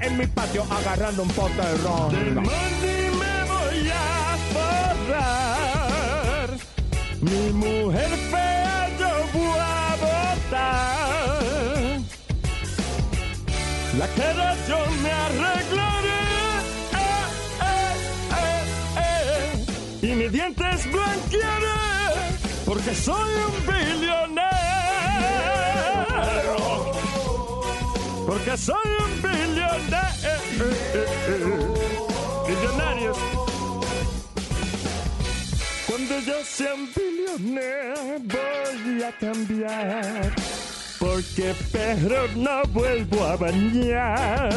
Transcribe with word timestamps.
en 0.00 0.18
mi 0.18 0.26
patio 0.26 0.62
agarrando 0.70 1.22
un 1.22 1.28
pote 1.30 1.54
de 1.54 1.76
ron. 1.78 2.12
me 2.12 3.44
voy 3.50 3.90
a 3.90 4.36
forrar. 4.52 6.50
Mi 7.20 7.50
mujer 7.52 8.10
fea 8.30 8.88
yo 8.98 9.08
voy 9.32 9.58
a 9.58 9.96
botar. 10.04 11.00
La 13.98 14.06
cara 14.08 14.56
yo 14.68 14.78
me 15.02 15.10
arreglaré. 15.10 16.22
Eh, 16.92 17.24
eh, 17.62 17.94
eh, 18.36 19.64
eh. 20.02 20.06
Y 20.06 20.08
mis 20.14 20.30
dientes 20.30 20.92
blanquearé. 20.92 21.80
Porque 22.66 22.94
soy 22.94 23.30
un 23.46 23.66
billonero. 23.66 24.29
Porque 28.50 28.62
soy 28.62 28.90
un 28.98 29.22
billonero. 29.22 30.00
Cuando 35.86 36.18
yo 36.20 36.44
sea 36.44 36.74
un 36.74 36.88
billonero 36.92 37.94
voy 38.24 39.02
a 39.04 39.12
cambiar. 39.18 40.34
Porque 40.98 41.54
perro 41.70 42.26
no 42.34 42.62
vuelvo 42.72 43.24
a 43.24 43.36
bañar. 43.36 44.50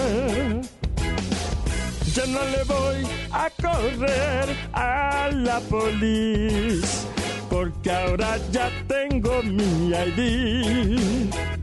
Yo 2.15 2.25
no 2.25 2.43
le 2.45 2.63
voy 2.63 3.07
a 3.31 3.47
correr 3.61 4.57
a 4.73 5.29
la 5.31 5.59
policía. 5.59 7.09
Porque 7.47 7.91
ahora 7.91 8.39
ya 8.51 8.71
tengo 8.87 9.43
mi 9.43 9.91
ID. 9.93 11.62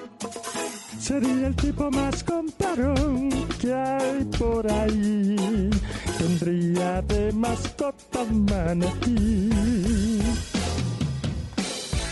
Sería 1.01 1.47
el 1.47 1.55
tipo 1.55 1.89
más 1.89 2.23
comparón 2.23 3.29
que 3.59 3.73
hay 3.73 4.23
por 4.37 4.71
ahí. 4.71 5.69
Tendría 6.17 7.01
de 7.01 7.31
mascota 7.33 8.23
manatí. 8.29 9.49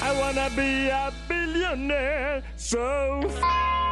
I 0.01 0.11
wanna 0.19 0.49
be 0.55 0.89
a 0.91 1.11
billionaire, 1.27 2.43
so 2.57 3.19
f 3.21 3.39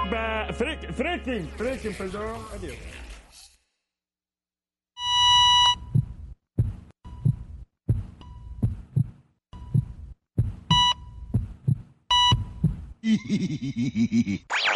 ba- 0.10 0.48
freak- 0.58 0.92
freaking, 0.96 1.48
freaking, 1.58 1.94
perdón, 1.94 2.40
adiós. 2.56 2.76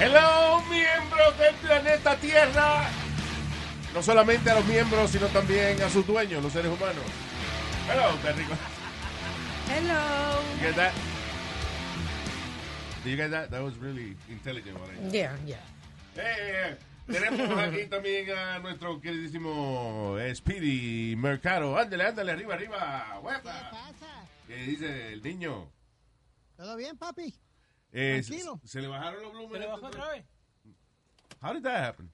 Hello, 0.00 0.62
miembros 0.70 1.38
del 1.38 1.54
planeta 1.56 2.16
Tierra. 2.16 2.88
No 3.92 4.00
solamente 4.00 4.50
a 4.50 4.54
los 4.54 4.64
miembros, 4.64 5.10
sino 5.10 5.26
también 5.28 5.82
a 5.82 5.88
sus 5.90 6.06
dueños, 6.06 6.40
los 6.42 6.52
seres 6.52 6.70
humanos. 6.70 7.02
Hello, 7.90 8.16
qué 8.22 8.32
rico. 8.32 8.54
Hello. 9.68 10.42
You 10.60 10.66
get 10.68 10.76
that? 10.76 10.92
Did 13.02 13.10
you 13.10 13.16
get 13.16 13.30
that? 13.32 13.50
That 13.50 13.62
was 13.62 13.76
really 13.78 14.16
intelligent. 14.28 14.78
what 14.78 14.90
I 14.90 15.02
did. 15.02 15.12
Yeah, 15.12 15.36
yeah. 15.44 15.60
Eh, 16.16 16.76
tenemos 17.08 17.58
aquí 17.58 17.86
también 17.86 18.30
a 18.30 18.60
nuestro 18.60 19.00
queridísimo 19.00 20.16
eh, 20.20 20.32
Speedy 20.36 21.16
Mercado. 21.16 21.76
Ándale, 21.76 22.04
ándale, 22.04 22.30
arriba, 22.30 22.54
arriba. 22.54 23.20
¡Huepa! 23.22 23.70
pasa? 23.70 24.24
¿Qué 24.46 24.54
dice 24.56 25.14
el 25.14 25.22
niño? 25.22 25.73
¿Todo 26.64 26.78
bien, 26.78 26.96
papi? 26.96 27.34
Eh, 27.92 28.22
se, 28.22 28.30
Tranquilo. 28.30 28.58
se 28.64 28.80
le 28.80 28.88
bajaron 28.88 29.22
los 29.22 29.32
volúmenes. 29.34 29.52
¿Se 29.52 29.58
le 29.58 29.66
bajó 29.66 29.86
otra 29.86 30.10
vez? 30.12 30.24
How 31.42 31.52
did 31.52 31.62
that 31.62 31.84
happen? 31.84 32.10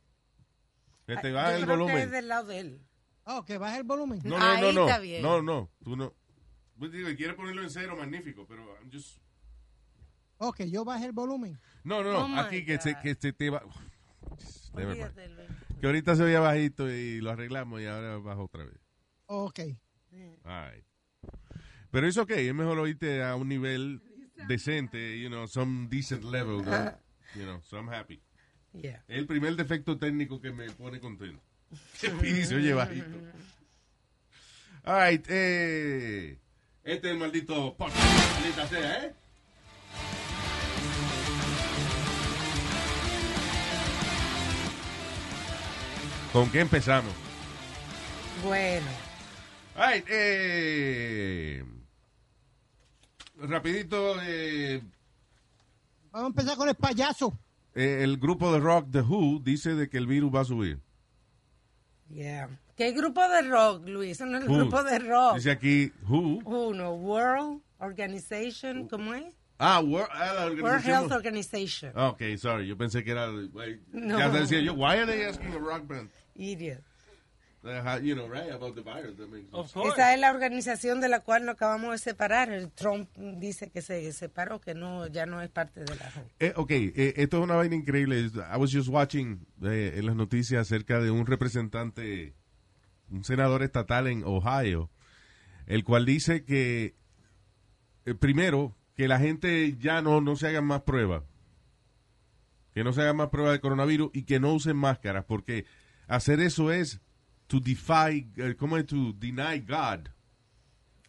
Que 1.06 1.16
te 1.18 1.30
baja 1.30 1.54
el 1.54 1.60
que 1.60 1.70
volumen. 1.70 1.98
es 1.98 2.10
del 2.10 2.26
lado 2.26 2.46
de 2.48 2.58
él. 2.58 2.80
Oh, 3.26 3.44
que 3.44 3.58
baje 3.58 3.78
el 3.78 3.84
volumen. 3.84 4.20
No, 4.24 4.40
no, 4.40 4.44
Ahí 4.44 4.60
no, 4.60 4.72
no. 4.72 4.88
está 4.88 4.98
bien. 4.98 5.22
No, 5.22 5.40
no. 5.40 5.70
Tú 5.84 5.96
no. 5.96 6.12
Pues 6.80 6.90
digo, 6.90 7.08
quiere 7.16 7.34
ponerlo 7.34 7.62
en 7.62 7.70
cero, 7.70 7.94
magnífico, 7.96 8.44
pero 8.48 8.64
I'm 8.80 8.90
just... 8.90 9.18
Oh, 10.38 10.52
que 10.52 10.68
yo 10.68 10.84
baje 10.84 11.04
el 11.04 11.12
volumen. 11.12 11.56
No, 11.84 12.02
no, 12.02 12.12
no. 12.12 12.34
Oh, 12.34 12.40
aquí 12.40 12.64
que 12.64 12.80
se, 12.80 12.98
que 12.98 13.14
se 13.14 13.32
te 13.32 13.50
va... 13.50 13.62
Que 15.80 15.86
ahorita 15.86 16.16
se 16.16 16.24
veía 16.24 16.40
bajito 16.40 16.90
y 16.90 17.20
lo 17.20 17.30
arreglamos 17.30 17.80
y 17.80 17.86
ahora 17.86 18.18
baja 18.18 18.42
otra 18.42 18.64
vez. 18.64 18.78
Ok. 19.26 19.60
All 20.44 20.72
right. 20.72 20.84
Pero 21.92 22.06
es 22.06 22.18
ok, 22.18 22.30
es 22.30 22.54
mejor 22.54 22.78
oírte 22.80 23.22
a 23.22 23.36
un 23.36 23.48
nivel 23.48 24.02
decente, 24.48 25.18
you 25.18 25.28
know, 25.28 25.46
some 25.46 25.88
decent 25.88 26.24
level, 26.24 26.64
you 27.34 27.44
know, 27.44 27.60
so 27.68 27.78
I'm 27.78 27.88
happy. 27.88 28.20
Yeah. 28.72 29.02
El 29.08 29.26
primer 29.26 29.56
defecto 29.56 29.98
técnico 29.98 30.40
que 30.40 30.52
me 30.52 30.70
pone 30.70 31.00
contento. 31.00 31.42
Speedy 31.94 32.44
se 32.44 32.56
oye 32.56 32.74
bajito. 32.74 33.16
All 34.84 34.96
right, 34.96 35.24
eh, 35.28 36.38
este 36.84 37.08
es 37.08 37.12
el 37.12 37.18
maldito 37.18 37.74
podcast, 37.76 38.70
sea, 38.70 39.04
¿eh? 39.04 39.14
¿Con 46.32 46.50
qué 46.50 46.60
empezamos? 46.60 47.12
Bueno. 48.42 48.86
All 49.76 49.92
right, 49.92 50.04
eh 50.08 51.64
rapidito, 53.40 54.16
eh, 54.22 54.82
Vamos 56.12 56.26
a 56.26 56.28
empezar 56.28 56.56
con 56.56 56.68
el 56.68 56.74
payaso. 56.74 57.38
eh, 57.74 58.00
el 58.02 58.16
grupo 58.18 58.52
de 58.52 58.58
rock 58.60 58.88
The 58.90 59.00
Who 59.02 59.40
dice 59.42 59.74
de 59.74 59.88
que 59.88 59.98
el 59.98 60.06
virus 60.06 60.34
va 60.34 60.40
a 60.40 60.44
subir. 60.44 60.78
Yeah. 62.08 62.48
¿Qué 62.76 62.92
grupo 62.92 63.20
de 63.28 63.42
rock, 63.42 63.86
Luis? 63.86 64.20
No 64.20 64.38
es 64.38 64.44
el 64.44 64.50
Who. 64.50 64.56
grupo 64.58 64.82
de 64.82 64.98
rock. 64.98 65.36
Dice 65.36 65.50
aquí 65.52 65.92
Who. 66.08 66.40
Uno, 66.44 66.92
World 66.94 67.60
Organization, 67.78 68.88
¿cómo 68.88 69.14
es? 69.14 69.24
Ah, 69.58 69.80
World, 69.80 70.08
ah, 70.12 70.32
la 70.34 70.62
World 70.62 70.84
Health 70.86 71.12
Organization. 71.12 71.92
Ok, 71.96 72.22
sorry, 72.38 72.66
yo 72.66 72.76
pensé 72.76 73.04
que 73.04 73.10
era. 73.12 73.28
No. 73.92 74.18
Ya 74.18 74.28
decía 74.30 74.60
yo, 74.60 74.72
why 74.74 74.96
are 74.96 75.06
they 75.06 75.24
asking 75.24 75.52
a 75.52 75.58
rock 75.58 75.86
band? 75.86 76.10
Idiot. 76.34 76.82
You 77.62 78.14
know, 78.14 78.26
right, 78.26 78.50
about 78.50 78.74
the 78.74 78.80
virus. 78.80 79.18
Of. 79.52 79.76
Esa 79.92 80.14
es 80.14 80.20
la 80.20 80.30
organización 80.30 81.02
de 81.02 81.08
la 81.08 81.20
cual 81.20 81.44
nos 81.44 81.56
acabamos 81.56 81.92
de 81.92 81.98
separar. 81.98 82.50
El 82.50 82.70
Trump 82.70 83.10
dice 83.16 83.70
que 83.70 83.82
se 83.82 84.10
separó, 84.14 84.62
que 84.62 84.72
no 84.74 85.06
ya 85.08 85.26
no 85.26 85.42
es 85.42 85.50
parte 85.50 85.80
de 85.80 85.94
la 85.94 86.10
Eh, 86.38 86.54
ok, 86.56 86.70
eh, 86.70 87.14
esto 87.16 87.36
es 87.36 87.44
una 87.44 87.56
vaina 87.56 87.76
increíble. 87.76 88.18
I 88.18 88.56
was 88.56 88.72
just 88.72 88.88
watching 88.88 89.46
eh, 89.62 89.92
en 89.96 90.06
las 90.06 90.16
noticias 90.16 90.62
acerca 90.62 91.00
de 91.00 91.10
un 91.10 91.26
representante, 91.26 92.34
un 93.10 93.24
senador 93.24 93.62
estatal 93.62 94.06
en 94.06 94.24
Ohio, 94.24 94.90
el 95.66 95.84
cual 95.84 96.06
dice 96.06 96.44
que, 96.44 96.94
eh, 98.06 98.14
primero, 98.14 98.74
que 98.96 99.06
la 99.06 99.18
gente 99.18 99.76
ya 99.78 100.00
no, 100.00 100.22
no 100.22 100.34
se 100.36 100.48
hagan 100.48 100.64
más 100.64 100.80
pruebas. 100.82 101.24
Que 102.72 102.84
no 102.84 102.94
se 102.94 103.02
hagan 103.02 103.16
más 103.16 103.28
pruebas 103.28 103.52
de 103.52 103.60
coronavirus 103.60 104.12
y 104.14 104.22
que 104.22 104.40
no 104.40 104.54
usen 104.54 104.78
máscaras, 104.78 105.26
porque 105.26 105.66
hacer 106.08 106.40
eso 106.40 106.72
es 106.72 107.02
to 107.50 107.58
defy, 107.58 108.30
eh, 108.36 108.54
¿cómo 108.56 108.76
es? 108.78 108.86
To 108.86 109.12
deny 109.12 109.58
God. 109.60 110.08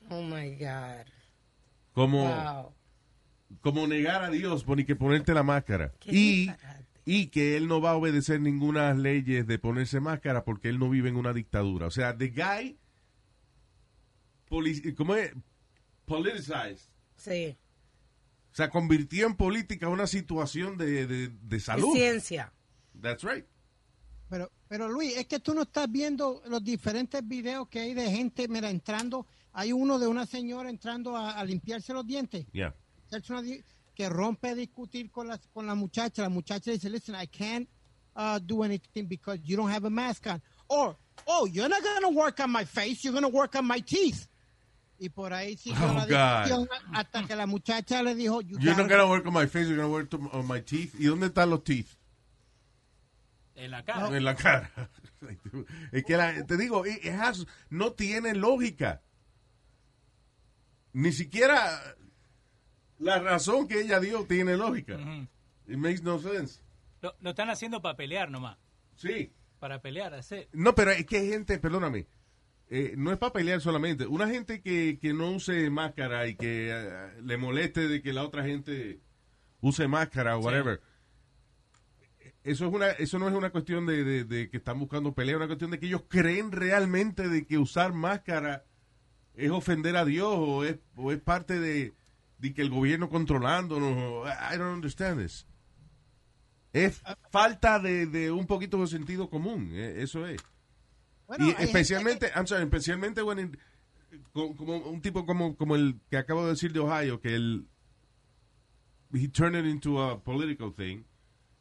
Oh 0.10 0.24
my 0.24 0.56
God. 0.56 1.06
Como, 1.94 2.24
Wow. 2.28 2.74
como 3.62 3.86
negar 3.86 4.24
a 4.24 4.30
Dios 4.32 4.64
por 4.64 4.76
ni 4.78 4.84
que 4.86 4.96
ponerte 4.96 5.34
la 5.36 5.44
máscara. 5.44 5.94
Qué 6.00 6.12
Y, 6.12 6.46
disparate. 6.48 6.86
y 7.06 7.28
que 7.28 7.56
él 7.58 7.68
no 7.68 7.80
va 7.80 7.92
a 7.92 7.96
obedecer 7.96 8.42
ninguna 8.42 8.92
leyes 8.96 9.46
de 9.46 9.60
ponerse 9.60 10.00
máscara 10.00 10.44
porque 10.44 10.70
él 10.70 10.80
no 10.80 10.90
vive 10.90 11.10
en 11.10 11.16
una 11.16 11.32
dictadura. 11.32 11.86
O 11.86 11.92
sea, 11.92 12.18
the 12.18 12.30
guy, 12.30 12.78
¿cómo 14.98 15.16
es? 15.16 15.34
Politicized. 16.06 16.90
Sí. 17.18 17.58
O 18.52 18.56
sea, 18.56 18.70
convirtió 18.70 19.28
en 19.28 19.36
política 19.36 19.88
una 19.90 20.08
situación 20.08 20.78
de, 20.78 21.06
de, 21.08 21.30
de 21.30 21.60
salud. 21.60 21.94
ciencia. 21.94 22.52
That's 23.00 23.24
right. 23.24 23.46
Pero, 24.32 24.50
pero 24.70 24.88
Luis, 24.90 25.18
es 25.18 25.28
que 25.28 25.40
tú 25.40 25.54
no 25.54 25.64
estás 25.64 25.92
viendo 25.92 26.42
los 26.48 26.64
diferentes 26.64 27.22
videos 27.28 27.68
que 27.68 27.82
hay 27.82 27.94
de 27.94 28.10
gente, 28.10 28.48
mira, 28.48 28.70
entrando. 28.70 29.28
Hay 29.52 29.74
uno 29.74 30.00
de 30.00 30.08
una 30.08 30.26
señora 30.26 30.70
entrando 30.70 31.18
a, 31.18 31.32
a 31.32 31.44
limpiarse 31.44 31.94
los 31.94 32.08
dientes. 32.08 32.46
Yeah. 32.54 32.74
que 33.94 34.08
rompe 34.08 34.48
a 34.52 34.56
discutir 34.56 35.12
con 35.12 35.28
la, 35.28 35.38
con 35.54 35.68
la 35.68 35.76
muchacha. 35.76 36.22
La 36.22 36.30
muchacha 36.30 36.72
dice, 36.72 36.90
listen, 36.90 37.14
I 37.14 37.28
can't 37.28 37.68
uh, 38.16 38.40
do 38.40 38.64
anything 38.64 39.06
because 39.06 39.40
you 39.44 39.58
don't 39.58 39.70
have 39.70 39.86
a 39.86 39.90
mask 39.90 40.28
on. 40.28 40.42
Or, 40.70 40.96
oh, 41.28 41.46
you're 41.46 41.68
not 41.68 41.84
going 41.84 42.02
to 42.14 42.18
work 42.18 42.40
on 42.40 42.50
my 42.52 42.64
face, 42.64 43.04
you're 43.04 43.12
going 43.12 43.30
to 43.30 43.38
work 43.38 43.54
on 43.58 43.66
my 43.68 43.82
teeth. 43.82 44.30
Y 44.98 45.10
por 45.10 45.32
ahí 45.34 45.58
siguió 45.58 45.90
Oh, 45.90 45.94
la 45.94 46.06
God. 46.06 46.44
discusión 46.46 46.70
hasta 46.94 47.24
que 47.28 47.36
la 47.36 47.48
muchacha 47.48 48.02
le 48.02 48.16
dijo, 48.16 48.40
you 48.42 48.58
You're 48.60 48.78
not 48.78 48.88
gotta- 48.88 48.98
gonna 49.04 49.08
work 49.10 49.26
on 49.28 49.34
my 49.34 49.46
face, 49.48 49.68
you're 49.68 49.76
gonna 49.76 49.90
work 49.92 50.10
to- 50.12 50.30
on 50.32 50.48
my 50.48 50.62
teeth. 50.62 50.94
¿Y 50.98 51.06
dónde 51.08 51.28
están 51.28 51.50
los 51.50 51.64
teeth? 51.66 51.98
En 53.64 53.72
la 53.72 53.84
cara. 53.84 54.16
En 54.18 54.24
la 54.24 54.36
cara. 54.36 54.72
Es 55.92 56.04
que 56.04 56.18
la- 56.18 56.46
te 56.46 56.58
digo, 56.58 56.86
it- 56.86 57.06
has- 57.10 57.46
no 57.70 57.94
tiene 57.94 58.34
lógica. 58.34 59.02
Ni 60.94 61.12
siquiera 61.12 61.96
la 63.00 63.20
razón 63.20 63.68
que 63.68 63.82
ella 63.82 64.00
dio 64.00 64.26
tiene 64.26 64.58
lógica. 64.58 64.96
Ujú. 64.96 65.28
It 65.68 65.78
makes 65.78 66.02
no 66.04 66.20
sense. 66.20 66.62
Lo, 67.02 67.16
lo 67.22 67.30
están 67.32 67.50
haciendo 67.50 67.82
para 67.82 67.96
pelear 67.96 68.30
nomás. 68.30 68.58
Sí. 68.96 69.32
Para 69.60 69.82
pelear. 69.82 70.20
No, 70.54 70.76
pero 70.76 70.92
es 70.92 71.06
que 71.06 71.18
hay 71.18 71.30
gente, 71.30 71.60
perdóname, 71.60 72.08
eh, 72.70 72.94
no 72.98 73.12
es 73.12 73.18
para 73.18 73.34
pelear 73.34 73.62
solamente. 73.62 74.06
Una 74.08 74.28
gente 74.28 74.62
que, 74.62 74.98
que 75.00 75.14
no 75.14 75.32
use 75.32 75.70
máscara 75.70 76.28
y 76.28 76.36
que 76.36 76.70
eh, 76.72 77.22
le 77.22 77.38
moleste 77.38 77.88
de 77.88 78.02
que 78.02 78.12
la 78.12 78.24
otra 78.24 78.44
gente 78.44 79.00
use 79.62 79.88
máscara 79.88 80.38
o 80.38 80.42
Sí. 80.42 80.48
Eso, 82.44 82.66
es 82.68 82.74
una, 82.74 82.90
eso 82.92 83.20
no 83.20 83.28
es 83.30 83.36
una 83.36 83.52
cuestión 83.52 83.86
de, 83.86 84.04
de- 84.04 84.24
de 84.24 84.50
que 84.50 84.58
están 84.58 84.80
buscando 84.80 85.14
pelea, 85.14 85.34
es 85.34 85.38
una 85.38 85.48
cuestión 85.48 85.72
de 85.72 85.80
que 85.80 85.86
ellos 85.86 86.04
creen 86.08 86.52
realmente 86.52 87.30
de 87.30 87.46
que 87.46 87.58
usar 87.60 87.94
máscara 87.94 88.66
es 89.36 89.52
ofender 89.52 89.96
a 89.96 90.06
Dios 90.06 90.34
o 90.36 90.64
es, 90.66 90.78
o 90.96 91.12
es 91.12 91.20
parte 91.22 91.60
de, 91.60 91.94
de 92.40 92.54
que 92.54 92.62
el 92.64 92.70
gobierno 92.72 93.10
controlándonos. 93.10 94.28
I 94.28 94.58
don't 94.58 94.74
understand 94.76 95.22
this. 95.22 95.46
Es 96.74 97.02
falta 97.30 97.80
de, 97.80 98.08
de 98.08 98.32
un 98.32 98.48
poquito 98.48 98.78
de 98.80 98.88
sentido 98.88 99.30
común, 99.30 99.70
eh, 99.74 99.96
eso 100.02 100.26
es. 100.26 100.42
Bueno, 101.28 101.46
y 101.48 101.50
especialmente, 101.64 102.32
I'm 102.36 102.48
sorry, 102.48 102.64
especialmente 102.64 103.22
when 103.22 103.58
como 104.34 104.78
un 104.78 105.02
tipo 105.02 105.26
como, 105.26 105.56
como 105.56 105.76
el 105.76 106.00
que 106.10 106.18
acabo 106.18 106.44
de 106.46 106.52
decir 106.52 106.74
de 106.74 106.80
Ohio, 106.80 107.22
que 107.22 107.36
él 107.36 107.68
he 109.14 109.28
turned 109.28 109.56
it 109.66 109.66
into 109.70 110.02
a 110.02 110.22
political 110.24 110.74
thing 110.74 111.04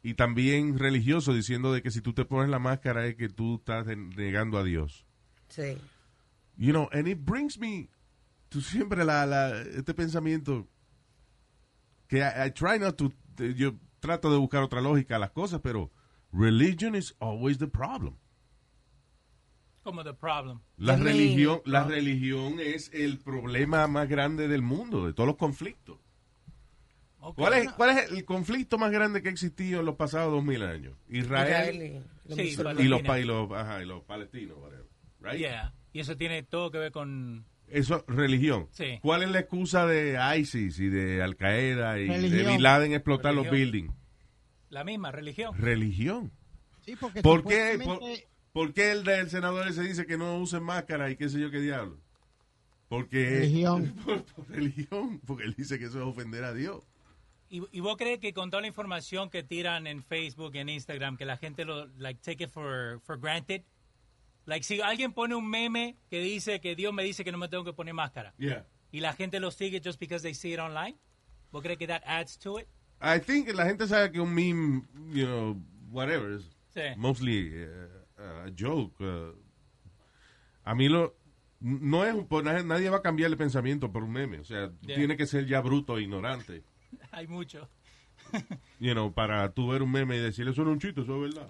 y 0.02 0.14
también 0.14 0.78
religioso 0.78 1.34
diciendo 1.34 1.72
de 1.72 1.82
que 1.82 1.90
si 1.90 2.00
tú 2.00 2.12
te 2.14 2.24
pones 2.24 2.48
la 2.48 2.58
máscara 2.58 3.06
es 3.06 3.16
que 3.16 3.28
tú 3.28 3.56
estás 3.56 3.86
negando 3.86 4.58
a 4.58 4.64
Dios. 4.64 5.04
Sí. 5.48 5.76
You 6.56 6.72
know, 6.72 6.88
and 6.92 7.06
it 7.08 7.18
brings 7.24 7.58
me 7.58 7.88
to 8.50 8.60
siempre 8.60 9.04
la, 9.04 9.26
la- 9.26 9.60
este 9.62 9.94
pensamiento 9.94 10.66
que 12.08 12.18
I, 12.18 12.46
I 12.48 12.50
try 12.52 12.78
not 12.78 12.96
to, 12.96 13.12
yo 13.56 13.74
trato 14.00 14.30
de 14.32 14.38
buscar 14.38 14.62
otra 14.62 14.80
lógica 14.80 15.16
a 15.16 15.18
las 15.18 15.30
cosas, 15.30 15.60
pero 15.62 15.90
religion 16.32 16.94
is 16.94 17.14
always 17.20 17.58
the 17.58 17.66
problem. 17.68 18.14
Como 19.82 20.04
the 20.04 20.12
problem. 20.12 20.60
La 20.76 20.96
The 20.96 21.04
main 21.04 21.16
religión, 21.16 21.60
la 21.64 21.80
problem. 21.84 21.98
religión 22.04 22.60
es 22.60 22.90
el 22.92 23.18
problema 23.18 23.86
más 23.86 24.08
grande 24.08 24.46
del 24.48 24.62
mundo, 24.62 25.06
de 25.06 25.14
todos 25.14 25.26
los 25.26 25.36
conflictos. 25.36 25.98
¿Cuál 27.36 27.54
es, 27.54 27.72
cuál 27.72 27.90
es 27.98 28.10
el 28.12 28.24
conflicto 28.24 28.78
más 28.78 28.90
grande 28.90 29.22
que 29.22 29.28
ha 29.28 29.32
existido 29.32 29.80
en 29.80 29.86
los 29.86 29.96
pasados 29.96 30.32
dos 30.32 30.42
mil 30.44 30.62
años? 30.62 30.94
Israel, 31.08 31.48
Israel 31.76 31.82
y 31.82 32.28
los 32.28 32.36
Sí, 32.38 32.42
y, 32.42 32.56
los, 32.56 32.80
y 33.18 33.24
los- 33.24 33.50
ajá, 33.52 33.82
y 33.82 33.86
los 33.86 34.02
palestinos, 34.04 34.56
whatever, 34.58 34.86
right? 35.20 35.38
Yeah. 35.38 35.74
Y 35.92 36.00
eso 36.00 36.16
tiene 36.16 36.42
todo 36.42 36.70
que 36.70 36.78
ver 36.78 36.92
con... 36.92 37.44
Eso, 37.68 38.04
religión. 38.08 38.68
Sí. 38.72 38.98
¿Cuál 39.02 39.22
es 39.22 39.30
la 39.30 39.40
excusa 39.40 39.86
de 39.86 40.18
ISIS 40.38 40.78
y 40.80 40.88
de 40.88 41.22
Al 41.22 41.36
Qaeda 41.36 41.98
y 42.00 42.06
de 42.08 42.14
Religión. 42.16 42.52
Bin 42.54 42.62
Laden 42.62 42.92
explotar 42.92 43.34
los 43.34 43.48
buildings? 43.50 43.92
La 44.70 44.82
misma 44.84 45.10
religión. 45.12 45.56
Religión. 45.56 46.32
Sí, 46.84 46.96
porque 46.96 47.22
¿Por 47.22 47.42
qué, 47.44 47.78
por, 47.84 47.94
supuestamente- 47.96 48.28
por 48.52 48.72
qué 48.72 48.90
el 48.92 49.04
del 49.04 49.30
senador 49.30 49.72
se 49.72 49.82
dice 49.82 50.06
que 50.06 50.16
no 50.16 50.38
usen 50.38 50.62
máscara 50.62 51.10
y 51.10 51.16
qué 51.16 51.28
sé 51.28 51.38
yo 51.40 51.50
qué 51.50 51.60
diablo? 51.60 51.98
Porque 52.88 53.24
Religión. 53.40 53.94
Por, 54.04 54.24
por 54.24 54.48
religión, 54.50 55.20
porque 55.26 55.44
él 55.44 55.54
dice 55.56 55.78
que 55.78 55.84
eso 55.84 55.98
es 56.00 56.04
ofender 56.06 56.42
a 56.44 56.52
Dios. 56.52 56.82
¿Y, 57.52 57.62
y 57.72 57.80
vos 57.80 57.96
crees 57.96 58.20
que 58.20 58.32
con 58.32 58.48
toda 58.50 58.60
la 58.60 58.68
información 58.68 59.28
que 59.28 59.42
tiran 59.42 59.86
en 59.88 60.02
Facebook 60.04 60.52
y 60.54 60.58
en 60.58 60.68
Instagram, 60.68 61.16
que 61.16 61.24
la 61.24 61.36
gente 61.36 61.64
lo, 61.64 61.86
like, 61.98 62.20
take 62.22 62.44
it 62.44 62.50
for, 62.50 63.00
for 63.04 63.18
granted? 63.18 63.62
Like, 64.46 64.64
si 64.64 64.80
alguien 64.80 65.12
pone 65.12 65.34
un 65.34 65.48
meme 65.50 65.96
que 66.08 66.20
dice 66.20 66.60
que 66.60 66.74
Dios 66.76 66.92
me 66.94 67.02
dice 67.02 67.24
que 67.24 67.32
no 67.32 67.38
me 67.38 67.48
tengo 67.48 67.64
que 67.64 67.72
poner 67.72 67.92
máscara, 67.94 68.32
Yeah. 68.38 68.66
y 68.92 69.00
la 69.00 69.12
gente 69.14 69.40
lo 69.40 69.50
sigue 69.50 69.80
just 69.84 69.98
because 70.00 70.22
they 70.22 70.32
see 70.34 70.52
it 70.54 70.60
online, 70.60 70.96
¿vos 71.50 71.62
crees 71.62 71.76
que 71.78 71.86
that 71.88 72.02
adds 72.06 72.38
to 72.38 72.58
it? 72.60 72.66
I 73.02 73.18
think 73.18 73.48
la 73.52 73.66
gente 73.66 73.86
sabe 73.88 74.12
que 74.12 74.20
un 74.20 74.32
meme, 74.32 74.82
you 75.12 75.26
know, 75.26 75.56
whatever, 75.90 76.32
is 76.36 76.48
Sí. 76.72 76.82
mostly 76.96 77.50
uh, 77.64 78.46
a 78.46 78.50
joke. 78.56 78.94
uh. 79.02 79.34
a 80.64 80.74
mí 80.74 80.88
lo 80.88 81.16
no 81.60 82.04
es 82.04 82.14
nadie- 82.64 82.90
va 82.90 82.98
a 82.98 83.02
cambiar 83.02 83.30
el 83.30 83.36
pensamiento 83.36 83.90
por 83.90 84.04
un 84.04 84.12
meme, 84.12 84.38
o 84.38 84.44
sea, 84.44 84.70
Yeah. 84.82 84.96
tiene 84.96 85.16
que 85.16 85.26
ser 85.26 85.46
ya 85.46 85.60
bruto 85.60 85.98
e 85.98 86.02
ignorante, 86.02 86.62
Hay 87.12 87.26
mucho. 87.26 87.68
you 88.78 88.92
know, 88.92 89.12
para 89.12 89.52
tú 89.52 89.68
ver 89.68 89.82
un 89.82 89.90
meme 89.90 90.16
y 90.16 90.20
decir 90.20 90.46
eso 90.48 90.62
no 90.62 90.70
es 90.70 90.74
un 90.74 90.80
chiste, 90.80 91.00
eso 91.02 91.16
es 91.24 91.34
verdad. 91.34 91.48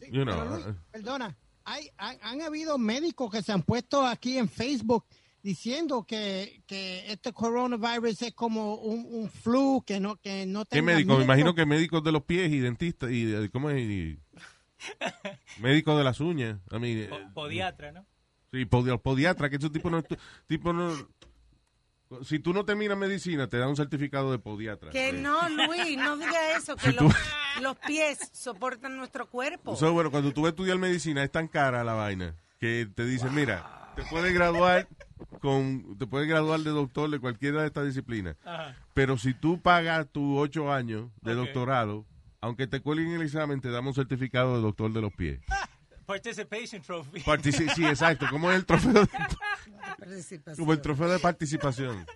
Sí, 0.00 0.06
You 0.12 0.24
know, 0.24 0.34
pero 0.36 0.50
Luis, 0.50 0.66
uh, 0.66 0.74
perdona, 0.92 1.36
hay, 1.64 1.90
han, 1.96 2.16
han 2.22 2.42
habido 2.42 2.78
médicos 2.78 3.30
que 3.30 3.42
se 3.42 3.52
han 3.52 3.62
puesto 3.62 4.06
aquí 4.06 4.38
en 4.38 4.48
Facebook 4.48 5.04
diciendo 5.42 6.04
que, 6.04 6.62
que 6.66 7.10
este 7.12 7.32
coronavirus 7.32 8.22
es 8.22 8.32
como 8.34 8.76
un, 8.76 9.06
un 9.10 9.28
flu, 9.30 9.82
que 9.86 10.00
no, 10.00 10.16
que 10.16 10.46
no 10.46 10.64
¿Qué 10.64 10.80
médico? 10.82 11.16
Me 11.18 11.24
imagino 11.24 11.54
que 11.54 11.66
médicos 11.66 12.02
de 12.02 12.12
los 12.12 12.22
pies 12.24 12.50
y 12.52 12.60
dentistas 12.60 13.10
y 13.10 13.24
de- 13.24 13.50
¿cómo 13.50 13.70
es? 13.70 13.80
Y- 13.80 14.18
médicos 15.60 15.96
de 15.98 16.04
las 16.04 16.20
uñas. 16.20 16.58
I 16.70 16.78
mean, 16.78 16.98
eh, 16.98 17.08
Po- 17.08 17.32
Podiatra, 17.34 17.92
¿no? 17.92 18.06
Sí, 18.52 18.64
podi- 18.66 19.00
podiatra, 19.00 19.50
que 19.50 19.56
ese 19.56 19.68
tipo 19.70 19.90
no, 19.90 20.02
tipo 20.46 20.72
no, 20.72 20.92
si 22.22 22.38
tú 22.38 22.52
no 22.52 22.64
terminas 22.64 22.96
medicina, 22.98 23.48
te 23.48 23.56
dan 23.58 23.70
un 23.70 23.76
certificado 23.76 24.30
de 24.30 24.38
podiatra. 24.38 24.90
Que 24.90 25.10
Sí. 25.10 25.16
no, 25.20 25.48
Luis, 25.48 25.96
no 25.96 26.16
diga 26.16 26.56
eso. 26.56 26.76
Que 26.76 26.90
Si 26.90 26.92
lo, 26.92 26.98
tú- 27.08 27.14
los 27.62 27.76
pies 27.78 28.18
soportan 28.32 28.96
nuestro 28.96 29.28
cuerpo. 29.28 29.74
So, 29.76 29.92
bueno, 29.92 30.10
cuando 30.10 30.32
tú 30.32 30.42
vas 30.42 30.48
a 30.48 30.50
estudiar 30.50 30.78
medicina 30.78 31.22
es 31.24 31.30
tan 31.32 31.48
cara 31.48 31.82
la 31.84 31.94
vaina 31.94 32.34
que 32.60 32.88
te 32.94 33.04
dicen, 33.04 33.34
mira, 33.34 33.90
te 33.96 34.02
puedes 34.04 34.32
graduar 34.34 34.88
con, 35.40 35.96
te 35.98 36.06
puedes 36.06 36.28
graduar 36.28 36.60
de 36.60 36.70
doctor 36.70 37.10
de 37.10 37.18
cualquiera 37.18 37.60
de 37.60 37.66
estas 37.68 37.86
disciplinas, 37.86 38.36
Ajá. 38.44 38.74
pero 38.94 39.16
si 39.18 39.34
tú 39.34 39.60
pagas 39.60 40.06
tus 40.10 40.38
ocho 40.38 40.72
años 40.72 41.10
de 41.22 41.34
doctorado, 41.34 42.06
aunque 42.40 42.66
te 42.66 42.80
cuelguen 42.80 43.12
el 43.12 43.22
examen, 43.22 43.60
te 43.60 43.70
damos 43.70 43.96
un 43.96 44.02
certificado 44.02 44.56
de 44.56 44.62
doctor 44.62 44.92
de 44.92 45.00
los 45.00 45.12
pies. 45.12 45.40
Participation 46.06 46.82
trophy. 46.82 47.20
Partici- 47.20 47.72
sí, 47.74 47.84
exacto, 47.86 48.26
como 48.30 48.50
el 48.50 48.66
trofeo 48.66 48.92
de, 48.92 49.00
Participación. 50.14 50.56
como 50.56 50.72
el 50.72 50.80
trofeo 50.80 51.08
de 51.08 51.18
participación. 51.18 52.06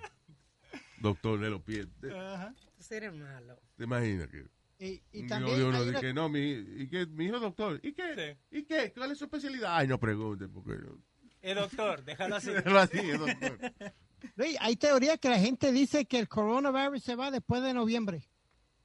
Doctor 1.01 1.39
de 1.41 1.51
los 1.51 1.63
pies. 1.63 1.87
¿Te, 2.01 2.09
Tú 2.09 2.95
eres 2.95 3.13
malo. 3.15 3.59
te 3.77 3.85
imaginas 3.85 4.29
que 4.29 4.47
Y, 4.81 5.03
y 5.13 5.27
también 5.27 5.57
hay 5.57 5.65
dice 5.67 5.91
una- 5.91 6.01
que 6.01 6.13
no, 6.13 6.29
mi, 6.29 6.41
¿y 6.53 6.89
qué? 6.89 7.07
mi 7.07 7.27
hijo 7.27 7.39
doctor, 7.39 7.79
¿y 7.83 7.93
qué? 7.93 8.39
¿Y 8.51 8.63
qué? 8.65 8.93
¿Cuál 8.97 9.13
es 9.13 9.19
su 9.19 9.25
especialidad? 9.25 9.77
Ay, 9.77 9.87
no 9.89 9.99
pregunte, 9.99 10.49
porque 10.49 10.73
yo... 10.83 10.97
Eh, 11.43 11.55
doctor, 11.55 12.05
déjalo 12.05 12.37
así. 12.37 12.51
Déjalo 12.51 12.79
así, 12.81 12.99
eh, 12.99 13.17
doctor. 13.19 13.59
Luis, 14.37 14.57
hay 14.61 14.77
teorías 14.77 15.19
que 15.19 15.29
la 15.29 15.39
gente 15.39 15.71
dice 15.73 16.05
que 16.07 16.19
el 16.19 16.29
coronavirus 16.29 17.03
se 17.03 17.15
va 17.15 17.31
después 17.31 17.63
de 17.63 17.73
noviembre. 17.75 18.23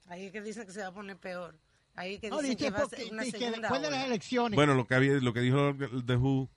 Ahí 0.08 0.26
es 0.26 0.32
que 0.32 0.42
dicen 0.42 0.66
que 0.68 0.72
se 0.72 0.82
va 0.82 0.88
a 0.88 0.94
poner 0.94 1.18
peor. 1.18 1.58
Ahí 1.96 2.20
que 2.20 2.30
No, 2.30 2.38
dicen 2.42 2.58
dice 2.58 2.66
que 2.66 2.72
va 2.72 2.80
a 2.84 2.90
ser 2.90 3.12
una 3.12 3.24
que- 3.24 3.32
que 3.32 3.38
segunda 3.40 3.60
después 3.62 3.82
de 3.82 3.90
las 3.92 4.06
elecciones. 4.06 4.56
Bueno, 4.56 4.76
lo 4.76 4.86
que 4.86 4.96
había, 4.96 5.14
lo 5.14 5.34
que 5.34 5.40
dijo 5.42 5.70
el 5.70 6.06
The 6.06 6.16
Who, 6.16 6.50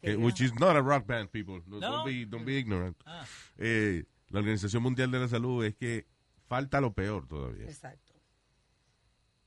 que, 0.00 0.16
which 0.16 0.40
is 0.40 0.52
not 0.58 0.76
a 0.76 0.80
rock 0.82 1.06
band, 1.06 1.30
people. 1.30 1.62
No. 1.66 1.78
Don't, 1.80 2.04
be, 2.06 2.24
don't 2.26 2.44
be 2.44 2.58
ignorant. 2.58 2.96
Ah. 3.06 3.24
Eh, 3.58 4.04
la 4.30 4.40
Organización 4.40 4.82
Mundial 4.82 5.10
de 5.10 5.18
la 5.18 5.28
Salud 5.28 5.64
es 5.64 5.74
que 5.76 6.06
falta 6.48 6.80
lo 6.80 6.92
peor 6.92 7.26
todavía. 7.28 7.64
Exacto. 7.66 8.14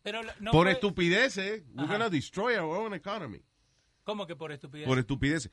Pero 0.02 0.22
no 0.40 0.52
por 0.52 0.66
fue- 0.66 0.72
estupideces, 0.74 1.64
we're 1.74 1.84
Ajá. 1.86 1.94
gonna 1.94 2.10
destroy 2.10 2.56
our 2.56 2.78
own 2.78 2.94
economy. 2.94 3.42
¿Cómo 4.04 4.28
que 4.28 4.36
por 4.36 4.52
estupidez? 4.52 4.86
Por 4.88 5.00
estupideces. 5.00 5.52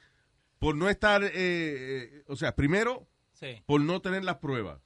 Por 0.59 0.75
no 0.75 0.88
estar, 0.90 1.23
eh, 1.23 1.30
eh, 1.35 2.25
o 2.26 2.37
sea, 2.37 2.54
primero, 2.57 3.07
Sí, 3.33 3.62
por 3.66 3.80
no 3.80 4.00
tener 4.02 4.25
las 4.25 4.37
pruebas. 4.38 4.80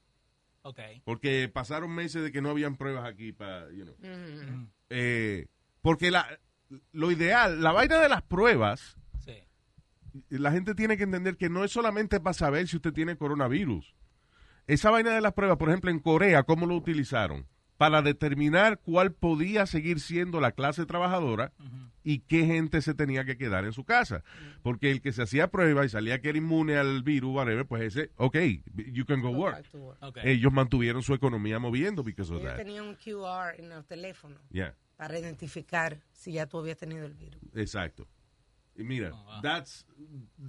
ok. 0.62 0.78
Porque 1.04 1.50
pasaron 1.52 1.90
meses 1.94 2.22
de 2.22 2.30
que 2.30 2.42
no 2.42 2.50
habían 2.50 2.76
pruebas 2.76 3.04
aquí 3.06 3.32
para, 3.32 3.70
you 3.72 3.84
know. 3.84 3.94
Ujú. 3.94 4.68
Eh, 4.90 5.46
porque 5.80 6.10
la, 6.10 6.38
lo 6.92 7.10
ideal, 7.10 7.62
la 7.62 7.72
vaina 7.72 7.98
de 8.00 8.08
las 8.10 8.22
pruebas. 8.22 8.96
La 10.28 10.52
gente 10.52 10.74
tiene 10.74 10.96
que 10.96 11.02
entender 11.04 11.36
que 11.36 11.48
no 11.50 11.64
es 11.64 11.72
solamente 11.72 12.20
para 12.20 12.34
saber 12.34 12.68
si 12.68 12.76
usted 12.76 12.92
tiene 12.92 13.16
coronavirus. 13.16 13.94
Esa 14.66 14.90
vaina 14.90 15.10
de 15.10 15.20
las 15.20 15.32
pruebas, 15.34 15.58
por 15.58 15.68
ejemplo, 15.68 15.90
en 15.90 15.98
Corea, 15.98 16.42
¿cómo 16.44 16.66
lo 16.66 16.74
utilizaron? 16.76 17.46
Para 17.76 18.02
determinar 18.02 18.78
cuál 18.80 19.12
podía 19.12 19.66
seguir 19.66 19.98
siendo 20.00 20.40
la 20.40 20.52
clase 20.52 20.86
trabajadora 20.86 21.52
y 22.04 22.20
qué 22.20 22.46
gente 22.46 22.80
se 22.80 22.94
tenía 22.94 23.24
que 23.24 23.36
quedar 23.36 23.64
en 23.64 23.72
su 23.72 23.84
casa. 23.84 24.22
Porque 24.62 24.90
el 24.92 25.02
que 25.02 25.12
se 25.12 25.22
hacía 25.22 25.48
prueba 25.50 25.84
y 25.84 25.88
salía 25.88 26.20
que 26.20 26.28
era 26.28 26.38
inmune 26.38 26.76
al 26.76 27.02
virus, 27.02 27.34
whatever, 27.34 27.66
pues 27.66 27.82
ese, 27.82 28.10
ok, 28.16 28.36
you 28.92 29.04
can 29.04 29.20
go 29.20 29.32
Go 29.32 29.38
work. 29.38 29.66
Ellos 30.22 30.52
mantuvieron 30.52 31.02
su 31.02 31.12
economía 31.14 31.58
moviendo 31.58 32.04
because 32.04 32.32
of 32.32 32.38
Ellos 32.40 32.52
that. 32.52 32.58
tenían 32.58 32.84
un 32.86 32.94
QR 32.94 33.58
en 33.58 33.72
el 33.72 33.84
teléfono 33.84 34.36
Yeah. 34.50 34.74
para 34.96 35.18
identificar 35.18 35.98
si 36.12 36.32
ya 36.34 36.46
tú 36.46 36.58
habías 36.60 36.78
tenido 36.78 37.04
el 37.04 37.14
virus. 37.14 37.42
Exacto. 37.54 38.06
Y 38.76 38.82
mira, 38.84 39.10
Oh, 39.14 39.40
that's, 39.42 39.86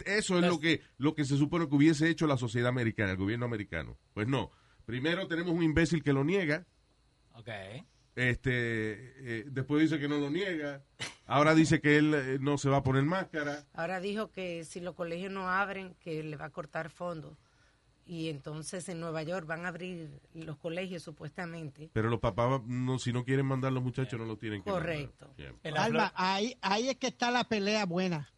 eso 0.06 0.40
es 0.40 0.46
lo 0.46 0.60
que, 0.60 0.82
lo 0.98 1.14
que 1.14 1.26
se 1.26 1.38
supone 1.38 1.68
que 1.70 1.76
hubiese 1.76 2.10
hecho 2.10 2.26
la 2.28 2.38
sociedad 2.38 2.70
americana, 2.70 3.12
el 3.12 3.18
gobierno 3.18 3.46
americano. 3.46 3.98
Pues 4.14 4.28
no. 4.28 4.52
Primero 4.86 5.28
tenemos 5.28 5.54
un 5.54 5.64
imbécil 5.64 6.04
que 6.04 6.14
lo 6.14 6.24
niega, 6.24 6.66
Ok. 7.34 7.50
este, 8.16 9.40
eh, 9.40 9.44
después 9.48 9.82
dice 9.82 10.00
que 10.00 10.08
no 10.08 10.18
lo 10.20 10.30
niega, 10.30 10.84
ahora 11.26 11.54
dice 11.56 11.82
que 11.82 11.98
él 11.98 12.14
eh, 12.14 12.38
no 12.40 12.58
se 12.58 12.70
va 12.70 12.78
a 12.78 12.84
poner 12.84 13.04
máscara. 13.04 13.66
Ahora 13.74 14.00
dijo 14.00 14.32
que 14.32 14.64
si 14.64 14.80
los 14.80 14.96
colegios 14.96 15.32
no 15.32 15.50
abren, 15.50 15.96
que 16.00 16.24
le 16.24 16.38
va 16.38 16.46
a 16.46 16.50
cortar 16.52 16.90
fondos. 16.90 17.38
Y 18.08 18.30
entonces 18.30 18.88
en 18.90 19.00
Nueva 19.00 19.24
York 19.24 19.48
van 19.48 19.66
a 19.66 19.70
abrir 19.70 20.22
los 20.34 20.58
colegios 20.58 21.02
supuestamente. 21.02 21.90
Pero 21.92 22.10
los 22.10 22.20
papás, 22.20 22.62
no, 22.68 23.00
si 23.00 23.12
no 23.12 23.26
quieren 23.26 23.48
mandar 23.48 23.74
los 23.74 23.82
muchachos, 23.82 24.20
no 24.20 24.26
los 24.26 24.38
tienen 24.38 24.62
que 24.62 24.70
Correcto. 24.70 25.28
mandar. 25.38 25.56
Yeah. 25.64 25.72
La 25.74 25.84
Alba, 25.84 26.10
flor- 26.10 26.12
ahí, 26.16 26.58
ahí 26.62 26.90
es 26.90 26.98
que 26.98 27.08
está 27.08 27.32
la 27.32 27.44
pelea 27.46 27.86
buena 27.86 28.32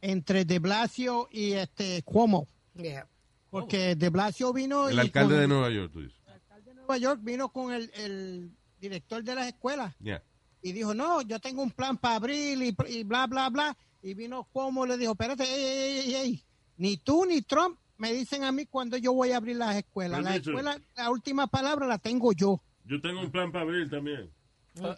entre 0.00 0.44
De 0.44 0.58
Blasio 0.58 1.28
y 1.30 1.52
este 1.52 2.02
Cuomo. 2.02 2.48
Yeah. 2.74 3.08
Porque 3.50 3.94
De 3.94 4.08
Blasio 4.10 4.52
vino 4.52 4.88
El 4.88 4.96
y 4.96 5.00
alcalde 5.00 5.34
con- 5.34 5.40
de 5.42 5.48
Nueva 5.48 5.70
York, 5.70 5.92
tú 5.92 6.00
dices. 6.02 6.20
de 6.64 6.74
Nueva 6.74 6.98
York 6.98 7.20
vino 7.22 7.48
con 7.52 7.72
el, 7.72 7.90
el 7.94 8.50
director 8.80 9.22
de 9.22 9.34
las 9.34 9.46
escuelas 9.46 9.94
Yeah. 10.00 10.22
y 10.60 10.72
dijo, 10.72 10.92
no, 10.92 11.22
yo 11.22 11.38
tengo 11.38 11.62
un 11.62 11.70
plan 11.70 11.96
para 11.96 12.16
abril 12.16 12.62
y, 12.64 12.76
y 12.88 13.04
bla, 13.04 13.26
bla, 13.28 13.48
bla. 13.48 13.76
Y 14.02 14.14
vino 14.14 14.44
Cuomo 14.52 14.84
y 14.84 14.88
le 14.88 14.98
dijo, 14.98 15.12
espérate, 15.12 15.44
ey, 15.44 15.64
ey, 15.64 15.98
ey, 16.00 16.14
ey, 16.16 16.44
ni 16.76 16.96
tú 16.96 17.24
ni 17.24 17.42
Trump 17.42 17.78
me 17.98 18.12
dicen 18.12 18.44
a 18.44 18.52
mí 18.52 18.66
cuando 18.66 18.96
yo 18.96 19.12
voy 19.12 19.32
a 19.32 19.36
abrir 19.38 19.56
las 19.56 19.76
escuelas. 19.76 20.22
La 20.22 20.30
Permiso. 20.30 20.50
escuela, 20.50 20.78
la 20.96 21.10
última 21.10 21.46
palabra 21.46 21.86
la 21.86 21.98
tengo 21.98 22.32
yo. 22.32 22.60
Yo 22.84 23.00
tengo 23.00 23.20
un 23.20 23.30
plan 23.30 23.50
para 23.52 23.64
abrir 23.64 23.88
también. 23.90 24.30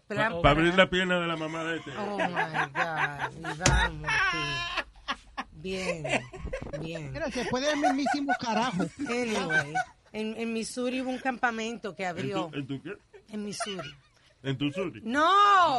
Plan 0.08 0.32
pa- 0.32 0.42
Para 0.42 0.50
abrir 0.50 0.74
la 0.74 0.90
pierna 0.90 1.20
de 1.20 1.26
la 1.26 1.36
mamá 1.36 1.62
de 1.64 1.76
este. 1.78 1.90
Oh 1.96 2.16
my 2.18 2.24
God. 2.74 3.38
Y 3.38 3.58
vamos, 3.70 4.10
sí. 4.32 5.38
Bien, 5.52 6.04
bien. 6.80 7.12
Mira, 7.12 7.30
se 7.30 7.44
puede 7.46 7.70
el 7.72 7.78
mismísimo 7.78 8.32
carajo. 8.40 8.84
Anyway, 9.08 9.74
en, 10.12 10.36
en 10.36 10.52
Missouri 10.52 11.00
hubo 11.00 11.10
un 11.10 11.18
campamento 11.18 11.94
que 11.94 12.02
¿En 12.04 12.08
abrió. 12.08 12.46
tu, 12.52 12.58
en 12.58 12.66
tu 12.66 12.82
qué? 12.82 12.92
En 13.30 13.44
Missouri. 13.44 13.88
En 14.42 14.56
tu 14.56 14.70
sur. 14.72 14.92
¡No! 15.02 15.78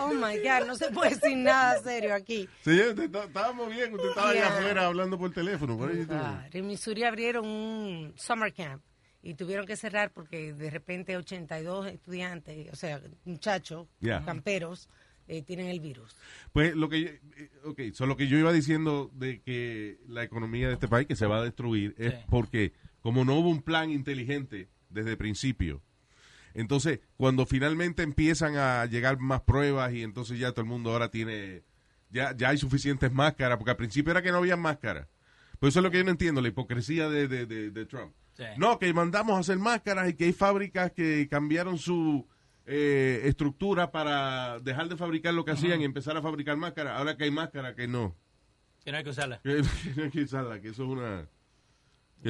Oh 0.00 0.12
my 0.14 0.38
God, 0.38 0.66
no 0.66 0.76
se 0.76 0.90
puede 0.92 1.10
decir 1.16 1.36
nada 1.36 1.80
serio 1.82 2.14
aquí. 2.14 2.48
Está- 2.64 3.24
estábamos 3.24 3.68
bien, 3.74 3.92
usted 3.94 4.08
estaba 4.10 4.30
allá 4.30 4.46
afuera 4.58 4.86
hablando 4.86 5.18
por 5.18 5.32
teléfono. 5.32 5.78
En 6.52 6.66
Missouri 6.66 7.02
abrieron 7.04 7.46
un 7.46 8.12
summer 8.16 8.52
camp 8.52 8.82
y 9.22 9.34
tuvieron 9.34 9.66
que 9.66 9.76
cerrar 9.76 10.12
porque 10.12 10.52
de 10.52 10.70
repente 10.70 11.16
82 11.16 11.86
estudiantes, 11.88 12.72
o 12.72 12.76
sea, 12.76 13.00
muchachos, 13.24 13.88
Yeah. 14.00 14.24
camperos, 14.24 14.88
eh, 15.26 15.42
tienen 15.42 15.66
el 15.68 15.80
virus. 15.80 16.16
Pues 16.52 16.76
lo 16.76 16.88
que, 16.88 17.00
yo- 17.02 17.08
eh, 17.36 17.50
ok, 17.64 17.80
so 17.94 18.06
lo 18.06 18.16
que 18.16 18.28
yo 18.28 18.38
iba 18.38 18.52
diciendo 18.52 19.10
de 19.14 19.40
que 19.40 19.98
la 20.06 20.22
economía 20.22 20.68
de 20.68 20.74
este 20.74 20.86
país 20.86 21.08
que 21.08 21.16
se 21.16 21.26
va 21.26 21.38
a 21.38 21.42
destruir 21.42 21.94
es 21.98 22.12
Sí. 22.12 22.20
porque 22.28 22.72
como 23.00 23.24
no 23.24 23.34
hubo 23.36 23.48
un 23.48 23.62
plan 23.62 23.90
inteligente 23.90 24.68
desde 24.90 25.12
el 25.12 25.16
principio, 25.16 25.82
entonces 26.54 27.00
cuando 27.16 27.44
finalmente 27.46 28.02
empiezan 28.02 28.56
a 28.56 28.86
llegar 28.86 29.18
más 29.18 29.42
pruebas 29.42 29.92
y 29.92 30.02
entonces 30.02 30.38
ya 30.38 30.52
todo 30.52 30.62
el 30.62 30.68
mundo 30.68 30.90
ahora 30.92 31.10
tiene, 31.10 31.62
ya, 32.10 32.34
ya 32.36 32.48
hay 32.50 32.58
suficientes 32.58 33.12
máscaras, 33.12 33.58
porque 33.58 33.72
al 33.72 33.76
principio 33.76 34.10
era 34.12 34.22
que 34.22 34.30
no 34.32 34.38
había 34.38 34.56
máscaras. 34.56 35.08
Pues 35.58 35.72
eso 35.72 35.80
es 35.80 35.84
lo 35.84 35.90
que 35.90 35.98
yo 35.98 36.04
no 36.04 36.10
entiendo, 36.10 36.40
la 36.40 36.48
hipocresía 36.48 37.08
de, 37.08 37.28
de, 37.28 37.46
de- 37.46 37.70
de 37.70 37.86
Trump. 37.86 38.12
Sí. 38.34 38.44
No, 38.58 38.78
que 38.78 38.92
mandamos 38.92 39.36
a 39.36 39.40
hacer 39.40 39.58
máscaras 39.58 40.08
y 40.10 40.14
que 40.14 40.24
hay 40.24 40.32
fábricas 40.32 40.90
que 40.92 41.28
cambiaron 41.30 41.78
su 41.78 42.26
eh, 42.66 43.22
estructura 43.24 43.92
para 43.92 44.58
dejar 44.60 44.88
de 44.88 44.96
fabricar 44.96 45.32
lo 45.34 45.44
que 45.44 45.52
hacían 45.52 45.80
y 45.80 45.84
empezar 45.84 46.16
a 46.16 46.22
fabricar 46.22 46.56
máscaras. 46.56 46.98
Ahora 46.98 47.16
que 47.16 47.24
hay 47.24 47.30
máscaras, 47.30 47.74
que 47.74 47.86
no. 47.86 48.16
Que 48.84 48.90
no 48.90 48.98
hay 48.98 49.04
que 49.04 49.10
usarla. 49.10 49.40
Que, 49.42 49.62
no 49.96 50.02
hay 50.04 50.10
que 50.10 50.22
usarla, 50.22 50.60
que 50.60 50.68
eso 50.70 50.82
es 50.82 50.88
una, 50.88 51.28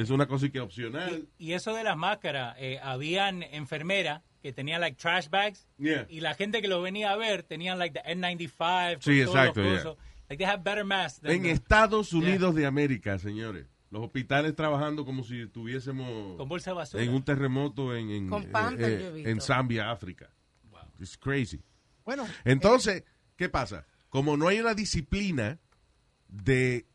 es 0.01 0.09
una 0.09 0.27
cosa 0.27 0.49
que 0.49 0.57
es 0.57 0.63
opcional. 0.63 1.27
Y 1.37 1.53
eso 1.53 1.73
de 1.73 1.83
las 1.83 1.97
máscaras, 1.97 2.55
eh, 2.59 2.79
habían 2.83 3.43
enfermeras 3.43 4.21
que 4.41 4.53
tenían 4.53 4.79
like 4.81 4.97
trash 4.97 5.29
bags 5.29 5.67
Yeah. 5.77 6.05
y 6.09 6.19
la 6.21 6.33
gente 6.35 6.61
que 6.61 6.67
lo 6.67 6.81
venía 6.81 7.11
a 7.11 7.15
ver 7.15 7.43
tenían 7.43 7.79
like 7.79 7.99
the 7.99 8.15
N95 8.15 8.93
con 8.93 9.01
Sí, 9.01 9.21
exacto, 9.21 9.61
los 9.61 9.71
yeah. 9.73 9.83
cosos. 9.83 9.97
Like 10.29 10.37
they 10.43 10.45
have 10.51 10.63
better 10.63 10.83
masks 10.85 11.21
than 11.21 11.31
En 11.31 11.41
the- 11.43 11.51
Estados 11.51 12.13
Unidos 12.13 12.53
de 12.55 12.65
América, 12.65 13.17
señores. 13.19 13.67
Los 13.91 14.03
hospitales 14.03 14.55
trabajando 14.55 15.05
como 15.05 15.23
si 15.23 15.41
estuviésemos 15.41 16.35
con 16.37 16.49
bolsa 16.49 16.71
de 16.71 16.75
basura. 16.75 17.03
en 17.03 17.13
un 17.13 17.23
terremoto 17.23 17.95
en, 17.95 18.09
en, 18.09 18.27
Con 18.29 18.43
eh, 18.43 18.47
eh, 18.79 19.23
en 19.25 19.39
Zambia, 19.41 19.89
África. 19.91 20.29
It's 20.99 21.17
crazy. 21.17 21.61
Bueno, 22.03 22.25
Entonces, 22.43 23.03
¿qué 23.35 23.49
pasa? 23.49 23.85
Como 24.09 24.37
no 24.37 24.47
hay 24.47 24.59
una 24.59 24.73
disciplina 24.73 25.59
de 26.27 26.85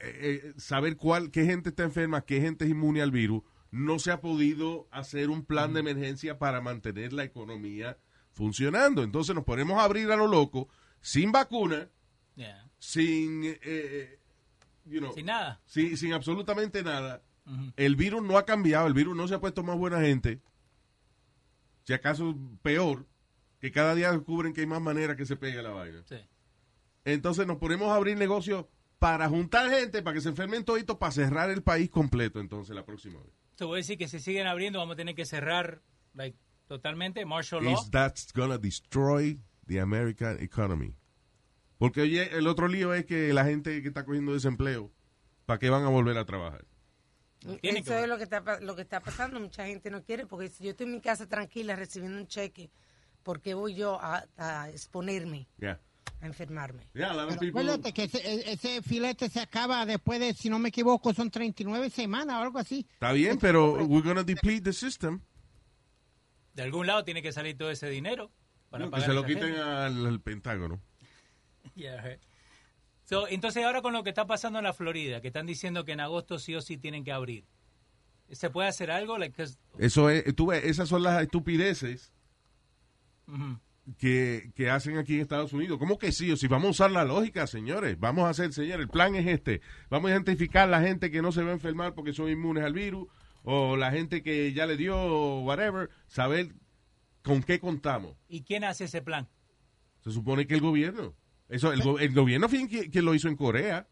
eh, 0.00 0.42
eh, 0.44 0.52
saber 0.56 0.96
cuál, 0.96 1.30
qué 1.30 1.44
gente 1.44 1.68
está 1.70 1.82
enferma, 1.84 2.22
qué 2.24 2.40
gente 2.40 2.64
es 2.64 2.70
inmune 2.70 3.02
al 3.02 3.10
virus, 3.10 3.42
no 3.70 3.98
se 3.98 4.10
ha 4.10 4.20
podido 4.20 4.88
hacer 4.90 5.30
un 5.30 5.44
plan 5.44 5.72
de 5.74 5.80
emergencia 5.80 6.38
para 6.38 6.60
mantener 6.60 7.12
la 7.12 7.24
economía 7.24 7.98
funcionando. 8.32 9.02
Entonces 9.02 9.34
nos 9.34 9.44
ponemos 9.44 9.78
a 9.78 9.84
abrir 9.84 10.10
a 10.10 10.16
lo 10.16 10.26
loco, 10.26 10.68
sin 11.00 11.32
vacuna, 11.32 11.88
Yeah. 12.36 12.70
sin, 12.78 13.42
eh, 13.44 14.18
you 14.86 14.98
know, 15.00 15.12
Sin 15.12 15.26
nada. 15.26 15.60
sin, 15.66 15.96
sin 15.98 16.12
absolutamente 16.14 16.82
nada. 16.82 17.22
El 17.76 17.96
virus 17.96 18.22
no 18.22 18.38
ha 18.38 18.46
cambiado, 18.46 18.86
el 18.86 18.94
virus 18.94 19.14
no 19.16 19.26
se 19.28 19.34
ha 19.34 19.40
puesto 19.40 19.62
más 19.62 19.76
buena 19.76 20.00
gente. 20.00 20.40
Si 21.84 21.92
acaso 21.92 22.36
peor, 22.62 23.06
que 23.60 23.72
cada 23.72 23.94
día 23.94 24.12
descubren 24.12 24.52
que 24.54 24.60
hay 24.62 24.66
más 24.66 24.80
maneras 24.80 25.16
que 25.16 25.26
se 25.26 25.36
pegue 25.36 25.60
la 25.62 25.70
vaina. 25.70 26.02
Sí. 26.06 26.16
Entonces 27.04 27.46
nos 27.46 27.58
ponemos 27.58 27.88
a 27.88 27.96
abrir 27.96 28.16
negocios 28.16 28.66
para 29.00 29.28
juntar 29.28 29.68
gente, 29.70 30.02
para 30.02 30.14
que 30.14 30.20
se 30.20 30.28
enfermen 30.28 30.64
toditos, 30.64 30.96
para 30.98 31.10
cerrar 31.10 31.50
el 31.50 31.62
país 31.62 31.90
completo 31.90 32.38
entonces 32.38 32.76
la 32.76 32.84
próxima 32.84 33.18
vez. 33.20 33.32
Te 33.56 33.64
voy 33.64 33.76
a 33.76 33.78
decir 33.78 33.98
que 33.98 34.06
si 34.06 34.20
siguen 34.20 34.46
abriendo 34.46 34.78
vamos 34.78 34.92
a 34.94 34.96
tener 34.96 35.14
que 35.16 35.24
cerrar 35.26 35.82
like 36.14 36.38
Totalmente, 36.68 37.24
martial 37.26 37.64
law. 37.64 37.72
is 37.74 37.90
that's 37.90 38.32
gonna 38.32 38.56
destroy 38.56 39.40
the 39.66 39.80
American 39.80 40.40
economy. 40.40 40.94
Porque 41.78 42.02
oye, 42.02 42.36
el 42.36 42.46
otro 42.46 42.68
lío 42.68 42.94
es 42.94 43.06
que 43.06 43.32
la 43.32 43.44
gente 43.44 43.82
que 43.82 43.88
está 43.88 44.04
cogiendo 44.04 44.34
desempleo, 44.34 44.92
¿para 45.46 45.58
qué 45.58 45.68
van 45.68 45.82
a 45.82 45.88
volver 45.88 46.16
a 46.16 46.26
trabajar? 46.26 46.64
Eso 47.62 47.98
es 47.98 48.06
lo 48.06 48.18
que, 48.18 48.24
está, 48.24 48.60
lo 48.60 48.76
que 48.76 48.82
está 48.82 49.00
pasando. 49.00 49.40
Mucha 49.40 49.66
gente 49.66 49.90
no 49.90 50.04
quiere, 50.04 50.26
porque 50.26 50.48
si 50.48 50.62
yo 50.62 50.70
estoy 50.70 50.86
en 50.86 50.92
mi 50.92 51.00
casa 51.00 51.26
tranquila 51.26 51.74
recibiendo 51.74 52.18
un 52.18 52.26
cheque, 52.28 52.70
¿por 53.24 53.40
qué 53.40 53.54
voy 53.54 53.74
yo 53.74 53.98
a, 54.00 54.26
a 54.36 54.68
exponerme, 54.68 55.48
Yeah. 55.58 55.80
A 56.20 56.26
enfermarme? 56.26 56.88
Yeah, 56.92 57.12
Pero 57.38 57.48
acuérdate 57.50 57.92
que 57.92 58.04
ese, 58.04 58.18
e- 58.18 58.52
ese 58.52 58.82
filete 58.82 59.28
se 59.28 59.40
acaba 59.40 59.84
después 59.86 60.20
de, 60.20 60.34
si 60.34 60.50
no 60.50 60.58
me 60.58 60.68
equivoco, 60.68 61.14
son 61.14 61.30
39 61.30 61.90
semanas 61.90 62.36
o 62.36 62.40
algo 62.40 62.58
así. 62.58 62.86
Está 62.92 63.12
bien, 63.12 63.38
pero 63.38 63.72
we're 63.86 64.06
gonna 64.06 64.22
deplete 64.22 64.62
the 64.62 64.72
system. 64.72 65.20
De 66.54 66.62
algún 66.62 66.86
lado 66.86 67.04
tiene 67.04 67.22
que 67.22 67.32
salir 67.32 67.56
todo 67.56 67.70
ese 67.70 67.88
dinero. 67.88 68.30
Para 68.68 68.84
No, 68.84 68.90
que 68.90 69.00
se 69.00 69.12
lo 69.12 69.24
quiten 69.24 69.54
al, 69.54 70.06
al 70.06 70.20
Pentágono. 70.20 70.80
Yeah, 71.74 72.00
right. 72.00 72.20
So, 73.04 73.28
entonces 73.28 73.64
ahora 73.64 73.82
con 73.82 73.92
lo 73.92 74.02
que 74.02 74.10
está 74.10 74.26
pasando 74.26 74.58
en 74.58 74.64
la 74.64 74.72
Florida, 74.72 75.20
que 75.20 75.28
están 75.28 75.46
diciendo 75.46 75.84
que 75.84 75.92
en 75.92 76.00
agosto 76.00 76.38
sí 76.38 76.54
o 76.54 76.60
sí 76.60 76.78
tienen 76.78 77.04
que 77.04 77.12
abrir, 77.12 77.44
¿se 78.30 78.50
puede 78.50 78.68
hacer 78.68 78.90
algo? 78.90 79.18
Like, 79.18 79.42
Eso 79.78 80.10
es, 80.10 80.34
tú 80.36 80.46
ves, 80.46 80.64
esas 80.64 80.88
son 80.88 81.02
las 81.02 81.20
estupideces 81.22 82.12
Ujú. 83.26 83.58
Que, 83.98 84.52
que 84.54 84.70
hacen 84.70 84.98
aquí 84.98 85.14
en 85.14 85.20
Estados 85.20 85.52
Unidos. 85.52 85.78
¿Cómo 85.78 85.98
que 85.98 86.12
sí? 86.12 86.30
O 86.32 86.36
si 86.36 86.46
vamos 86.48 86.66
a 86.66 86.70
usar 86.70 86.90
la 86.90 87.04
lógica, 87.04 87.46
señores. 87.46 87.98
Vamos 87.98 88.24
a 88.24 88.30
hacer, 88.30 88.52
señores, 88.52 88.80
el 88.80 88.88
plan 88.88 89.14
es 89.14 89.26
este. 89.26 89.60
Vamos 89.88 90.10
a 90.10 90.14
identificar 90.14 90.68
la 90.68 90.80
gente 90.80 91.10
que 91.10 91.22
no 91.22 91.32
se 91.32 91.42
va 91.42 91.50
a 91.50 91.54
enfermar 91.54 91.94
porque 91.94 92.12
son 92.12 92.28
inmunes 92.28 92.64
al 92.64 92.72
virus, 92.72 93.08
o 93.42 93.76
la 93.76 93.90
gente 93.90 94.22
que 94.22 94.52
ya 94.52 94.66
le 94.66 94.76
dio, 94.76 94.96
o 94.96 95.42
whatever, 95.44 95.90
saber 96.06 96.54
con 97.22 97.42
qué 97.42 97.58
contamos. 97.60 98.16
¿Y 98.28 98.42
quién 98.42 98.64
hace 98.64 98.84
ese 98.84 99.02
plan? 99.02 99.28
Se 100.02 100.10
supone 100.10 100.46
que 100.46 100.54
el 100.54 100.60
gobierno. 100.60 101.14
Eso, 101.48 101.72
el, 101.72 101.82
go- 101.82 101.98
el 101.98 102.14
gobierno 102.14 102.48
fue 102.48 102.66
quien, 102.68 102.90
quien 102.90 103.04
lo 103.04 103.14
hizo 103.14 103.28
en 103.28 103.36
Corea. 103.36 103.88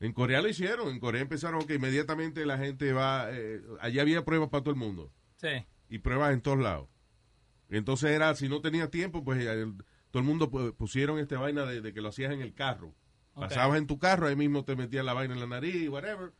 En 0.00 0.12
Corea 0.12 0.42
lo 0.42 0.48
hicieron. 0.48 0.88
En 0.90 1.00
Corea 1.00 1.22
empezaron 1.22 1.66
que 1.66 1.74
inmediatamente 1.76 2.44
la 2.44 2.58
gente 2.58 2.92
va. 2.92 3.28
eh, 3.30 3.62
allá 3.80 4.02
había 4.02 4.24
pruebas 4.24 4.50
para 4.50 4.62
todo 4.62 4.74
el 4.74 4.78
mundo. 4.78 5.10
Sí. 5.36 5.48
Y 5.88 5.98
pruebas 5.98 6.32
en 6.34 6.42
todos 6.42 6.58
lados. 6.58 6.88
Entonces 7.68 8.10
era, 8.10 8.34
si 8.34 8.48
no 8.48 8.60
tenía 8.60 8.90
tiempo, 8.90 9.24
pues 9.24 9.40
eh, 9.42 9.50
el- 9.52 9.74
todo 10.10 10.20
el 10.20 10.24
mundo 10.28 10.50
pu- 10.50 10.74
pusieron 10.74 11.18
esta 11.18 11.38
vaina 11.38 11.64
de, 11.66 11.80
de 11.80 11.92
que 11.92 12.00
lo 12.00 12.08
hacías 12.08 12.32
en 12.32 12.40
el 12.40 12.54
carro. 12.54 12.94
Pasabas 13.34 13.76
en 13.78 13.86
tu 13.86 13.98
carro, 13.98 14.28
ahí 14.28 14.36
mismo 14.36 14.64
te 14.64 14.76
metías 14.76 15.04
la 15.04 15.12
vaina 15.12 15.34
en 15.34 15.40
la 15.40 15.46
nariz, 15.46 15.88
whatever. 15.90 16.32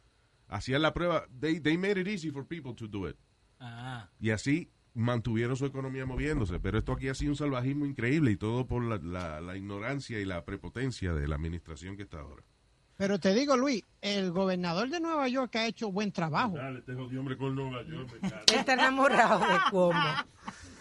Hacían 0.48 0.80
la 0.82 0.94
prueba. 0.94 1.26
They, 1.40 1.60
they 1.60 1.76
made 1.76 2.00
it 2.00 2.06
easy 2.08 2.30
for 2.30 2.46
people 2.46 2.72
to 2.74 2.86
do 2.86 3.08
it. 3.08 3.16
Ah, 3.60 4.08
Y 4.20 4.30
así 4.30 4.70
mantuvieron 4.94 5.56
su 5.56 5.66
economía 5.66 6.06
moviéndose. 6.06 6.58
Pero 6.58 6.78
esto 6.78 6.92
aquí 6.92 7.08
ha 7.08 7.14
sido 7.14 7.32
un 7.32 7.36
salvajismo 7.36 7.84
increíble 7.84 8.30
y 8.30 8.36
todo 8.36 8.66
por 8.66 8.82
la, 8.82 8.96
la- 8.98 9.40
la 9.42 9.56
ignorancia 9.56 10.18
y 10.20 10.24
la 10.24 10.44
prepotencia 10.46 11.12
de 11.12 11.28
la 11.28 11.34
administración 11.34 11.96
que 11.98 12.04
está 12.04 12.20
ahora. 12.20 12.42
Pero 12.96 13.18
te 13.18 13.34
digo, 13.34 13.58
Luis, 13.58 13.84
el 14.00 14.30
gobernador 14.32 14.88
de 14.88 15.00
Nueva 15.00 15.28
York 15.28 15.54
ha 15.56 15.66
hecho 15.66 15.92
buen 15.92 16.12
trabajo. 16.12 16.56
Dale, 16.56 16.82
hombre 17.18 17.36
con 17.36 17.54
Nueva 17.54 17.82
York. 17.82 18.08
está 18.54 18.72
enamorado 18.72 19.40
de 19.40 19.58
cómo. 19.70 20.00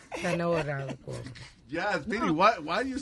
Ya, 1.68 2.00
Speedy, 2.02 2.30
why, 2.30 2.60
why 2.64 2.84
you- 2.84 3.00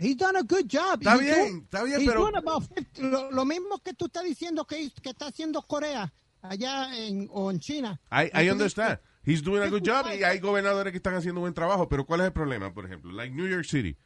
He's 0.00 0.16
done 0.16 0.36
a 0.36 0.42
good 0.42 0.68
job. 0.68 1.00
Está 1.02 1.14
He's 1.14 1.20
bien, 1.22 1.36
doing- 1.38 1.62
está 1.64 1.84
bien, 1.84 2.00
he's 2.00 2.08
pero- 2.08 2.20
doing 2.22 2.36
about 2.36 2.62
50 2.62 3.02
lo, 3.02 3.30
lo 3.32 3.44
mismo 3.44 3.78
que 3.82 3.94
tú 3.94 4.06
estás 4.06 4.24
diciendo 4.24 4.64
que, 4.64 4.90
que 5.02 5.10
está 5.10 5.26
haciendo 5.26 5.60
Corea 5.62 6.12
allá 6.42 6.96
en, 6.96 7.28
o 7.32 7.50
en 7.50 7.58
China. 7.58 8.00
I, 8.12 8.30
I 8.32 8.50
understand. 8.50 8.98
He's 9.24 9.42
doing 9.42 9.62
a 9.62 9.68
good 9.68 9.82
job 9.84 10.06
y 10.06 10.22
hay 10.22 10.38
gobernadores 10.38 10.92
que 10.92 10.98
están 10.98 11.14
haciendo 11.14 11.40
buen 11.40 11.52
trabajo, 11.52 11.88
pero 11.88 12.06
¿cuál 12.06 12.20
es 12.20 12.26
el 12.26 12.32
problema, 12.32 12.72
por 12.72 12.86
ejemplo? 12.86 13.10
Like 13.12 13.34
New 13.34 13.48
York 13.48 13.64
City. 13.64 13.96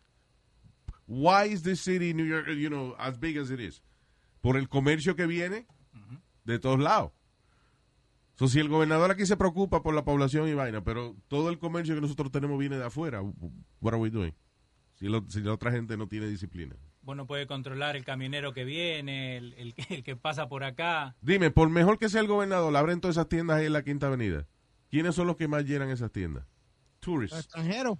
Why 1.06 1.44
is 1.52 1.62
this 1.62 1.80
city, 1.82 2.14
New 2.14 2.24
York, 2.24 2.46
you 2.48 2.68
know, 2.70 2.94
as 2.98 3.18
big 3.18 3.36
as 3.36 3.50
it 3.50 3.60
is? 3.60 3.82
Por 4.40 4.56
el 4.56 4.68
comercio 4.68 5.14
que 5.14 5.26
viene 5.26 5.66
de 6.44 6.58
todos 6.58 6.80
lados. 6.80 7.12
So, 8.34 8.48
si 8.48 8.58
el 8.60 8.68
gobernador 8.68 9.10
aquí 9.10 9.26
se 9.26 9.36
preocupa 9.36 9.82
por 9.82 9.94
la 9.94 10.04
población 10.04 10.48
y 10.48 10.54
vaina, 10.54 10.82
pero 10.82 11.14
todo 11.28 11.50
el 11.50 11.58
comercio 11.58 11.94
que 11.94 12.00
nosotros 12.00 12.30
tenemos 12.32 12.58
viene 12.58 12.78
de 12.78 12.84
afuera, 12.86 13.20
what 13.22 13.92
are 13.92 13.98
we 13.98 14.10
doing? 14.10 14.34
Si, 14.94 15.06
lo- 15.08 15.24
si 15.28 15.40
la 15.40 15.52
otra 15.52 15.70
gente 15.70 15.96
no 15.96 16.08
tiene 16.08 16.26
disciplina. 16.28 16.74
bueno, 17.02 17.26
puede 17.26 17.46
controlar 17.46 17.96
el 17.96 18.04
camionero 18.04 18.52
que 18.52 18.64
viene, 18.64 19.36
el, 19.36 19.52
el 19.54 19.74
que- 19.74 19.82
el 19.96 20.02
que 20.04 20.16
pasa 20.16 20.48
por 20.48 20.64
acá. 20.64 21.14
Dime, 21.20 21.50
por 21.50 21.68
mejor 21.68 21.98
que 21.98 22.08
sea 22.08 22.20
el 22.20 22.26
gobernador, 22.26 22.74
abren 22.76 23.00
todas 23.00 23.16
esas 23.16 23.28
tiendas 23.28 23.58
ahí 23.58 23.66
en 23.66 23.72
la 23.74 23.82
Quinta 23.84 24.06
Avenida. 24.06 24.46
¿Quiénes 24.90 25.14
son 25.14 25.26
los 25.26 25.36
que 25.36 25.48
más 25.48 25.64
llenan 25.64 25.90
esas 25.90 26.10
tiendas? 26.12 26.44
Los 26.44 27.00
Tourists. 27.00 27.38
extranjeros. 27.38 27.98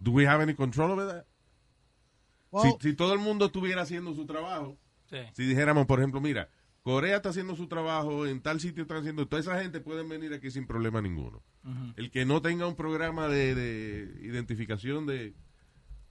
Do 0.00 0.12
we 0.12 0.26
have 0.26 0.42
any 0.42 0.54
control 0.54 0.90
over 0.92 1.06
that? 1.06 1.24
Well, 2.50 2.76
si, 2.80 2.90
si 2.90 2.96
todo 2.96 3.12
el 3.14 3.18
mundo 3.20 3.46
estuviera 3.46 3.82
haciendo 3.82 4.14
su 4.14 4.26
trabajo, 4.26 4.78
Sí. 5.10 5.18
si 5.32 5.44
dijéramos, 5.44 5.86
por 5.86 5.98
ejemplo, 5.98 6.20
mira, 6.20 6.48
Corea 6.82 7.16
está 7.16 7.30
haciendo 7.30 7.54
su 7.56 7.66
trabajo, 7.68 8.26
en 8.26 8.40
tal 8.40 8.60
sitio 8.60 8.82
están 8.82 8.98
haciendo, 8.98 9.26
toda 9.28 9.40
esa 9.40 9.60
gente 9.60 9.80
puede 9.80 10.02
venir 10.04 10.32
aquí 10.32 10.50
sin 10.50 10.66
problema 10.66 11.02
ninguno. 11.02 11.42
El 11.96 12.10
que 12.10 12.24
no 12.24 12.40
tenga 12.40 12.66
un 12.66 12.76
programa 12.76 13.28
de, 13.28 13.54
de 13.54 14.26
identificación 14.26 15.04
de, 15.06 15.34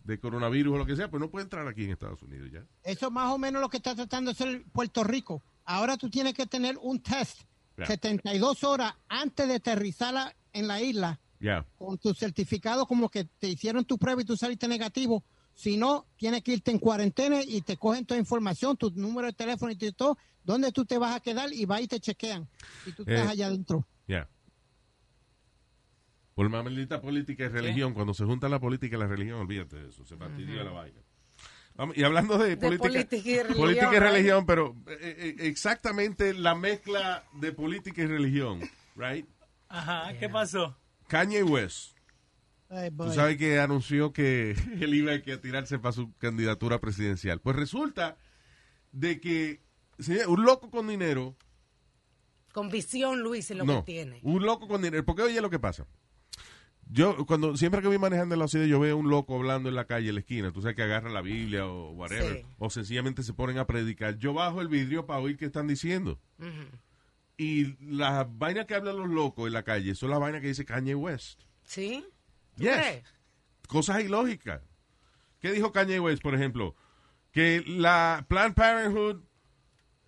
de 0.03 0.19
coronavirus 0.19 0.75
o 0.75 0.77
lo 0.77 0.85
que 0.85 0.95
sea, 0.95 1.09
pues 1.09 1.19
no 1.19 1.31
puede 1.31 1.45
entrar 1.45 1.67
aquí 1.67 1.83
en 1.85 1.91
Estados 1.91 2.21
Unidos 2.21 2.49
ya. 2.51 2.63
Eso 2.83 3.07
es 3.07 3.11
más 3.11 3.31
o 3.33 3.37
menos 3.39 3.59
lo 3.61 3.69
que 3.69 3.77
está 3.77 3.95
tratando 3.95 4.31
de 4.31 4.33
hacer 4.33 4.63
Puerto 4.71 5.03
Rico. 5.03 5.41
Ahora 5.65 5.97
tú 5.97 6.09
tienes 6.09 6.33
que 6.33 6.45
tener 6.45 6.77
un 6.81 7.01
test 7.01 7.41
Ya. 7.77 7.85
72 7.85 8.63
horas 8.63 8.93
antes 9.07 9.47
de 9.47 9.53
aterrizar 9.55 10.35
en 10.51 10.67
la 10.67 10.81
isla 10.81 11.19
Ya. 11.39 11.63
con 11.77 11.99
tu 11.99 12.11
certificado 12.15 12.87
como 12.87 13.07
que 13.09 13.25
te 13.25 13.49
hicieron 13.49 13.85
tu 13.85 13.99
prueba 13.99 14.21
y 14.21 14.25
tú 14.25 14.35
saliste 14.35 14.67
negativo. 14.67 15.23
Si 15.53 15.77
no, 15.77 16.07
tienes 16.17 16.41
que 16.43 16.53
irte 16.53 16.71
en 16.71 16.79
cuarentena 16.79 17.41
y 17.43 17.61
te 17.61 17.77
cogen 17.77 18.05
toda 18.05 18.19
información, 18.19 18.77
tu 18.77 18.89
número 18.95 19.27
de 19.27 19.33
teléfono 19.33 19.71
y 19.71 19.75
todo, 19.91 20.17
dónde 20.47 20.71
tú 20.71 20.85
te 20.85 20.97
vas 20.97 21.15
a 21.15 21.19
quedar 21.19 21.53
y 21.53 21.65
va 21.65 21.79
y 21.81 21.87
te 21.87 21.99
chequean. 21.99 22.47
Y 22.85 22.93
tú 22.93 23.03
estás 23.03 23.27
Eh. 23.27 23.29
allá 23.29 23.47
adentro. 23.47 23.85
Ya. 24.07 24.27
Por 26.33 26.49
más 26.49 26.63
maldita 26.63 27.01
política 27.01 27.45
y 27.45 27.47
religión, 27.49 27.93
cuando 27.93 28.13
se 28.13 28.23
junta 28.23 28.47
la 28.47 28.59
política 28.59 28.95
y 28.95 28.99
la 28.99 29.07
religión, 29.07 29.39
olvídate 29.39 29.75
de 29.77 29.89
eso, 29.89 30.05
se 30.05 30.15
fastidia 30.17 30.63
la 30.63 30.71
vaina. 30.71 31.01
Vamos, 31.75 31.97
y 31.97 32.03
hablando 32.03 32.37
de, 32.37 32.57
política, 32.57 32.87
política 32.89 33.29
y 33.29 33.35
religión, 33.37 33.57
política 33.57 33.87
y 33.87 33.99
right? 33.99 34.01
religión, 34.01 34.45
pero 34.47 34.75
eh, 34.87 34.97
eh, 35.01 35.35
exactamente 35.47 36.33
la 36.33 36.55
mezcla 36.55 37.23
de 37.33 37.51
política 37.51 38.01
y 38.03 38.07
religión, 38.07 38.61
right? 38.95 39.27
Ajá, 39.67 40.17
¿qué 40.17 40.29
pasó? 40.29 40.75
Kanye 41.07 41.43
West, 41.43 41.95
Ay, 42.69 42.89
boy. 42.89 43.07
tú 43.09 43.13
sabes 43.13 43.37
que 43.37 43.59
anunció 43.59 44.11
que 44.13 44.51
él 44.81 44.93
iba 44.93 45.11
a 45.13 45.21
tirarse 45.41 45.77
para 45.77 45.91
su 45.91 46.13
candidatura 46.17 46.79
presidencial. 46.79 47.41
Pues 47.41 47.55
resulta 47.55 48.17
de 48.91 49.19
que 49.19 49.61
señor, 49.99 50.27
un 50.29 50.43
loco 50.45 50.69
con 50.69 50.87
dinero 50.87 51.35
Con 52.53 52.69
visión, 52.69 53.21
Luis, 53.21 53.49
es 53.51 53.57
lo 53.57 53.65
no, 53.65 53.83
que 53.85 53.91
tiene. 53.93 54.19
un 54.23 54.43
loco 54.45 54.67
con 54.67 54.81
dinero. 54.81 55.05
Porque 55.05 55.21
oye 55.23 55.39
lo 55.41 55.49
que 55.49 55.59
pasa. 55.59 55.85
Yo, 56.89 57.25
cuando 57.25 57.57
siempre 57.57 57.81
que 57.81 57.87
voy 57.89 57.97
manejando 57.99 58.33
en 58.35 58.39
la 58.39 58.47
ciudad, 58.47 58.65
yo 58.65 58.79
veo 58.79 58.95
un 58.95 59.09
loco 59.09 59.35
hablando 59.35 59.67
en 59.67 59.75
la 59.75 59.85
calle, 59.85 60.07
en 60.09 60.15
la 60.15 60.21
esquina. 60.21 60.51
Tú 60.53 60.61
sabes 60.61 60.75
que 60.77 60.83
agarra 60.83 61.09
la 61.09 61.21
Biblia 61.21 61.67
o 61.67 61.91
whatever. 61.91 62.37
Sí. 62.37 62.45
O 62.59 62.69
sencillamente 62.69 63.23
se 63.23 63.33
ponen 63.33 63.57
a 63.57 63.67
predicar. 63.67 64.17
Yo 64.17 64.33
bajo 64.33 64.61
el 64.61 64.69
vidrio 64.69 65.05
para 65.05 65.19
oír 65.19 65.35
qué 65.37 65.45
están 65.45 65.67
diciendo. 65.67 66.17
Y 67.35 67.75
las 67.85 68.25
vainas 68.37 68.65
que 68.65 68.73
hablan 68.75 68.97
los 68.97 69.09
locos 69.09 69.47
en 69.47 69.53
la 69.53 69.63
calle 69.63 69.93
son 69.95 70.09
las 70.11 70.19
vainas 70.19 70.41
que 70.41 70.47
dice 70.47 70.63
Kanye 70.65 70.95
West. 70.95 71.41
¿Sí? 71.63 72.05
¿Tú 72.55 72.63
Yes. 72.63 72.73
crees? 72.73 73.03
Cosas 73.67 74.01
ilógicas. 74.01 74.61
¿Qué 75.39 75.51
dijo 75.51 75.71
Kanye 75.73 75.99
West, 75.99 76.23
por 76.23 76.33
ejemplo? 76.33 76.73
Que 77.31 77.63
la 77.67 78.25
Planned 78.29 78.55
Parenthood 78.55 79.21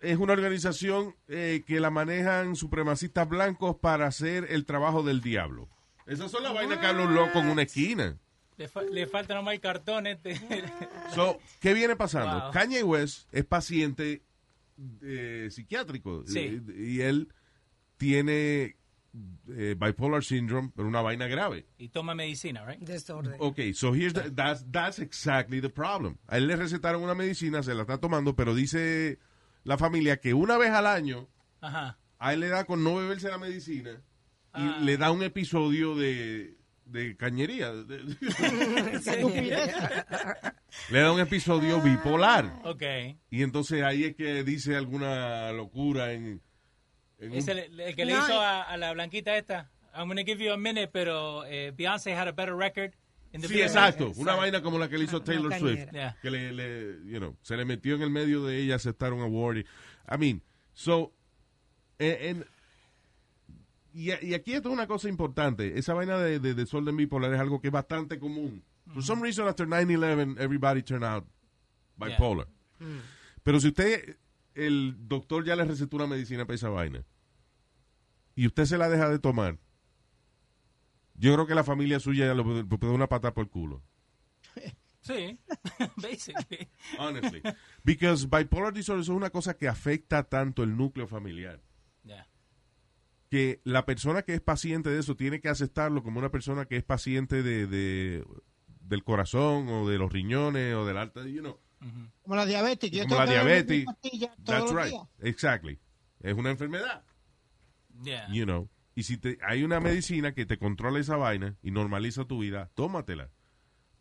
es 0.00 0.18
una 0.18 0.32
organización 0.32 1.14
eh, 1.28 1.62
que 1.66 1.80
la 1.80 1.90
manejan 1.90 2.56
supremacistas 2.56 3.28
blancos 3.28 3.76
para 3.80 4.06
hacer 4.06 4.46
el 4.50 4.64
trabajo 4.64 5.02
del 5.02 5.20
diablo. 5.20 5.68
Esas 6.06 6.30
son 6.30 6.42
las 6.42 6.52
vainas 6.54 6.78
que 6.78 6.86
habla 6.86 7.04
un 7.04 7.14
loco 7.14 7.38
en 7.38 7.48
una 7.48 7.62
esquina. 7.62 8.18
Le, 8.56 8.68
fa- 8.68 8.82
le 8.82 9.06
falta 9.06 9.34
nomás 9.34 9.54
el 9.54 9.60
cartón 9.60 10.06
este. 10.06 10.34
So, 11.14 11.38
¿Qué 11.60 11.72
viene 11.74 11.96
pasando? 11.96 12.40
Wow. 12.44 12.50
Kanye 12.52 12.82
West 12.82 13.28
es 13.32 13.44
paciente 13.44 14.22
eh, 15.02 15.48
psiquiátrico 15.50 16.24
Sí. 16.26 16.38
eh, 16.38 16.62
y 16.76 17.00
él 17.00 17.28
tiene 17.96 18.76
eh, 19.48 19.74
bipolar 19.78 20.22
syndrome, 20.24 20.70
pero 20.74 20.86
una 20.88 21.00
vaina 21.02 21.26
grave. 21.26 21.66
y 21.78 21.88
toma 21.88 22.14
medicina, 22.14 22.64
right? 22.64 22.80
Desorden. 22.80 23.34
Ok, 23.38 23.58
so 23.74 23.94
here's 23.94 24.12
the, 24.14 24.30
that's, 24.30 24.64
that's 24.70 24.98
exactly 24.98 25.60
the 25.60 25.68
problem. 25.70 26.16
A 26.28 26.36
él 26.38 26.46
le 26.46 26.56
recetaron 26.56 27.02
una 27.02 27.14
medicina, 27.14 27.62
se 27.62 27.74
la 27.74 27.82
está 27.82 27.98
tomando, 27.98 28.34
pero 28.36 28.54
dice 28.54 29.18
la 29.64 29.76
familia 29.78 30.18
que 30.18 30.34
una 30.34 30.56
vez 30.58 30.70
al 30.70 30.86
año 30.86 31.28
Ajá. 31.60 31.98
a 32.18 32.32
él 32.32 32.40
le 32.40 32.48
da 32.48 32.64
con 32.64 32.82
no 32.84 32.96
beberse 32.96 33.28
la 33.28 33.38
medicina 33.38 33.92
y 34.54 34.58
Ah. 34.62 34.78
le 34.80 34.96
da 34.96 35.10
un 35.12 35.22
episodio 35.22 35.94
de, 35.94 36.56
de 36.86 37.16
cañería. 37.16 37.72
le 40.90 41.00
da 41.00 41.12
un 41.12 41.20
episodio 41.20 41.80
bipolar. 41.80 42.52
Ok. 42.64 42.82
Y 43.30 43.42
entonces 43.42 43.82
ahí 43.82 44.04
es 44.04 44.16
que 44.16 44.42
dice 44.44 44.76
alguna 44.76 45.52
locura 45.52 46.12
en, 46.12 46.42
en 47.18 47.32
Es 47.34 47.44
un- 47.44 47.50
el, 47.58 47.80
el 47.80 47.94
que 47.96 48.04
le 48.04 48.12
No, 48.14 48.24
hizo 48.24 48.40
a, 48.40 48.62
a 48.62 48.76
la 48.76 48.92
blanquita 48.92 49.36
esta. 49.36 49.70
I'm 49.94 50.08
gonna 50.08 50.22
give 50.24 50.42
you 50.44 50.52
a 50.52 50.56
minute, 50.56 50.88
pero 50.92 51.44
eh, 51.46 51.72
Beyoncé 51.76 52.14
had 52.14 52.28
a 52.28 52.32
better 52.32 52.54
record 52.56 52.92
Sí, 53.48 53.54
exacto. 53.62 54.12
Una 54.16 54.34
vaina 54.34 54.60
como 54.62 54.78
la 54.78 54.88
que 54.88 54.98
le 54.98 55.04
hizo 55.04 55.22
Taylor 55.22 55.52
Swift. 55.60 55.90
Yeah. 55.92 56.16
Que 56.20 56.30
le, 56.30 56.52
le- 56.52 56.98
you 57.10 57.18
know, 57.18 57.36
se 57.42 57.56
le 57.56 57.64
metió 57.64 57.94
en 57.94 58.02
el 58.02 58.10
medio 58.10 58.44
de 58.44 58.58
ella 58.58 58.74
aceptar 58.76 59.12
un 59.12 59.20
award. 59.22 59.58
y- 59.58 59.64
I 60.12 60.18
mean, 60.18 60.42
so, 60.72 61.12
en- 61.98 62.44
y, 63.92 64.10
y 64.24 64.34
aquí 64.34 64.52
esto 64.54 64.68
es 64.68 64.72
una 64.72 64.86
cosa 64.86 65.08
importante. 65.08 65.78
Esa 65.78 65.94
vaina 65.94 66.18
de, 66.18 66.38
de 66.40 66.54
desorden 66.54 66.96
bipolar 66.96 67.32
es 67.34 67.40
algo 67.40 67.60
que 67.60 67.68
es 67.68 67.72
bastante 67.72 68.18
común. 68.18 68.62
For 68.92 69.02
some 69.04 69.22
reason, 69.22 69.46
after 69.46 69.66
9-11, 69.68 70.40
everybody 70.40 70.82
turned 70.82 71.04
out 71.04 71.24
bipolar. 71.96 72.48
Pero 73.42 73.60
si 73.60 73.68
usted, 73.68 74.16
el 74.54 74.96
doctor 75.08 75.44
ya 75.44 75.54
le 75.54 75.64
recetó 75.64 75.96
una 75.96 76.06
medicina 76.06 76.44
para 76.46 76.54
esa 76.56 76.68
vaina, 76.68 77.04
y 78.34 78.46
usted 78.46 78.64
se 78.64 78.78
la 78.78 78.88
deja 78.88 79.08
de 79.08 79.18
tomar, 79.18 79.58
yo 81.20 81.34
creo 81.34 81.46
que 81.46 81.54
la 81.54 81.64
familia 81.64 82.00
suya 82.00 82.34
le 82.34 82.42
puede 82.42 82.58
le 82.62 82.64
puede 82.64 82.86
dar 82.86 82.94
una 82.94 83.08
pata 83.08 83.32
por 83.34 83.44
el 83.44 83.50
culo. 83.50 83.82
Sí, 85.02 85.38
basically. 85.96 86.68
Honestly. 86.98 87.42
Because 87.84 88.26
bipolar 88.28 88.72
disorder 88.72 89.00
es 89.02 89.08
una 89.08 89.30
cosa 89.30 89.56
que 89.56 89.66
afecta 89.68 90.24
tanto 90.24 90.62
el 90.62 90.76
núcleo 90.76 91.06
familiar. 91.06 91.62
Yeah. 92.04 92.26
Que 93.30 93.60
la 93.64 93.86
persona 93.86 94.22
que 94.22 94.34
es 94.34 94.40
paciente 94.40 94.90
de 94.90 94.98
eso 95.00 95.16
tiene 95.16 95.40
que 95.40 95.48
aceptarlo 95.48 96.02
como 96.02 96.18
una 96.18 96.30
persona 96.30 96.66
que 96.66 96.76
es 96.76 96.82
paciente 96.84 97.42
de, 97.42 97.66
de- 97.66 98.24
del 98.82 99.02
corazón 99.04 99.68
o 99.68 99.88
de 99.88 99.96
los 99.98 100.12
riñones 100.12 100.74
o 100.74 100.84
del 100.84 100.96
alta, 100.98 101.26
you 101.26 101.40
know. 101.40 101.58
Como 102.22 102.34
la 102.36 102.44
diabetes. 102.44 102.90
yo 102.90 103.04
Como 103.04 103.14
tengo 103.14 103.24
la 103.24 103.30
diabetes. 103.30 103.84
That's 104.44 104.70
right. 104.72 104.90
días. 104.90 105.02
Exactly. 105.20 105.78
Es 106.20 106.34
una 106.34 106.50
enfermedad, 106.50 107.02
Yeah. 108.02 108.28
you 108.32 108.44
know. 108.44 108.68
Y 109.00 109.02
si 109.02 109.16
te, 109.16 109.38
hay 109.42 109.62
una 109.62 109.80
medicina 109.80 110.34
que 110.34 110.44
te 110.44 110.58
controla 110.58 110.98
esa 110.98 111.16
vaina 111.16 111.56
y 111.62 111.70
normaliza 111.70 112.26
tu 112.26 112.40
vida, 112.40 112.70
tómatela. 112.74 113.30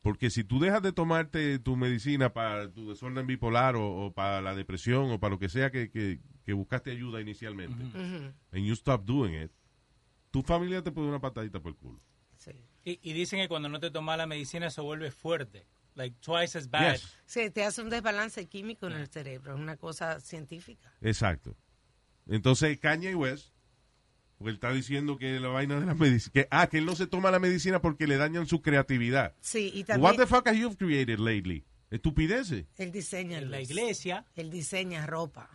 Porque 0.02 0.30
si 0.30 0.44
tú 0.44 0.60
dejas 0.60 0.82
de 0.82 0.92
tomarte 0.92 1.58
tu 1.60 1.78
medicina 1.78 2.34
para 2.34 2.70
tu 2.70 2.90
desorden 2.90 3.26
bipolar 3.26 3.78
o, 3.78 4.08
o 4.08 4.14
para 4.14 4.42
la 4.42 4.56
depresión 4.56 5.10
o 5.10 5.18
para 5.22 5.32
lo 5.32 5.40
que 5.40 5.48
sea 5.48 5.72
que, 5.72 5.90
que- 5.90 6.20
que 6.44 6.52
buscaste 6.52 6.92
ayuda 6.92 7.22
inicialmente, 7.22 7.82
and 8.52 8.66
you 8.66 8.74
stop 8.74 9.06
doing 9.06 9.42
it, 9.42 9.52
tu 10.32 10.42
familia 10.42 10.82
te 10.84 10.92
pone 10.92 11.08
una 11.08 11.22
patadita 11.22 11.62
por 11.62 11.72
el 11.72 11.78
culo. 11.78 12.00
Sí. 12.38 12.52
Y, 12.84 13.00
y 13.02 13.14
dicen 13.14 13.40
que 13.40 13.48
cuando 13.48 13.70
no 13.70 13.80
te 13.80 13.92
tomas 13.92 14.18
la 14.18 14.26
medicina 14.28 14.70
se 14.70 14.82
vuelve 14.82 15.12
fuerte. 15.12 15.66
Like 15.96 16.18
twice 16.20 16.58
as 16.58 16.70
bad. 16.70 16.94
Yes, 16.94 17.18
Sí, 17.26 17.50
te 17.52 17.64
hace 17.64 17.82
un 17.82 17.90
desbalance 17.90 18.48
químico 18.50 18.88
en 18.88 18.94
el 18.94 19.08
cerebro, 19.08 19.54
es 19.54 19.60
una 19.62 19.78
cosa 19.78 20.20
científica. 20.20 20.92
exacto. 21.00 21.56
Entonces, 22.28 22.78
Kanye 22.80 23.16
West, 23.16 23.54
porque 24.40 24.50
él 24.52 24.56
está 24.56 24.72
diciendo 24.72 25.18
que 25.18 25.38
la 25.40 25.50
vaina 25.50 25.80
de 25.80 25.86
la 25.86 25.94
medicina, 25.94 26.32
que, 26.34 26.48
ah, 26.50 26.68
que 26.68 26.78
él 26.80 26.86
no 26.86 26.96
se 26.96 27.06
toma 27.08 27.30
la 27.30 27.40
medicina 27.40 27.82
porque 27.82 28.08
le 28.08 28.16
dañan 28.18 28.48
su 28.48 28.62
creatividad. 28.62 29.36
Sí, 29.42 29.70
y 29.76 29.80
What 29.82 29.86
también 29.88 30.16
the 30.16 30.26
fuck 30.28 30.48
have 30.48 30.58
you 30.58 30.76
created 30.78 31.20
lately? 31.20 31.66
Estupideces. 31.92 32.66
él 32.78 32.92
diseña 32.92 33.40
En 33.40 33.52
la 33.52 33.62
iglesia. 33.62 34.26
Él 34.36 34.50
diseña 34.50 35.06
ropa 35.06 35.50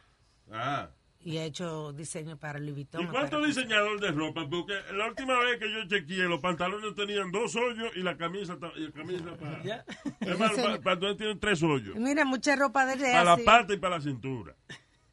Ah. 0.53 0.91
y 1.21 1.39
ha 1.39 1.45
hecho 1.45 1.93
diseño 1.95 2.37
para 2.39 2.59
Louis 2.59 2.75
Vuitton. 2.75 3.03
¿Y 3.03 3.07
cuántos 3.07 3.41
para- 3.41 3.47
diseñadores 3.47 4.01
de 4.03 4.11
ropa? 4.11 4.47
Porque 4.51 4.75
la 4.93 5.09
última 5.09 5.39
vez 5.39 5.59
que 5.59 5.73
yo 5.73 5.89
chequeé, 5.89 6.25
los 6.25 6.41
pantalones 6.41 6.95
tenían 6.95 7.33
dos 7.33 7.57
hoyos 7.57 7.91
y 7.97 8.01
la 8.03 8.19
camisa, 8.19 8.59
y 8.77 8.81
la 8.81 8.91
camisa 8.93 9.37
para... 9.39 9.59
Más, 10.39 10.57
los 10.59 10.67
pa- 10.79 10.81
pantalones 10.83 11.17
tienen 11.17 11.41
tres 11.41 11.63
hoyos. 11.63 11.97
Mira, 11.97 12.27
mucha 12.27 12.55
ropa 12.57 12.85
de 12.85 12.95
él 12.95 13.01
Para 13.01 13.25
la 13.25 13.39
parte 13.39 13.75
y 13.75 13.79
para 13.79 13.97
la 13.97 14.03
cintura. 14.03 14.55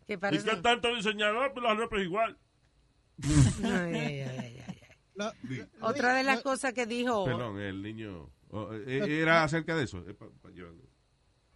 que 0.06 0.14
¿Y 0.16 0.18
qué 0.44 0.56
tanto 0.62 0.94
diseñador? 0.94 1.54
Pues 1.54 1.64
la 1.64 1.74
ropa 1.76 1.98
es 1.98 2.04
igual. 2.04 2.38
Ay, 3.64 3.96
ay, 3.96 4.20
ay, 4.22 4.24
ay, 4.40 4.64
ay. 4.68 4.88
Lo- 5.16 5.32
Otra 5.82 6.14
de 6.16 6.24
las 6.24 6.42
cosas 6.42 6.74
que 6.74 6.86
dijo... 6.86 7.26
Perdón, 7.26 7.60
el 7.60 7.82
niño. 7.82 8.30
oh, 8.50 8.74
eh, 8.74 9.20
era 9.22 9.44
acerca 9.44 9.76
de 9.76 9.84
eso. 9.84 10.00
eh, 10.08 10.14
pa- 10.14 10.30
pa- 10.42 10.50
yo- 10.52 10.68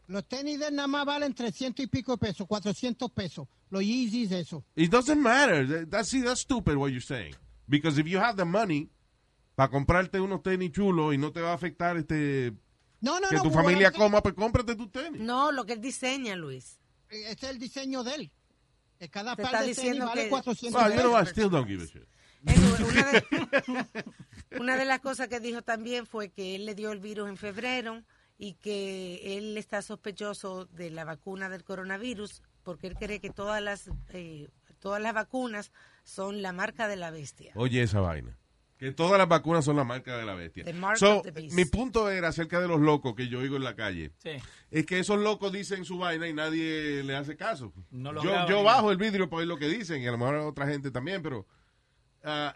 Los 0.08 0.28
tenis 0.28 0.60
de 0.60 0.67
él 0.67 0.75
nada 0.75 0.88
más 0.88 1.06
valen 1.06 1.34
300 1.34 1.84
y 1.86 1.88
pico 1.88 2.12
de 2.13 2.17
pesos, 2.19 2.45
400 2.47 3.10
pesos. 3.12 3.47
Los 3.71 3.82
Yeezys, 3.84 4.32
eso. 4.32 4.63
It 4.75 4.91
doesn't 4.91 5.19
matter. 5.19 5.88
That's, 5.89 6.10
see, 6.10 6.21
that's 6.21 6.41
stupid 6.41 6.75
what 6.75 6.89
you're 6.89 7.01
saying. 7.01 7.36
Because 7.67 7.99
if 7.99 8.06
you 8.08 8.19
have 8.19 8.36
the 8.38 8.45
money 8.45 8.89
para 9.56 9.71
comprarte 9.71 10.19
unos 10.19 10.43
tenis 10.43 10.71
chulos 10.71 11.13
y 11.15 11.17
no 11.17 11.32
te 11.32 11.41
va 11.41 11.51
a 11.51 11.56
afectar 11.56 11.97
este 11.97 12.54
No, 13.01 13.19
no, 13.19 13.30
que 13.30 13.38
no. 13.38 13.43
tu 13.43 13.49
familia 13.51 13.91
coma, 13.91 14.21
pues 14.21 14.36
cómprate 14.36 14.75
tus 14.75 14.91
tenis. 14.91 15.19
No, 15.21 15.51
lo 15.51 15.65
que 15.65 15.73
él 15.73 15.82
diseña, 15.82 16.36
Luis. 16.36 16.80
Ese 17.10 17.32
es 17.32 17.43
el 17.43 17.58
diseño 17.58 18.04
de 18.04 18.13
él. 18.15 18.32
Cada 19.12 19.36
Te 19.36 19.43
par 19.43 19.53
está 19.53 19.60
de 19.62 19.65
tenis 19.65 19.77
diciendo 19.77 20.05
vale 20.08 20.23
que- 20.23 20.29
400 20.29 20.81
Well, 20.81 20.93
you 20.93 20.99
know, 21.01 21.12
I 21.12 21.19
pesos. 21.19 21.29
still 21.31 21.49
don't 21.49 21.67
give 21.67 21.84
a 21.84 21.88
shit. 21.88 22.08
Anyway, 22.47 22.84
una, 22.84 23.12
de, 23.12 23.25
una 24.60 24.77
de 24.77 24.86
las 24.86 24.99
cosas 24.99 25.27
que 25.27 25.39
dijo 25.39 25.62
también 25.62 26.05
fue 26.05 26.29
que 26.29 26.55
él 26.55 26.65
le 26.65 26.75
dio 26.75 26.91
el 26.91 26.99
virus 26.99 27.27
en 27.29 27.38
febrero 27.38 28.03
y 28.38 28.53
que 28.55 29.38
él 29.38 29.58
está 29.58 29.81
sospechoso 29.81 30.65
de 30.65 30.91
la 30.91 31.05
vacuna 31.05 31.49
del 31.49 31.63
coronavirus 31.63 32.41
porque 32.63 32.88
él 32.88 32.95
cree 32.95 33.19
que 33.19 33.29
todas 33.29 33.62
las 33.62 33.89
eh, 34.10 34.47
todas 34.79 35.01
las 35.01 35.13
vacunas 35.13 35.71
son 36.03 36.41
la 36.41 36.51
marca 36.51 36.88
de 36.88 36.95
la 36.97 37.10
bestia. 37.12 37.51
Oye, 37.55 37.81
esa 37.81 37.99
vaina. 38.01 38.38
Que 38.77 38.91
todas 38.91 39.17
las 39.17 39.27
vacunas 39.29 39.63
son 39.63 39.77
la 39.77 39.85
marca 39.85 40.17
de 40.17 40.25
la 40.25 40.35
bestia. 40.35 40.65
The 40.65 40.73
mark 40.73 40.97
So, 40.97 41.19
of 41.19 41.23
the 41.23 41.31
beast. 41.31 41.55
mi 41.55 41.63
punto 41.65 42.09
era 42.09 42.27
acerca 42.27 42.59
de 42.59 42.67
los 42.67 42.81
locos 42.81 43.15
que 43.15 43.29
yo 43.29 43.39
oigo 43.39 43.55
en 43.55 43.63
la 43.63 43.73
calle. 43.75 44.11
Sí. 44.17 44.31
Es 44.69 44.85
que 44.85 44.99
esos 44.99 45.17
locos 45.17 45.53
dicen 45.53 45.85
su 45.85 45.97
vaina 45.97 46.27
y 46.27 46.33
nadie 46.33 47.01
le 47.03 47.15
hace 47.15 47.38
caso. 47.38 47.71
No 47.89 48.21
yo 48.21 48.47
yo 48.49 48.63
bajo 48.63 48.91
el 48.91 48.97
vidrio 48.97 49.29
para 49.29 49.39
oír 49.39 49.47
lo 49.47 49.57
que 49.57 49.69
dicen 49.69 50.01
y 50.01 50.07
a 50.07 50.11
lo 50.11 50.17
mejor 50.17 50.35
otra 50.35 50.67
gente 50.67 50.91
también, 50.91 51.21
pero 51.21 51.47
ah, 52.23 52.53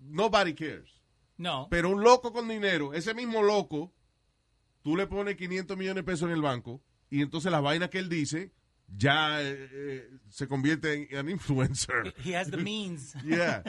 nobody 0.00 0.54
cares. 0.54 1.02
No. 1.36 1.68
Pero 1.70 1.90
un 1.90 2.02
loco 2.02 2.32
con 2.32 2.48
dinero, 2.48 2.94
ese 2.94 3.12
mismo 3.14 3.42
loco, 3.42 3.92
tú 4.82 4.96
le 4.96 5.06
pones 5.06 5.36
500 5.36 5.76
millones 5.76 5.96
de 5.96 6.10
pesos 6.10 6.28
en 6.28 6.34
el 6.34 6.42
banco 6.42 6.80
y 7.10 7.20
entonces 7.20 7.52
las 7.52 7.62
vainas 7.62 7.90
que 7.90 7.98
él 7.98 8.08
dice 8.08 8.52
ya 8.94 9.42
eh, 9.42 9.68
eh, 9.72 10.10
se 10.28 10.46
convierte 10.48 11.08
en 11.10 11.26
un 11.26 11.30
influencer. 11.32 12.14
He 12.24 12.34
has 12.36 12.50
the 12.50 12.56
means. 12.62 13.14
Yeah. 13.24 13.62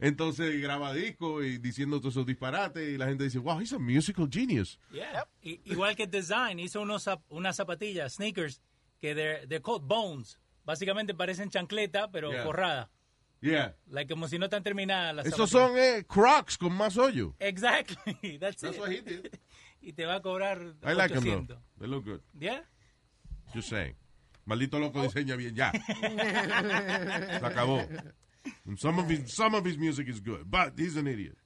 Entonces 0.00 0.60
graba 0.62 0.92
discos 0.94 1.44
y 1.44 1.58
diciendo 1.58 1.98
todos 2.00 2.14
esos 2.14 2.26
disparates 2.26 2.88
y 2.88 2.96
la 2.96 3.06
gente 3.06 3.24
dice, 3.24 3.38
wow, 3.38 3.60
he's 3.60 3.72
a 3.72 3.78
musical 3.78 4.28
genius. 4.30 4.78
Yeah. 4.92 5.26
I- 5.42 5.60
igual 5.64 5.96
que 5.96 6.06
Design 6.06 6.58
hizo 6.60 6.80
unos 6.80 7.06
zap- 7.06 7.24
unas 7.30 7.56
zapatillas, 7.56 8.14
sneakers, 8.14 8.60
que 9.00 9.14
they're, 9.14 9.46
they're 9.48 9.60
called 9.62 9.82
bones. 9.88 10.38
Básicamente 10.64 11.14
parecen 11.14 11.50
chancleta, 11.50 12.10
pero 12.12 12.30
Yeah. 12.32 12.44
forrada. 12.44 12.90
Yeah. 13.40 13.76
Like, 13.88 14.12
como 14.12 14.26
si 14.28 14.38
no 14.38 14.46
están 14.46 14.62
terminadas 14.62 15.14
las 15.14 15.26
Esos 15.26 15.50
zapatillas. 15.50 15.94
son 15.94 15.98
eh, 16.00 16.04
crocs 16.06 16.58
con 16.58 16.72
más 16.74 16.96
hoyo. 16.96 17.34
Exactly. 17.38 18.38
That's, 18.40 18.60
That's 18.60 18.76
it. 18.76 18.80
what 18.80 18.90
he 18.92 19.00
did. 19.00 19.30
Y 19.80 19.92
te 19.92 20.04
va 20.06 20.16
a 20.16 20.20
cobrar 20.22 20.58
I 20.82 20.92
like 20.94 21.14
them 21.14 21.22
800. 21.24 21.46
though. 21.46 21.62
They 21.78 21.86
look 21.88 22.04
good. 22.04 22.20
Yeah. 22.38 22.62
Just 23.54 23.68
saying. 23.68 23.94
Maldito 24.44 24.78
loco 24.80 25.00
diseña 25.02 25.36
bien. 25.36 25.54
Ya. 25.54 25.70
Se 27.38 27.46
acabó. 27.46 27.86
And 28.66 28.78
Some 28.78 28.98
of, 28.98 29.08
his, 29.08 29.32
some 29.34 29.54
of 29.54 29.64
his 29.64 29.76
music 29.78 30.08
is 30.08 30.20
good, 30.20 30.44
but 30.50 30.72
he's 30.78 30.96
an 30.96 31.06
idiot. 31.06 31.36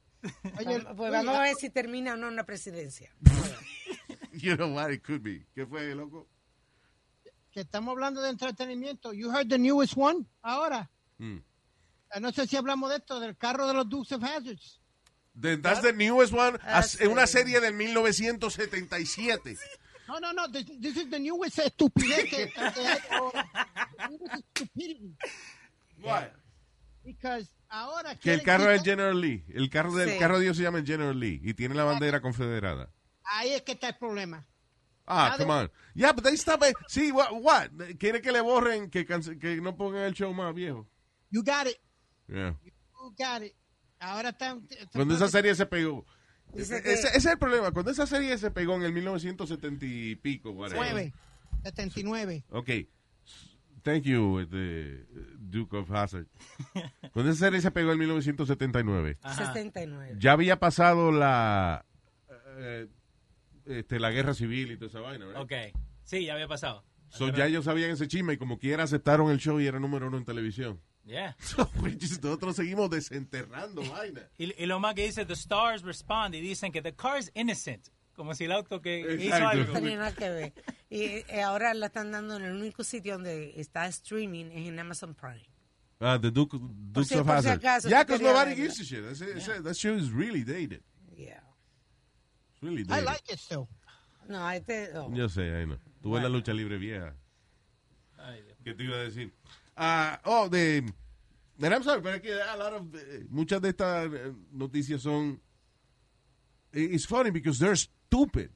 Oye, 0.59 0.81
Pues 0.97 1.11
vamos 1.13 1.35
a 1.35 1.43
ver 1.43 1.55
si 1.57 1.71
termina 1.71 2.13
o 2.15 2.17
no 2.17 2.29
en 2.29 2.37
la 2.37 2.45
presidencia. 2.45 3.11
You 4.35 4.57
know 4.57 4.69
what? 4.73 4.91
It 4.91 5.03
could 5.03 5.23
be. 5.23 5.45
¿Qué 5.55 5.67
fue, 5.67 5.95
loco? 5.95 6.27
que 7.53 7.61
estamos 7.61 7.93
hablando 7.93 8.23
de 8.23 8.31
entretenimiento. 8.31 9.13
You 9.13 9.31
heard 9.31 9.51
the 9.51 9.59
newest 9.59 9.95
one 9.95 10.25
ahora. 10.43 10.89
Mm. 11.19 11.43
Ah, 12.11 12.19
No 12.21 12.33
sé 12.33 12.47
si 12.47 12.57
hablamos 12.57 12.89
de 12.89 12.97
esto, 12.97 13.21
del 13.21 13.37
carro 13.37 13.67
de 13.67 13.75
los 13.75 13.87
Dukes 13.91 14.11
of 14.13 14.23
Hazzards. 14.23 14.81
The- 15.39 15.59
that's 15.59 15.83
the 15.83 15.93
newest 15.93 16.33
one. 16.33 16.59
Ah, 16.63 16.79
As- 16.79 16.95
Es 16.99 17.09
una 17.09 17.27
serie 17.27 17.61
del 17.61 17.75
1977. 17.75 19.59
No, 20.09 20.19
no, 20.19 20.33
no. 20.33 20.49
This, 20.51 20.65
this 20.81 20.97
is 20.97 21.11
the 21.11 21.19
newest 21.21 21.59
estupidez 21.59 22.25
que, 22.31 22.47
que 22.49 22.87
hay. 22.87 23.01
What? 26.03 26.33
Because 27.05 27.51
ahora 27.69 28.17
Que 28.17 28.33
el 28.35 28.43
carro 28.43 28.65
quitar- 28.73 28.85
General 28.85 29.21
Lee. 29.21 29.45
El 29.49 29.69
carro 29.71 29.93
del 29.95 30.11
Sí. 30.11 30.19
carro 30.19 30.37
de 30.39 30.45
Dios 30.45 30.57
se 30.57 30.63
llama 30.63 30.79
el 30.79 30.87
General 30.87 31.19
Lee 31.19 31.41
y 31.43 31.55
tiene 31.55 31.75
la 31.75 31.85
bandera 31.85 32.21
confederada. 32.21 32.91
Ahí 33.25 33.51
es 33.51 33.63
que 33.63 33.73
está 33.73 33.89
el 33.89 33.97
problema. 33.97 34.47
Ah, 35.07 35.35
come 35.37 35.53
on. 35.53 35.71
Yeah, 35.95 36.13
but 36.13 36.23
they 36.25 36.35
stop 36.35 36.63
it. 36.69 36.77
Sí, 36.87 37.11
what, 37.11 37.33
what? 37.33 37.71
Quiere 37.99 38.21
que 38.23 38.31
le 38.31 38.41
borren, 38.41 38.89
que, 38.89 39.05
que 39.05 39.61
no 39.61 39.77
pongan 39.77 40.03
el 40.05 40.15
show 40.15 40.33
más 40.33 40.55
viejo. 40.55 40.89
You 41.31 41.43
got 41.43 41.67
it. 41.67 41.79
Yeah. 42.29 42.57
You 42.63 43.11
got 43.19 43.43
it. 43.43 43.55
Ahora 43.99 44.31
están... 44.31 44.67
Cuando 44.93 45.15
esa 45.17 45.29
serie 45.29 45.55
se 45.55 45.67
pegó. 45.67 46.07
Ese, 46.55 46.83
que- 46.83 46.93
ese 46.93 47.09
es 47.17 47.25
el 47.27 47.39
problema. 47.39 47.73
Cuando 47.73 47.91
esa 47.91 48.07
serie 48.07 48.37
se 48.39 48.51
pegó 48.51 48.75
en 48.77 48.83
el 48.83 48.93
1970 48.93 49.85
y 49.87 50.17
pico, 50.17 50.51
whatever. 50.51 50.81
9, 50.93 51.13
79. 51.65 52.45
Ok. 52.51 52.69
Thank 53.83 54.05
you, 54.05 54.41
este, 54.41 55.07
Duke 55.39 55.77
of 55.77 55.91
Hazard. 55.91 56.27
Cuando 57.13 57.33
esa 57.33 57.47
serie 57.47 57.61
se 57.61 57.71
pegó 57.71 57.93
en 57.93 57.99
1979, 57.99 59.19
Ajá. 59.23 59.53
69. 59.53 60.17
ya 60.19 60.33
había 60.33 60.59
pasado 60.59 61.11
la 61.11 61.85
eh, 62.59 62.87
este, 63.67 63.99
la 63.99 64.11
guerra 64.11 64.35
civil 64.35 64.73
y 64.73 64.77
toda 64.77 64.89
esa 64.89 65.01
vaina, 65.01 65.27
¿verdad? 65.27 65.43
Ok. 65.43 65.53
Sí, 66.05 66.25
ya 66.25 66.35
había 66.35 66.49
pasado. 66.49 66.85
So, 67.11 67.29
ya 67.29 67.47
ellos 67.47 67.67
sabían 67.67 67.91
ese 67.91 68.09
chisme 68.09 68.35
y 68.35 68.37
como 68.39 68.59
quiera 68.59 68.85
aceptaron 68.85 69.31
el 69.31 69.39
show 69.39 69.61
y 69.61 69.67
era 69.67 69.79
número 69.79 70.09
uno 70.09 70.17
en 70.17 70.25
televisión. 70.25 70.81
Yeah. 71.05 71.37
Nosotros 72.23 72.57
seguimos 72.57 72.89
desenterrando 72.91 73.83
vaina. 73.91 74.29
Y, 74.39 74.63
y 74.63 74.67
lo 74.67 74.81
más 74.81 74.95
que 74.95 75.05
dice, 75.05 75.27
the 75.27 75.35
stars 75.35 75.83
respond 75.83 76.35
y 76.35 76.41
dicen 76.41 76.73
que 76.73 76.81
the 76.81 76.95
car 76.95 77.19
is 77.19 77.31
innocent. 77.35 77.89
Como 78.15 78.35
si 78.35 78.45
el 78.45 78.53
auto 78.53 78.81
que 78.83 79.01
hizo 79.01 79.11
Exacto. 79.35 79.49
algo. 79.49 79.73
No 79.73 79.81
tenía 79.81 79.97
nada 79.97 80.13
que 80.15 80.29
ver. 80.29 80.53
Y 80.91 81.03
eh, 81.29 81.43
ahora 81.43 81.73
la 81.75 81.87
están 81.87 82.11
dando 82.13 82.37
en 82.37 82.45
el 82.45 82.53
único 82.53 82.85
sitio 82.85 83.15
donde 83.15 83.59
está 83.59 83.87
streaming 83.89 84.47
es 84.53 84.69
en 84.69 84.79
Amazon 84.79 85.15
Prime. 85.15 85.43
Ah, 85.99 86.19
the 86.21 86.31
Duke, 86.31 86.59
Dukes 86.61 87.09
si- 87.09 87.15
of 87.17 87.27
si 87.27 87.33
Hazzard. 87.33 87.59
acaso, 87.59 87.89
yeah, 87.89 88.03
because 88.05 88.21
nobody 88.23 88.55
gives 88.55 88.79
a 88.81 88.85
shit. 88.85 89.03
That's 89.05 89.21
it. 89.21 89.63
That 89.65 89.75
show 89.77 89.95
is 89.95 90.11
really 90.11 90.43
dated. 90.45 90.83
Yeah. 91.17 91.41
It's 92.53 92.63
really 92.63 92.83
I 92.83 92.87
dated. 93.01 93.05
like 93.05 93.33
it 93.33 93.39
still. 93.39 93.69
No, 94.29 94.47
este. 94.51 94.91
oh. 94.97 95.11
Yo 95.15 95.29
sé, 95.29 95.43
ahí 95.55 95.67
no. 95.67 95.79
Tú 96.03 96.11
ves 96.13 96.23
la 96.23 96.29
lucha 96.29 96.53
libre 96.53 96.77
vieja. 96.77 97.15
Ay, 98.19 98.43
Dios. 98.43 98.59
¿Qué 98.65 98.75
te 98.75 98.85
iba 98.85 98.97
a 98.97 99.03
decir? 99.05 99.33
Ah, 99.77 100.21
oh, 100.25 100.49
de... 100.49 100.79
And 101.63 101.73
I'm 101.73 101.83
sorry, 101.85 102.03
pero 102.03 102.17
es 102.17 102.23
que 102.23 102.33
a 102.41 102.57
lot 102.57 102.73
of, 102.73 102.95
eh, 102.95 103.25
muchas 103.31 103.61
de 103.63 103.69
estas 103.71 104.13
eh, 104.13 104.33
noticias 104.53 105.03
son... 105.03 105.41
It's 106.73 107.07
funny 107.07 107.31
because 107.31 107.59
they're 107.59 107.77
stupid. 108.13 108.51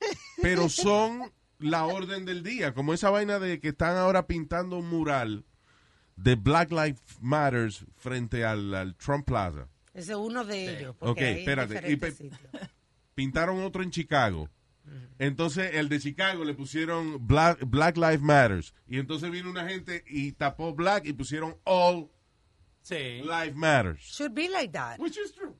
Pero 0.42 0.68
son 0.68 1.32
la 1.58 1.86
orden 1.86 2.24
del 2.24 2.42
día. 2.42 2.74
Como 2.74 2.94
esa 2.94 3.10
vaina 3.10 3.38
de 3.38 3.60
que 3.60 3.68
están 3.68 3.96
ahora 3.96 4.26
pintando 4.26 4.78
un 4.78 4.88
mural 4.88 5.44
de 6.16 6.34
Black 6.34 6.70
Lives 6.70 7.00
Matters 7.20 7.84
frente 7.96 8.44
al, 8.44 8.74
al 8.74 8.96
Trump 8.96 9.26
Plaza. 9.26 9.68
Ese 9.94 10.12
es 10.12 10.18
uno 10.18 10.44
de 10.44 10.78
ellos. 10.78 10.96
Ok, 11.00 11.20
espérate. 11.20 11.92
Y 11.92 11.98
pintaron 13.14 13.62
otro 13.62 13.82
en 13.82 13.90
Chicago. 13.90 14.48
Entonces, 15.18 15.74
el 15.74 15.88
de 15.88 16.00
Chicago 16.00 16.42
le 16.44 16.54
pusieron 16.54 17.26
Black, 17.26 17.60
Black 17.66 17.96
Lives 17.96 18.22
Matters. 18.22 18.74
Y 18.88 18.98
entonces 18.98 19.30
vino 19.30 19.50
una 19.50 19.68
gente 19.68 20.02
y 20.06 20.32
tapó 20.32 20.74
Black 20.74 21.06
y 21.06 21.12
pusieron 21.12 21.56
All 21.64 22.08
Sí. 22.82 23.20
Lives 23.22 23.54
Matters. 23.54 24.00
Should 24.00 24.34
be 24.34 24.48
like 24.48 24.72
that. 24.72 24.98
Which 24.98 25.16
is 25.18 25.32
true. 25.32 25.54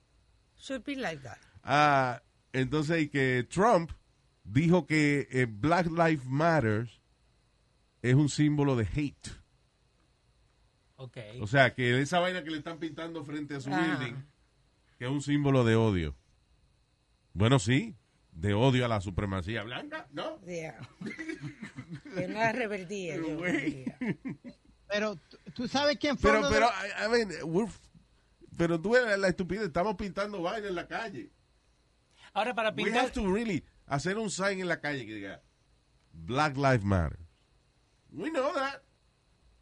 Should 0.56 0.84
be 0.84 0.96
like 0.96 1.22
that. 1.22 1.38
Ah, 1.62 2.22
entonces, 2.52 3.02
y 3.02 3.08
que 3.08 3.46
Trump 3.48 3.92
dijo 4.44 4.86
que 4.86 5.28
eh, 5.30 5.46
Black 5.48 5.86
Lives 5.86 6.24
Matters 6.26 7.00
es 8.02 8.14
un 8.14 8.28
símbolo 8.28 8.76
de 8.76 8.84
hate. 8.94 9.28
Ok. 10.96 11.16
O 11.40 11.46
sea, 11.46 11.74
que 11.74 12.00
esa 12.00 12.18
vaina 12.18 12.42
que 12.44 12.50
le 12.50 12.58
están 12.58 12.78
pintando 12.78 13.24
frente 13.24 13.54
a 13.56 13.60
su 13.60 13.70
Ajá. 13.72 13.96
building, 13.98 14.14
que 14.98 15.04
es 15.06 15.10
un 15.10 15.22
símbolo 15.22 15.64
de 15.64 15.76
odio. 15.76 16.14
Bueno, 17.32 17.58
sí, 17.58 17.96
de 18.32 18.52
odio 18.54 18.84
a 18.84 18.88
la 18.88 19.00
supremacía 19.00 19.62
blanca, 19.62 20.08
¿no? 20.12 20.40
Yeah. 20.44 20.78
es 22.16 22.28
una 22.28 22.52
rebeldía. 22.52 23.16
yo. 23.16 23.38
Pero 24.88 25.16
tú- 25.16 25.38
tú 25.54 25.68
sabes 25.68 25.96
quién 25.98 26.18
fue 26.18 26.32
Pero, 26.32 26.48
de 26.48 26.54
pero, 26.54 26.66
los- 26.66 26.74
I- 26.74 27.04
I 27.06 27.08
mean, 27.26 27.30
we're- 27.50 27.72
pero 28.58 28.80
tú 28.80 28.92
la 28.94 29.28
estupidez, 29.28 29.64
estamos 29.66 29.94
pintando 29.94 30.42
vaina 30.42 30.68
en 30.68 30.74
la 30.74 30.86
calle. 30.88 31.30
Ahora 32.34 32.54
para 32.54 32.70
We 32.70 32.84
pintar... 32.84 33.02
have 33.02 33.12
to 33.12 33.26
really 33.32 33.64
hacer 33.86 34.16
un 34.18 34.30
sign 34.30 34.60
en 34.60 34.68
la 34.68 34.80
calle 34.80 35.04
que 35.06 35.14
diga 35.14 35.40
Black 36.12 36.56
Lives 36.56 36.84
Matter. 36.84 37.18
We 38.12 38.30
know 38.30 38.52
that. 38.54 38.82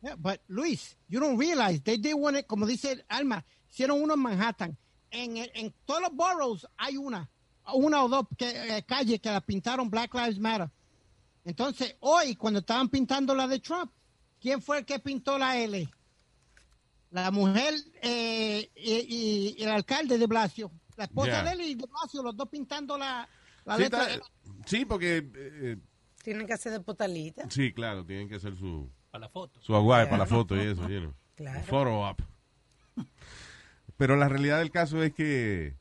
Yeah, 0.02 0.14
but 0.16 0.40
Luis, 0.48 0.96
you 1.08 1.18
don't 1.20 1.38
realize 1.38 1.80
they 1.82 1.96
did 1.98 2.14
one, 2.14 2.42
como 2.44 2.66
dice 2.66 3.04
Alma, 3.08 3.44
hicieron 3.70 4.00
uno 4.02 4.14
en 4.14 4.20
Manhattan. 4.20 4.76
En, 5.10 5.36
el- 5.36 5.50
en 5.54 5.74
todos 5.86 6.02
los 6.02 6.12
boroughs 6.14 6.66
hay 6.76 6.96
una, 6.96 7.28
una 7.74 8.04
o 8.04 8.08
dos 8.08 8.26
que, 8.36 8.48
eh, 8.76 8.84
calles 8.86 9.20
que 9.20 9.30
la 9.30 9.40
pintaron 9.40 9.90
Black 9.90 10.14
Lives 10.14 10.38
Matter. 10.38 10.70
Entonces, 11.44 11.96
hoy, 12.00 12.36
cuando 12.36 12.60
estaban 12.60 12.88
pintando 12.90 13.34
la 13.34 13.48
de 13.48 13.58
Trump, 13.58 13.90
¿quién 14.40 14.60
fue 14.62 14.78
el 14.78 14.84
que 14.84 14.98
pintó 14.98 15.36
la 15.38 15.56
L? 15.58 15.88
La 17.10 17.30
mujer 17.30 17.74
eh, 18.02 18.70
y, 18.76 18.92
y- 18.92 19.54
y 19.58 19.62
el 19.64 19.70
alcalde 19.70 20.18
de 20.18 20.26
Blasio. 20.26 20.70
La 20.98 21.04
esposa 21.04 21.28
Yeah. 21.30 21.42
de 21.44 21.50
él 21.52 21.60
y 21.62 21.74
Blasio, 21.76 22.22
los 22.22 22.36
dos 22.36 22.48
pintando 22.48 22.98
la, 22.98 23.26
la 23.64 23.76
Sí, 23.76 23.82
letra. 23.82 24.10
está- 24.12 24.26
sí, 24.66 24.84
porque, 24.84 25.30
eh, 25.34 25.76
Tienen 26.22 26.46
que 26.46 26.52
hacer 26.52 26.72
de 26.72 26.80
potalita. 26.80 27.48
sí, 27.50 27.72
claro, 27.72 28.04
tienen 28.04 28.28
que 28.28 28.34
hacer 28.34 28.56
su, 28.56 28.90
Para 29.10 29.22
la 29.22 29.28
foto. 29.30 29.60
su 29.62 29.74
aguaje 29.74 30.06
para 30.06 30.18
la 30.18 30.26
foto 30.26 30.56
y 30.56 30.60
eso, 30.66 30.86
you 30.88 31.00
know. 31.00 31.14
Claro. 31.36 31.62
Photo 31.66 32.00
op. 32.00 32.20
Pero 33.96 34.16
la 34.16 34.28
realidad 34.28 34.58
del 34.58 34.70
caso 34.72 35.02
es 35.02 35.12
que 35.14 35.76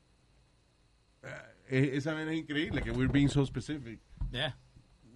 eh, 1.68 1.90
esa 1.94 2.12
vaina 2.14 2.32
es 2.32 2.38
increíble, 2.38 2.80
que 2.82 2.90
we're 2.92 3.12
being 3.12 3.28
so 3.28 3.44
specific. 3.44 4.00
Yeah. 4.30 4.56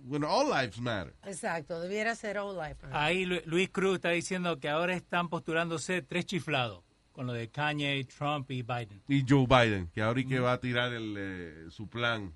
When 0.05 0.25
all 0.25 0.49
lives 0.51 0.81
matter. 0.81 1.15
Exacto, 1.25 1.81
debiera 1.81 2.15
ser 2.17 2.39
all 2.39 2.57
life. 2.57 2.85
Ahí 2.91 3.25
Lu- 3.25 3.41
Luis 3.47 3.71
Cruz 3.71 3.95
está 3.95 4.11
diciendo 4.11 4.59
que 4.59 4.69
ahora 4.69 4.95
están 4.95 5.29
postulándose 5.29 6.03
tres 6.03 6.27
chiflados 6.27 6.83
con 7.13 7.27
lo 7.27 7.33
de 7.33 7.49
Kanye, 7.51 8.05
Trump 8.05 8.51
y 8.51 8.63
Biden. 8.63 9.03
Y 9.09 9.25
Joe 9.29 9.47
Biden, 9.47 9.89
que 9.95 10.03
ahora 10.03 10.21
y 10.21 10.27
que 10.27 10.41
va 10.41 10.53
a 10.55 10.61
tirar 10.61 10.93
el, 10.93 11.15
eh, 11.19 11.67
su 11.71 11.87
plan. 11.89 12.33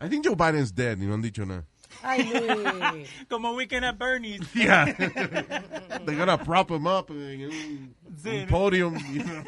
I 0.00 0.08
think 0.08 0.24
Joe 0.26 0.34
Biden's 0.36 0.74
dead 0.74 0.98
y 0.98 1.06
no 1.06 1.14
han 1.14 1.22
dicho 1.22 1.44
nada. 1.46 1.64
Ay, 2.02 2.24
Luis. 2.24 3.08
Como 3.28 3.52
Weekend 3.54 3.84
at 3.84 3.96
Bernie's. 3.98 4.40
Yeah. 4.54 4.84
They're 6.04 6.16
gonna 6.16 6.38
prop 6.38 6.70
him 6.70 6.86
up 6.86 7.10
en 7.10 7.44
un, 7.44 7.94
Sí, 8.22 8.46
podium. 8.48 8.96
you 9.12 9.22
know. 9.22 9.44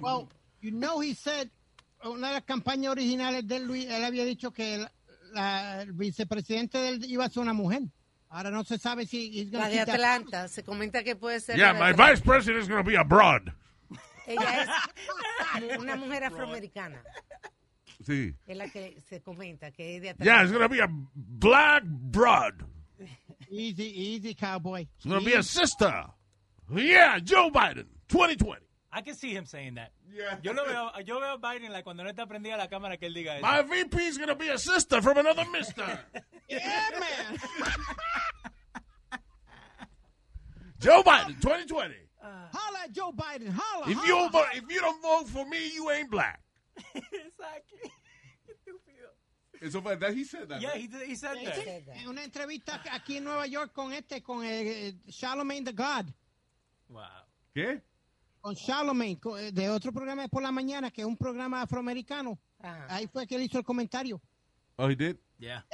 Well, 0.00 0.28
you 0.60 0.70
know, 0.70 1.00
he 1.00 1.14
said, 1.14 1.50
una 2.04 2.28
de 2.28 2.34
las 2.34 2.44
campañas 2.44 2.92
originales 2.92 3.46
de 3.46 3.56
él, 3.56 3.66
Luis, 3.66 3.86
él 3.86 4.04
había 4.04 4.24
dicho 4.24 4.52
que 4.52 4.74
el, 4.76 4.88
la- 5.34 5.82
el 5.82 5.92
vicepresidente 5.92 6.78
de 6.78 6.88
él 6.90 7.04
iba 7.06 7.24
a 7.24 7.30
ser 7.30 7.42
una 7.42 7.52
mujer. 7.52 7.82
Ahora 8.30 8.50
no 8.50 8.64
se 8.64 8.78
sabe 8.78 9.06
si 9.06 9.30
he's 9.32 9.52
La 9.52 9.68
de 9.68 9.76
that- 9.84 9.88
Atlanta. 9.94 10.48
Se 10.48 10.62
comenta 10.64 11.02
que 11.04 11.14
puede 11.16 11.40
ser. 11.40 11.56
Yeah, 11.56 11.72
la 11.72 11.92
de 11.92 11.94
my 11.96 12.10
vice 12.10 12.20
president 12.20 12.62
is 12.62 12.68
going 12.68 12.82
to 12.82 12.88
be 12.88 12.96
abroad. 12.96 13.52
Ella 14.26 14.62
es 15.60 15.78
una 15.78 15.96
mujer 15.96 16.24
afroamericana. 16.24 17.02
sí. 18.04 18.34
Es 18.46 18.56
la 18.56 18.68
que 18.68 19.00
se 19.08 19.20
comenta 19.20 19.70
que 19.70 19.96
es 19.96 20.02
de 20.02 20.06
Yeah, 20.24 20.40
Atlanta. 20.40 20.42
it's 20.42 20.52
going 20.52 20.62
to 20.62 20.68
be 20.68 20.80
a 20.80 20.88
black 21.14 21.84
broad. 21.84 22.64
Easy, 23.50 23.84
easy, 23.84 24.34
cowboy. 24.34 24.86
It's 24.96 25.04
going 25.06 25.20
to 25.20 25.24
be 25.24 25.34
a 25.34 25.42
sister. 25.42 26.06
Yeah, 26.74 27.18
Joe 27.20 27.50
Biden, 27.50 27.86
2020. 28.08 28.62
I 28.96 29.00
can 29.02 29.14
see 29.14 29.32
him 29.34 29.44
saying 29.44 29.74
that. 29.74 29.90
Yo 30.42 30.52
lo 30.52 30.64
veo, 30.64 30.90
yo 31.04 31.18
veo 31.20 31.34
a 31.34 31.38
Biden 31.38 31.70
like, 31.72 31.82
cuando 31.84 32.04
no 32.04 32.10
está 32.10 32.26
prendida 32.26 32.56
la 32.56 32.68
cámara 32.68 32.96
que 32.96 33.06
él 33.08 33.14
diga 33.14 33.36
eso. 33.36 33.42
My 33.42 33.60
VP 33.62 33.96
is 34.06 34.16
going 34.16 34.28
to 34.28 34.36
be 34.36 34.48
a 34.48 34.56
sister 34.58 35.02
from 35.02 35.18
another 35.18 35.44
mister. 35.52 35.84
Yeah, 36.46 36.90
man. 37.00 37.38
Joe 40.84 41.02
Biden, 41.02 41.40
2020. 41.40 41.94
holla 42.52 42.78
at 42.84 42.92
Joe 42.92 43.12
Biden. 43.12 43.48
Holla. 43.48 43.90
If 43.90 43.96
holla. 43.96 44.06
you 44.06 44.30
vote, 44.30 44.46
if 44.54 44.64
you 44.70 44.80
don't 44.80 45.00
vote 45.02 45.28
for 45.28 45.46
me, 45.46 45.72
you 45.74 45.90
ain't 45.90 46.10
black. 46.10 46.40
Exactly. 46.94 47.90
Eso 49.62 49.80
fue, 49.80 49.96
that 49.96 50.12
he 50.12 50.24
said 50.24 50.48
that. 50.48 50.60
Yeah, 50.60 50.72
right? 50.72 50.90
he, 50.92 51.06
he 51.06 51.14
said 51.14 51.36
Sí, 51.36 51.44
that. 51.46 51.96
En 51.96 52.08
una 52.08 52.22
entrevista 52.22 52.82
aquí 52.92 53.16
en 53.16 53.24
Nueva 53.24 53.46
York 53.46 53.72
con 53.72 53.92
este, 53.92 54.22
con 54.22 54.44
eh, 54.44 54.88
eh, 54.88 54.94
Charlemagne 55.10 55.64
the 55.64 55.72
God. 55.72 56.06
Wow. 56.88 57.02
¿Qué? 57.54 57.80
Con 58.42 58.54
Charlemagne, 58.54 59.18
eh, 59.38 59.52
de 59.52 59.70
otro 59.70 59.90
programa 59.90 60.28
por 60.28 60.42
la 60.42 60.52
mañana, 60.52 60.90
que 60.90 61.00
es 61.00 61.06
un 61.06 61.16
programa 61.16 61.62
afroamericano. 61.62 62.38
Ajá. 62.60 62.86
Ahí 62.90 63.06
fue 63.06 63.26
que 63.26 63.36
él 63.36 63.42
hizo 63.42 63.58
el 63.58 63.64
comentario. 63.64 64.20
Oh, 64.76 64.88
he 64.90 64.96
did? 64.96 65.16
Yeah. 65.38 65.64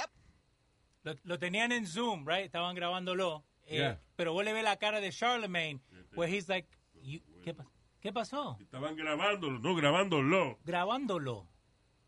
Lo, 1.02 1.14
lo 1.24 1.38
tenían 1.38 1.72
en 1.72 1.86
Zoom, 1.86 2.24
right? 2.28 2.44
Estaban 2.44 2.76
grabándolo. 2.76 3.44
Eh, 3.70 3.76
Yeah. 3.78 4.00
Pero 4.16 4.32
vos 4.32 4.44
le 4.44 4.52
ves 4.52 4.64
la 4.64 4.76
cara 4.76 5.00
de 5.00 5.10
Charlemagne, 5.12 5.80
where 6.16 6.30
he's 6.34 6.48
like, 6.48 6.68
you- 7.02 7.20
¿qué, 7.42 7.54
¿qué 8.00 8.12
pasó? 8.12 8.56
Estaban 8.60 8.96
grabándolo, 8.96 9.58
no 9.60 9.74
grabándolo. 9.76 10.58
Grabándolo. 10.64 11.46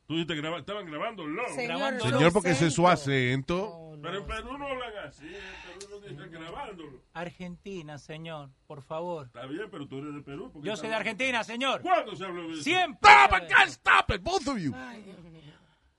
Tú 0.06 0.14
dijiste 0.14 0.34
graba, 0.34 0.58
estaban 0.58 0.84
grabándolo. 0.86 1.42
Señor, 1.54 2.00
su 2.00 2.08
Señor, 2.10 2.32
porque 2.32 2.50
ese 2.50 2.66
es 2.66 2.74
su 2.74 2.86
acento. 2.88 3.94
No, 3.96 4.02
Pero 4.02 4.18
en. 4.18 4.26
Perú 4.26 4.58
no 4.58 4.66
hablan 4.66 4.96
así, 5.06 5.24
en 5.26 5.78
Perú 5.78 6.00
no 6.00 6.00
dicen 6.00 6.30
grabándolo. 6.32 7.00
Argentina, 7.14 7.96
señor, 7.98 8.50
por 8.66 8.82
favor. 8.82 9.26
Está 9.26 9.46
bien, 9.46 9.68
pero 9.70 9.86
tú 9.86 9.98
eres 9.98 10.14
de 10.14 10.22
Perú. 10.22 10.50
¿por 10.52 10.60
qué 10.62 10.66
Yo 10.68 10.76
soy 10.76 10.88
de? 10.88 10.96
Argentina, 10.96 11.44
señor. 11.44 11.80
¿Cuándo 11.80 12.16
se 12.16 12.24
habló 12.24 12.48
de 12.48 12.54
eso? 12.54 12.62
Siempre. 12.64 13.08
Stop 13.10 13.42
it, 13.42 13.68
stop 13.68 14.10
it, 14.16 14.20
both 14.22 14.48
of 14.48 14.58
you. 14.58 14.74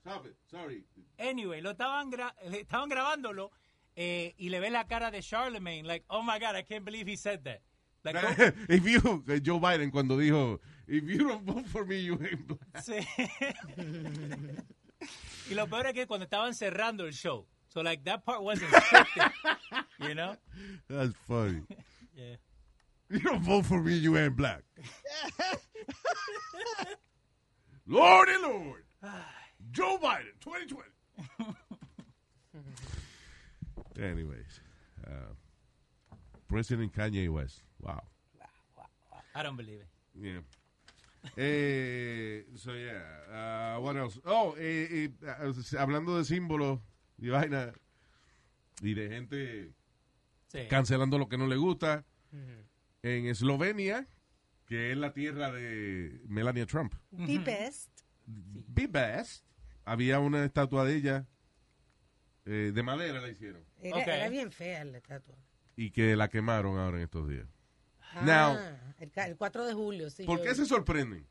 Stop 0.02 0.26
it, 0.26 0.36
sorry. 0.44 0.86
Anyway, 1.18 1.62
lo 1.62 1.70
estaban, 1.70 2.12
gra- 2.12 2.34
estaban 2.52 2.88
grabándolo 2.90 3.50
eh, 3.96 4.34
y 4.38 4.48
le 4.48 4.60
ve 4.60 4.70
la 4.70 4.84
cara 4.84 5.10
de 5.10 5.20
Charlemagne, 5.22 5.84
like, 5.84 6.04
oh 6.10 6.22
my 6.22 6.38
God, 6.38 6.56
I 6.56 6.62
can't 6.62 6.84
believe 6.84 7.06
he 7.06 7.16
said 7.16 7.44
that. 7.44 7.60
Like, 8.04 8.16
oh, 8.16 8.50
if 8.68 8.86
you, 8.86 9.22
Joe 9.40 9.58
Biden 9.58 9.90
cuando 9.90 10.16
dijo, 10.16 10.58
if 10.86 11.04
you 11.04 11.18
don't 11.18 11.44
vote 11.44 11.66
for 11.66 11.84
me, 11.84 11.96
you 11.96 12.18
ain't 12.20 12.46
black. 12.46 12.84
sí. 12.84 13.06
y 15.50 15.54
lo 15.54 15.66
peor 15.66 15.86
es 15.86 15.92
que 15.94 16.06
cuando 16.06 16.26
estaban 16.26 16.54
cerrando 16.54 17.06
el 17.06 17.12
show, 17.12 17.46
so 17.68 17.80
like 17.80 18.04
that 18.04 18.24
part 18.24 18.42
wasn't 18.42 18.70
scripted, 18.70 19.32
you 20.00 20.14
know? 20.14 20.36
That's 20.88 21.14
funny. 21.26 21.62
Yeah. 22.16 22.36
You 23.10 23.20
don't 23.20 23.42
vote 23.42 23.66
for 23.66 23.80
me, 23.80 23.94
you 23.94 24.18
ain't 24.18 24.36
black. 24.36 24.62
Lordy 27.86 28.36
Lord. 28.42 28.84
Joe 29.70 29.98
Biden, 29.98 30.34
2020. 30.40 31.54
Anyways, 33.98 34.60
uh, 35.06 35.34
President 36.48 36.92
Kanye 36.92 37.28
West. 37.28 37.62
Wow. 37.80 38.02
I 39.34 39.42
don't 39.42 39.56
believe 39.56 39.80
it. 39.80 39.88
Yeah. 40.20 40.40
Eh, 41.36 42.42
so 42.56 42.72
yeah. 42.72 43.00
Uh, 43.76 43.80
what 43.80 43.96
else? 43.96 44.20
Oh, 44.26 44.54
eh, 44.58 45.08
eh, 45.22 45.26
uh, 45.26 45.52
hablando 45.78 46.16
de 46.18 46.24
símbolos 46.24 46.80
y 47.18 47.28
vaina 47.30 47.72
y 48.82 48.94
de 48.94 49.08
gente 49.08 49.72
Sí. 50.52 50.68
cancelando 50.68 51.18
lo 51.18 51.28
que 51.28 51.36
no 51.36 51.46
le 51.48 51.56
gusta. 51.56 52.04
En 53.02 53.26
Eslovenia, 53.26 54.06
que 54.66 54.92
es 54.92 54.96
la 54.96 55.12
tierra 55.12 55.50
de 55.52 56.20
Melania 56.28 56.66
Trump, 56.66 56.94
The 57.26 57.38
best. 57.38 57.90
Be 58.26 58.86
Best, 58.86 59.44
había 59.84 60.18
una 60.20 60.44
estatua 60.44 60.84
de 60.84 60.96
ella 60.96 61.26
eh, 62.46 62.72
de 62.74 62.82
madera 62.82 63.20
la 63.20 63.28
hicieron 63.28 63.64
Era, 63.80 63.96
Ok. 63.98 64.06
era 64.08 64.28
bien 64.28 64.52
fea 64.52 64.84
la 64.84 64.98
estatua. 64.98 65.36
y 65.76 65.90
que 65.90 66.14
la 66.16 66.28
quemaron 66.28 66.78
ahora 66.78 66.98
en 66.98 67.04
estos 67.04 67.28
días. 67.28 67.46
Ah, 68.14 68.22
Now- 68.24 68.58
el, 69.00 69.10
el 69.30 69.36
4 69.36 69.64
de 69.64 69.72
julio, 69.74 70.10
sí. 70.10 70.24
¿Por 70.24 70.38
yo- 70.38 70.44
qué 70.44 70.54
se 70.54 70.66
sorprenden? 70.66 71.26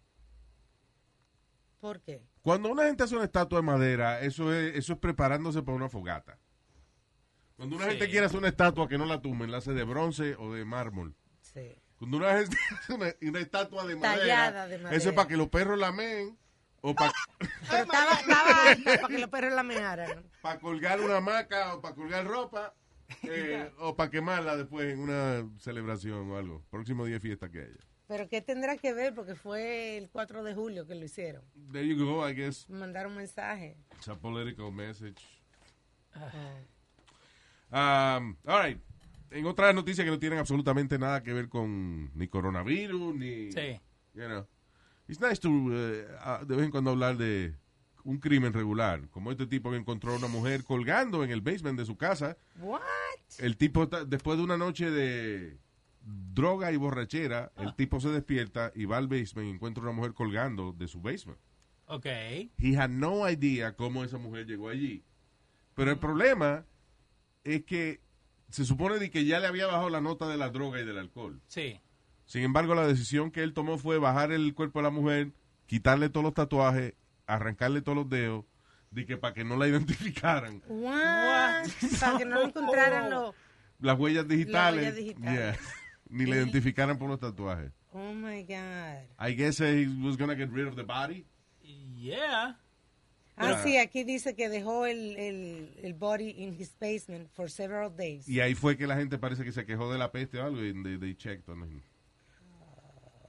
¿Por 1.79 2.01
qué? 2.01 2.25
Cuando 2.41 2.69
una 2.69 2.85
gente 2.85 3.03
hace 3.03 3.15
una 3.15 3.25
estatua 3.25 3.59
de 3.59 3.63
madera, 3.63 4.21
eso 4.21 4.53
es, 4.53 4.75
eso 4.75 4.93
es 4.93 4.99
preparándose 4.99 5.61
para 5.63 5.75
una 5.75 5.89
fogata. 5.89 6.39
Cuando 7.55 7.75
una 7.75 7.85
Sí. 7.85 7.91
gente 7.91 8.09
quiere 8.09 8.25
hacer 8.25 8.39
una 8.39 8.47
estatua 8.49 8.87
que 8.87 8.97
no 8.97 9.05
la 9.05 9.21
tumben, 9.21 9.51
la 9.51 9.57
hace 9.57 9.73
de 9.73 9.83
bronce 9.83 10.35
o 10.35 10.53
de 10.53 10.65
mármol. 10.65 11.15
Sí. 11.41 11.75
Cuando 11.97 12.17
una 12.17 12.37
gente 12.37 12.57
hace 12.81 12.93
una, 12.93 13.13
una 13.21 13.39
estatua 13.39 13.85
de 13.85 13.95
madera, 13.95 14.17
Tallada 14.19 14.67
de 14.67 14.77
madera. 14.77 14.97
eso 14.97 15.09
es 15.09 15.15
para 15.15 15.27
que 15.27 15.37
los 15.37 15.49
perros 15.49 15.77
la 15.79 15.91
meen 15.91 16.37
o 16.85 16.93
para 16.93 17.13
Pero 17.69 17.83
estaba, 17.83 18.11
estaba 18.11 18.71
alta 18.71 18.97
para 19.01 19.07
que 19.07 19.19
los 19.19 19.29
perros 19.29 19.53
la 19.53 19.63
mearan. 19.63 20.29
colgar 20.59 20.99
una 20.99 21.17
hamaca 21.17 21.75
o 21.75 21.81
para 21.81 21.95
colgar 21.95 22.25
ropa 22.27 22.73
eh, 23.23 23.71
o 23.79 23.95
para 23.95 24.11
quemarla 24.11 24.57
después 24.57 24.93
en 24.93 24.99
una 24.99 25.49
celebración 25.59 26.29
o 26.29 26.37
algo. 26.37 26.61
Próximo 26.69 27.05
día 27.05 27.15
de 27.15 27.19
fiesta 27.21 27.49
que 27.49 27.59
haya. 27.59 27.79
Pero 28.07 28.27
¿qué 28.27 28.41
tendrá 28.41 28.75
que 28.77 28.93
ver? 28.93 29.15
Porque 29.15 29.33
fue 29.33 29.97
el 29.97 30.09
4 30.09 30.43
de 30.43 30.53
julio 30.53 30.85
que 30.85 30.95
lo 30.95 31.05
hicieron. 31.05 31.41
There 31.71 31.87
you 31.87 31.97
go, 31.97 32.27
I 32.27 32.33
guess. 32.33 32.69
Me 32.69 32.79
mandaron 32.79 33.13
un 33.13 33.19
mensaje. 33.19 33.77
It's 33.95 34.09
a 34.09 34.15
political 34.15 34.69
message. 34.71 35.23
Ah. 37.71 38.17
Um, 38.17 38.35
all 38.45 38.61
right. 38.61 38.81
En 39.31 39.45
otras 39.45 39.73
noticias 39.73 40.03
que 40.03 40.11
no 40.11 40.19
tienen 40.19 40.37
absolutamente 40.37 40.99
nada 40.99 41.23
que 41.23 41.31
ver 41.31 41.47
con 41.47 42.11
ni 42.13 42.27
coronavirus, 42.27 43.15
ni... 43.15 43.51
Sí. 43.53 43.79
You 44.13 44.25
know. 44.25 44.47
It's 45.07 45.19
nice 45.19 45.39
to, 45.39 45.49
uh, 45.49 45.71
uh, 45.71 46.45
de 46.45 46.55
vez 46.55 46.65
en 46.65 46.71
cuando 46.71 46.91
hablar 46.91 47.17
de 47.17 47.55
un 48.03 48.19
crimen 48.19 48.53
regular, 48.53 49.09
como 49.09 49.31
este 49.31 49.47
tipo 49.47 49.71
que 49.71 49.77
encontró 49.77 50.13
a 50.13 50.17
una 50.17 50.27
mujer 50.27 50.63
colgando 50.63 51.23
en 51.23 51.31
el 51.31 51.41
basement 51.41 51.77
de 51.79 51.85
su 51.85 51.97
casa. 51.97 52.37
What? 52.59 52.81
El 53.39 53.57
tipo, 53.57 53.85
después 53.85 54.37
de 54.37 54.43
una 54.43 54.57
noche 54.57 54.91
de 54.91 55.57
droga 56.33 56.71
y 56.71 56.77
borrachera, 56.77 57.51
el 57.57 57.75
tipo 57.75 57.99
se 57.99 58.09
despierta 58.09 58.71
y 58.75 58.85
va 58.85 58.97
al 58.97 59.07
basement 59.07 59.47
y 59.47 59.51
encuentra 59.51 59.83
una 59.83 59.93
mujer 59.93 60.13
colgando 60.13 60.73
de 60.73 60.87
su 60.87 61.01
basement. 61.01 61.39
Ok. 61.87 62.05
He 62.57 62.75
had 62.77 62.89
no 62.89 63.29
idea 63.29 63.75
cómo 63.75 64.03
esa 64.03 64.17
mujer 64.17 64.45
llegó 64.45 64.69
allí. 64.69 65.03
Pero 65.75 65.91
el 65.91 65.97
problema 65.97 66.65
es 67.43 67.63
que 67.63 68.01
se 68.49 68.65
supone 68.65 68.99
de 68.99 69.09
que 69.09 69.25
ya 69.25 69.39
le 69.39 69.47
había 69.47 69.67
bajado 69.67 69.89
la 69.89 70.01
nota 70.01 70.27
de 70.27 70.37
la 70.37 70.49
droga 70.49 70.79
y 70.79 70.85
del 70.85 70.97
alcohol. 70.97 71.41
Sí. 71.47 71.79
Sin 72.25 72.43
embargo, 72.43 72.75
la 72.75 72.87
decisión 72.87 73.31
que 73.31 73.43
él 73.43 73.53
tomó 73.53 73.77
fue 73.77 73.97
bajar 73.99 74.31
el 74.31 74.53
cuerpo 74.53 74.79
de 74.79 74.83
la 74.83 74.89
mujer, 74.89 75.31
quitarle 75.65 76.09
todos 76.09 76.23
los 76.23 76.33
tatuajes, 76.33 76.93
arrancarle 77.27 77.81
todos 77.81 77.97
los 77.97 78.09
dedos, 78.09 78.45
de 78.91 79.05
que 79.05 79.17
para 79.17 79.33
que 79.33 79.43
no 79.43 79.57
la 79.57 79.67
identificaran. 79.69 80.61
What? 80.67 81.67
Para 81.99 82.17
que 82.17 82.25
no 82.25 82.35
lo 82.41 82.47
encontraran 82.47 83.09
los... 83.09 83.35
Las 83.79 83.99
huellas 83.99 84.27
digitales. 84.27 84.81
huellas 84.81 84.95
digitales. 84.95 85.39
yeah, 85.39 85.57
Ni 86.09 86.25
la 86.25 86.37
identificaran 86.37 86.97
por 86.97 87.09
los 87.09 87.19
tatuajes. 87.19 87.71
Oh 87.91 88.13
my 88.13 88.43
God. 88.43 89.03
I 89.19 89.33
guess 89.35 89.59
he 89.59 89.87
was 90.01 90.15
gonna 90.17 90.35
get 90.35 90.49
rid 90.51 90.67
of 90.67 90.75
the 90.75 90.83
body. 90.83 91.25
Yeah. 91.61 92.57
Ah, 93.35 93.61
sí, 93.63 93.77
aquí 93.77 94.03
dice 94.03 94.35
que 94.35 94.47
dejó 94.47 94.85
el, 94.85 95.15
el, 95.17 95.79
el 95.81 95.93
body 95.93 96.29
in 96.37 96.53
his 96.53 96.75
basement 96.79 97.29
for 97.31 97.49
several 97.49 97.89
days. 97.89 98.27
Y 98.27 98.41
ahí 98.41 98.53
fue 98.53 98.77
que 98.77 98.85
la 98.85 98.95
gente 98.95 99.17
parece 99.17 99.43
que 99.43 99.51
se 99.51 99.65
quejó 99.65 99.91
de 99.91 99.97
la 99.97 100.11
peste 100.11 100.39
o 100.39 100.45
algo 100.45 100.63
y 100.63 100.71
they, 100.83 100.97
they 100.97 101.15
checked 101.15 101.49
on 101.49 101.63
him. 101.63 101.81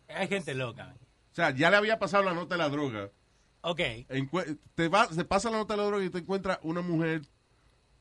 Hay 0.09 0.29
gente 0.29 0.55
loca. 0.55 0.95
O 1.33 1.35
sea, 1.35 1.51
ya 1.51 1.71
le 1.71 1.77
había 1.77 1.99
pasado 1.99 2.23
la 2.25 2.33
nota 2.35 2.55
de 2.55 2.59
la 2.59 2.69
droga. 2.69 3.11
Ok. 3.63 3.81
Te 4.75 4.89
va, 4.89 5.07
se 5.07 5.25
pasa 5.25 5.51
la 5.51 5.59
nota 5.59 5.75
de 5.75 5.79
la 5.83 5.87
droga 5.87 6.05
y 6.05 6.11
te 6.11 6.19
encuentras 6.19 6.59
una 6.63 6.81
mujer 6.83 7.23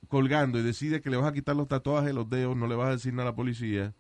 colgando 0.10 0.60
y 0.60 0.62
decide 0.63 1.02
que 1.02 1.10
le 1.10 1.18
vas 1.18 1.28
a 1.28 1.34
quitar 1.34 1.56
los 1.56 1.68
tatuajes, 1.68 2.13
los 2.13 2.30
dedos, 2.30 2.56
no 2.56 2.68
le 2.68 2.76
vas 2.76 2.89
a 2.89 2.92
decir 2.92 3.13
nada 3.13 3.30
a 3.30 3.32
la 3.32 3.36
policía 3.36 3.94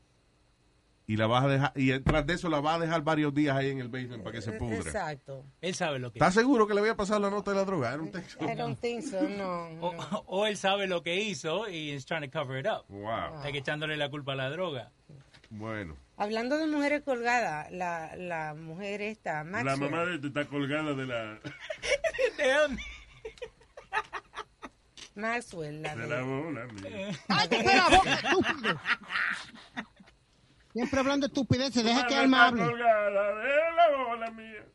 y 1.05 1.17
la 1.17 1.27
vas 1.27 1.43
a 1.43 1.47
dejar 1.47 1.71
y 1.75 1.97
tras 1.99 2.25
de 2.25 2.33
eso 2.33 2.47
la 2.49 2.61
vas 2.61 2.75
a 2.77 2.79
dejar 2.79 3.01
varios 3.03 3.33
días 3.33 3.55
ahí 3.57 3.69
en 3.71 3.79
el 3.79 3.89
basement 3.89 4.23
para 4.23 4.35
que 4.35 4.41
se 4.41 4.51
Eh, 4.51 4.59
pudra. 4.59 4.77
Exacto. 4.77 5.43
Él 5.61 5.73
sabe 5.75 5.99
lo 5.99 6.11
que 6.11 6.19
¿Estás 6.19 6.33
seguro 6.33 6.67
que 6.67 6.73
le 6.73 6.79
había 6.81 6.95
pasado 6.95 7.19
la 7.19 7.29
nota 7.29 7.51
de 7.51 7.57
la 7.57 7.65
droga? 7.65 7.93
I 7.93 7.97
don't 7.97 8.11
think 8.13 8.25
so. 8.29 8.49
I 8.49 8.55
don't 8.55 8.79
think 8.79 9.01
so, 9.03 9.21
no. 9.27 9.69
o, 10.27 10.45
él 10.45 10.55
sabe 10.57 10.87
lo 10.87 11.01
que 11.03 11.15
hizo 11.21 11.67
y 11.69 11.91
is 11.91 12.05
trying 12.05 12.29
to 12.29 12.31
cover 12.31 12.57
it 12.59 12.67
up. 12.67 12.85
Wow. 12.89 13.41
Like 13.43 13.57
echándole 13.57 13.97
la 13.97 14.09
culpa 14.09 14.33
a 14.33 14.35
la 14.35 14.49
droga. 14.49 14.91
Bueno. 15.55 15.95
Hablando 16.17 16.57
de 16.57 16.65
mujeres 16.67 17.01
colgadas, 17.03 17.71
la, 17.71 18.15
la 18.15 18.53
mujer 18.55 19.01
esta, 19.01 19.43
La 19.43 19.63
Maxwell, 19.63 19.79
mamá 19.91 20.05
de 20.05 20.15
este 20.15 20.27
está 20.27 20.45
colgada 20.45 20.93
de 20.93 21.05
la, 21.05 21.39
Maxwell, 25.15 25.81
la 25.81 25.95
de 25.95 26.01
de- 26.01 26.07
la 26.07 26.21
bola. 26.23 26.65
mira. 26.73 26.89
¡Cállate 27.27 27.63
la 27.63 27.89
boca, 27.89 28.13
estúpido! 28.15 28.79
Siempre 30.73 30.99
hablando 30.99 31.27
de 31.27 31.31
estupideces, 31.33 31.83
deja 31.83 32.07
que 32.07 32.15
Mamá 32.15 32.23
Alma 32.23 32.47
hable. 32.47 32.63
colgada 32.65 33.35
de 33.35 33.55
la 33.75 34.05
bola 34.07 34.31
mía. 34.31 34.65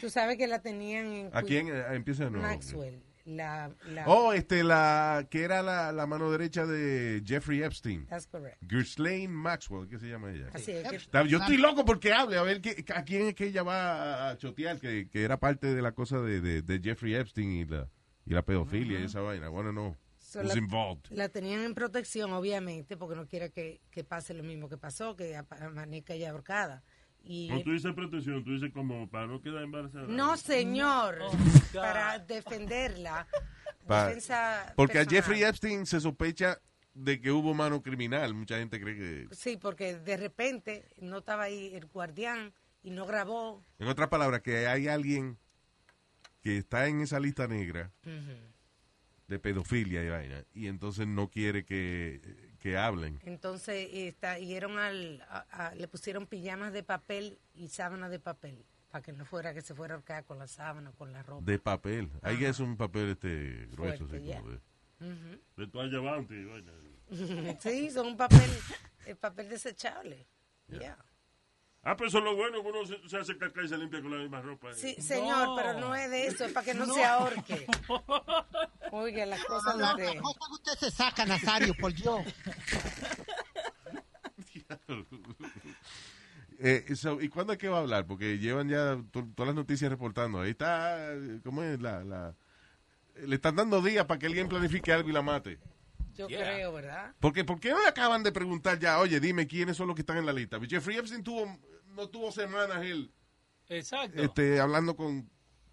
tú 0.00 0.10
sabes 0.10 0.36
que 0.36 0.48
la 0.48 0.60
tenían 0.60 1.06
en 1.12 1.30
¿A 1.32 1.42
quién 1.42 1.68
eh, 1.68 1.84
empieza 1.92 2.24
de 2.24 2.30
nuevo? 2.30 2.46
Maxwell, 2.46 3.00
la, 3.36 3.70
la 3.90 4.04
Oh, 4.08 4.32
este, 4.32 4.64
la 4.64 5.26
que 5.30 5.42
era 5.42 5.62
la, 5.62 5.92
la 5.92 6.06
mano 6.06 6.30
derecha 6.30 6.66
de 6.66 7.22
Jeffrey 7.24 7.62
Epstein. 7.62 8.06
that's 8.06 8.26
correct. 8.26 8.56
Ghislaine 8.62 9.30
Maxwell, 9.32 9.88
¿qué 9.88 9.98
se 9.98 10.08
llama 10.08 10.30
ella? 10.32 10.48
Así 10.52 10.72
es 10.72 11.08
Yo 11.28 11.38
estoy 11.38 11.56
loco 11.58 11.84
porque 11.84 12.12
hable, 12.12 12.36
a 12.38 12.42
ver 12.42 12.60
qué, 12.60 12.84
a 12.94 13.04
quién 13.04 13.28
es 13.28 13.34
que 13.34 13.46
ella 13.46 13.62
va 13.62 14.30
a 14.30 14.36
chotear, 14.38 14.78
que, 14.78 15.08
que 15.10 15.22
era 15.24 15.38
parte 15.38 15.74
de 15.74 15.82
la 15.82 15.92
cosa 15.92 16.20
de, 16.20 16.40
de, 16.40 16.62
de 16.62 16.80
Jeffrey 16.82 17.14
Epstein 17.14 17.50
y 17.50 17.64
la, 17.64 17.88
y 18.24 18.34
la 18.34 18.42
pedofilia 18.42 18.98
y 19.00 19.04
esa 19.04 19.20
vaina. 19.20 19.46
I 19.46 19.50
wanna 19.50 19.70
know 19.72 19.96
So 20.18 20.40
who's 20.40 20.48
la- 20.54 20.58
involved. 20.58 21.06
la 21.10 21.28
tenían 21.30 21.62
en 21.62 21.74
protección, 21.74 22.32
obviamente, 22.32 22.96
porque 22.96 23.16
no 23.16 23.26
quiere 23.26 23.50
que, 23.50 23.80
que 23.90 24.04
pase 24.04 24.34
lo 24.34 24.42
mismo 24.42 24.68
que 24.68 24.76
pasó, 24.76 25.16
que 25.16 25.34
amanezca 25.36 26.14
ya 26.16 26.30
ahorcada. 26.30 26.82
Y 27.30 27.48
No, 27.50 27.60
tú 27.62 27.72
dices 27.72 27.92
protección, 27.94 28.42
tú 28.42 28.52
dices 28.54 28.72
como 28.72 29.06
para 29.10 29.26
no 29.26 29.42
quedar 29.42 29.62
embarazada. 29.62 30.06
no, 30.08 30.36
señor, 30.38 31.18
Oh, 31.22 31.30
God. 31.30 31.80
para 31.80 32.18
defenderla. 32.20 33.26
Defensa 33.86 34.72
porque 34.76 34.98
a. 34.98 35.04
Jeffrey 35.04 35.42
Epstein 35.44 35.84
se 35.86 36.00
sospecha 36.00 36.58
de 36.94 37.20
que 37.20 37.30
hubo 37.30 37.52
mano 37.54 37.82
criminal. 37.82 38.32
Mucha 38.34 38.58
gente 38.58 38.80
cree 38.80 38.96
que... 38.96 39.34
Sí, 39.34 39.56
porque 39.56 39.96
de 39.98 40.16
repente 40.16 40.88
no 41.00 41.18
estaba 41.18 41.44
ahí 41.44 41.74
el 41.74 41.86
guardián 41.86 42.52
y 42.82 42.90
no 42.90 43.06
grabó. 43.06 43.62
En 43.78 43.88
otras 43.88 44.08
palabras, 44.08 44.40
que 44.42 44.66
hay 44.66 44.88
alguien 44.88 45.38
que 46.42 46.56
está 46.58 46.86
en 46.86 47.00
esa 47.02 47.20
lista 47.20 47.46
negra 47.46 47.92
de 49.26 49.38
pedofilia 49.38 50.02
y 50.02 50.08
vaina, 50.08 50.44
y 50.54 50.66
entonces 50.68 51.06
no 51.06 51.28
quiere 51.28 51.64
que, 51.66 52.47
que 52.58 52.76
hablen. 52.76 53.20
Entonces 53.24 53.88
está, 53.92 54.38
al, 54.78 55.24
a- 55.28 55.46
a- 55.68 55.74
le 55.74 55.88
pusieron 55.88 56.26
pijamas 56.26 56.72
de 56.72 56.82
papel 56.82 57.38
y 57.54 57.68
sábanas 57.68 58.10
de 58.10 58.18
papel 58.18 58.64
para 58.90 59.02
que 59.02 59.12
no 59.12 59.24
fuera 59.24 59.52
que 59.54 59.60
se 59.62 59.74
fuera 59.74 59.94
a 59.94 59.96
ahorcar 59.96 60.24
con 60.24 60.38
la 60.38 60.46
sábana, 60.46 60.92
con 60.92 61.12
la 61.12 61.22
ropa. 61.22 61.44
De 61.44 61.58
papel. 61.58 62.10
Ahí 62.22 62.44
es 62.44 62.58
un 62.58 62.76
papel 62.76 63.10
este 63.10 63.66
grueso. 63.70 64.06
Fuerte, 64.06 64.16
así 64.16 64.26
ya. 64.26 64.40
como 64.40 64.50
de- 64.52 65.28
De 65.56 65.66
toalla 65.68 65.98
bounty, 66.00 66.44
vaina. 66.44 66.72
sí, 67.60 67.90
son 67.90 68.08
un 68.08 68.16
papel, 68.16 68.50
el 69.06 69.16
papel 69.16 69.48
desechable. 69.48 70.26
Yeah. 70.68 70.98
Ah, 71.84 71.96
pero 71.96 72.08
eso 72.08 72.18
es 72.18 72.24
lo 72.24 72.36
bueno, 72.36 72.60
que 72.62 72.68
uno 72.68 72.84
se, 72.86 73.08
se 73.08 73.16
hace 73.16 73.38
caca 73.38 73.62
y 73.62 73.68
se 73.68 73.78
limpia 73.78 74.02
con 74.02 74.10
la 74.10 74.18
misma 74.18 74.42
ropa. 74.42 74.74
Sí, 74.74 74.94
señor, 75.00 75.48
No. 75.48 75.56
pero 75.56 75.74
no 75.80 75.94
es 75.94 76.10
de 76.10 76.26
eso, 76.26 76.44
es 76.44 76.52
para 76.52 76.64
que 76.66 76.74
no, 76.74 76.86
se 76.92 77.04
ahorque. 77.04 77.66
Oiga, 78.92 79.24
las 79.26 79.44
cosas 79.44 79.76
La 79.76 79.94
de... 79.94 80.16
cosa 80.20 80.38
que 80.48 80.52
usted 80.54 80.72
se 80.78 80.90
saca, 80.90 81.24
Nazario, 81.24 81.74
por 81.80 81.94
Dios. 81.94 82.20
Eh, 86.60 86.84
so, 86.96 87.20
¿Y 87.20 87.28
cuándo 87.28 87.52
es 87.52 87.58
que 87.60 87.68
va 87.68 87.76
a 87.78 87.80
hablar? 87.82 88.04
Porque 88.06 88.36
llevan 88.38 88.68
ya 88.68 88.96
to- 89.12 89.28
todas 89.36 89.46
las 89.46 89.54
noticias 89.54 89.88
reportando. 89.90 90.40
Ahí 90.40 90.50
está, 90.50 91.12
¿cómo 91.44 91.62
es? 91.62 91.80
La, 91.80 92.02
la- 92.02 92.34
le 93.14 93.36
están 93.36 93.54
dando 93.54 93.80
días 93.80 94.06
para 94.06 94.18
que 94.18 94.26
alguien 94.26 94.48
planifique 94.48 94.92
algo 94.92 95.08
y 95.08 95.12
la 95.12 95.22
mate. 95.22 95.58
Yo 96.16 96.26
Yeah. 96.26 96.42
creo, 96.42 96.72
¿verdad? 96.72 97.14
Porque, 97.20 97.44
¿Por 97.44 97.60
qué 97.60 97.70
no 97.70 97.80
le 97.80 97.86
acaban 97.86 98.24
de 98.24 98.32
preguntar 98.32 98.76
ya, 98.80 98.98
oye, 98.98 99.20
dime 99.20 99.46
quiénes 99.46 99.76
son 99.76 99.86
los 99.86 99.94
que 99.94 100.02
están 100.02 100.16
en 100.16 100.26
la 100.26 100.32
lista? 100.32 100.58
Jeffrey 100.68 100.96
Epstein 100.98 101.22
tuvo, 101.22 101.46
no 101.98 102.08
tuvo 102.08 102.30
semanas 102.30 102.82
él 102.84 103.12
Exacto. 103.68 104.22
este, 104.22 104.60
hablando 104.60 104.96
con, 104.96 105.28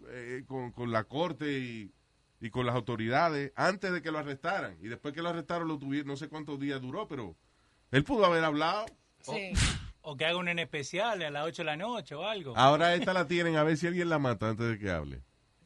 eh, 0.09 0.43
con, 0.47 0.71
con 0.71 0.91
la 0.91 1.03
corte 1.05 1.59
y, 1.59 1.93
y 2.41 2.49
con 2.49 2.65
las 2.65 2.75
autoridades 2.75 3.53
antes 3.55 3.93
de 3.93 4.01
que 4.01 4.11
lo 4.11 4.17
arrestaran. 4.17 4.75
Y 4.81 4.87
después 4.89 5.13
que 5.13 5.21
lo 5.21 5.29
arrestaron, 5.29 5.67
lo 5.69 5.77
tuvieron, 5.79 6.07
no 6.09 6.17
sé 6.17 6.27
cuántos 6.27 6.59
días 6.59 6.81
duró, 6.81 7.07
pero 7.07 7.37
Él 7.91 8.03
pudo 8.03 8.25
haber 8.25 8.43
hablado. 8.43 8.85
Sí. 9.21 9.53
O 10.01 10.15
que 10.17 10.25
haga 10.25 10.37
un 10.37 10.49
en 10.49 10.59
especial 10.59 11.21
a 11.21 11.29
las 11.31 11.45
8 11.45 11.61
de 11.61 11.65
la 11.65 11.77
noche 11.77 12.15
o 12.15 12.27
algo. 12.27 12.57
Ahora 12.57 12.93
esta 12.95 13.13
la 13.13 13.27
tienen 13.27 13.55
a 13.55 13.63
ver 13.63 13.77
si 13.77 13.87
alguien 13.87 14.09
la 14.09 14.19
mata 14.19 14.49
antes 14.49 14.67
de 14.67 14.77
que 14.77 14.89
hable. 14.91 15.21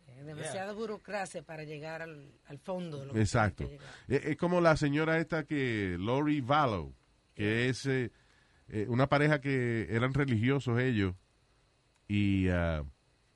Eh, 0.07 0.23
Demasiada 0.23 0.73
burocracia 0.73 1.41
para 1.41 1.63
llegar 1.63 2.03
al, 2.03 2.31
al 2.45 2.59
fondo. 2.59 2.99
de 2.99 3.05
lo 3.07 3.13
que 3.13 3.21
Exacto. 3.21 3.63
tiene 3.65 3.79
que 3.79 3.83
llegar. 3.85 4.23
Es, 4.25 4.31
es 4.31 4.37
como 4.37 4.61
la 4.61 4.77
señora 4.77 5.17
esta 5.17 5.45
que, 5.45 5.95
Lori 5.97 6.41
Vallow, 6.41 6.93
que 7.33 7.69
es 7.69 7.85
eh, 7.87 8.11
eh, 8.69 8.85
una 8.89 9.07
pareja 9.09 9.41
que 9.41 9.87
eran 9.89 10.13
religiosos 10.13 10.79
ellos 10.79 11.15
y 12.07 12.47
ah, 12.49 12.83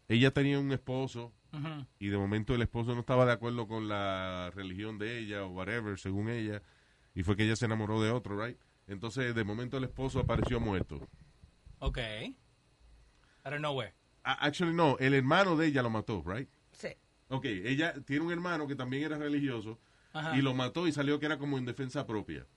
ella 0.08 0.32
tenía 0.32 0.60
un 0.60 0.72
esposo 0.72 1.34
y 2.00 2.08
de 2.08 2.18
momento 2.18 2.56
el 2.56 2.64
esposo 2.64 2.96
no 2.96 3.02
estaba 3.02 3.28
de 3.28 3.32
acuerdo 3.34 3.68
con 3.68 3.88
la 3.88 4.52
religión 4.56 4.98
de 4.98 5.20
ella 5.20 5.44
o 5.44 5.50
whatever, 5.50 6.00
según 6.00 6.28
ella, 6.30 6.64
y 7.14 7.22
fue 7.22 7.36
que 7.38 7.44
ella 7.44 7.56
se 7.56 7.66
enamoró 7.66 8.02
de 8.02 8.10
otro, 8.10 8.44
right? 8.44 8.58
Entonces, 8.88 9.36
de 9.36 9.44
momento 9.44 9.78
el 9.78 9.84
esposo 9.84 10.20
apareció 10.20 10.60
muerto. 10.60 11.08
Ok. 11.78 12.00
Out 13.44 13.54
of 13.54 13.60
nowhere. 13.60 13.94
A- 14.24 14.46
Actually, 14.48 14.74
no, 14.74 14.98
el 15.00 15.14
hermano 15.14 15.56
de 15.56 15.68
ella 15.68 15.84
lo 15.84 15.92
mató, 15.92 16.24
right? 16.26 16.50
Sí. 16.72 16.88
Ok, 17.28 17.46
ella 17.46 17.94
tiene 18.04 18.26
un 18.26 18.32
hermano 18.32 18.66
que 18.66 18.76
también 18.76 19.04
era 19.04 19.18
religioso 19.20 19.80
Ajá. 20.14 20.36
y 20.36 20.42
lo 20.42 20.56
mató 20.56 20.88
y 20.88 20.92
salió 20.92 21.20
que 21.20 21.28
era 21.28 21.38
como 21.38 21.60
en 21.60 21.66
defensa 21.66 22.08
propia. 22.08 22.48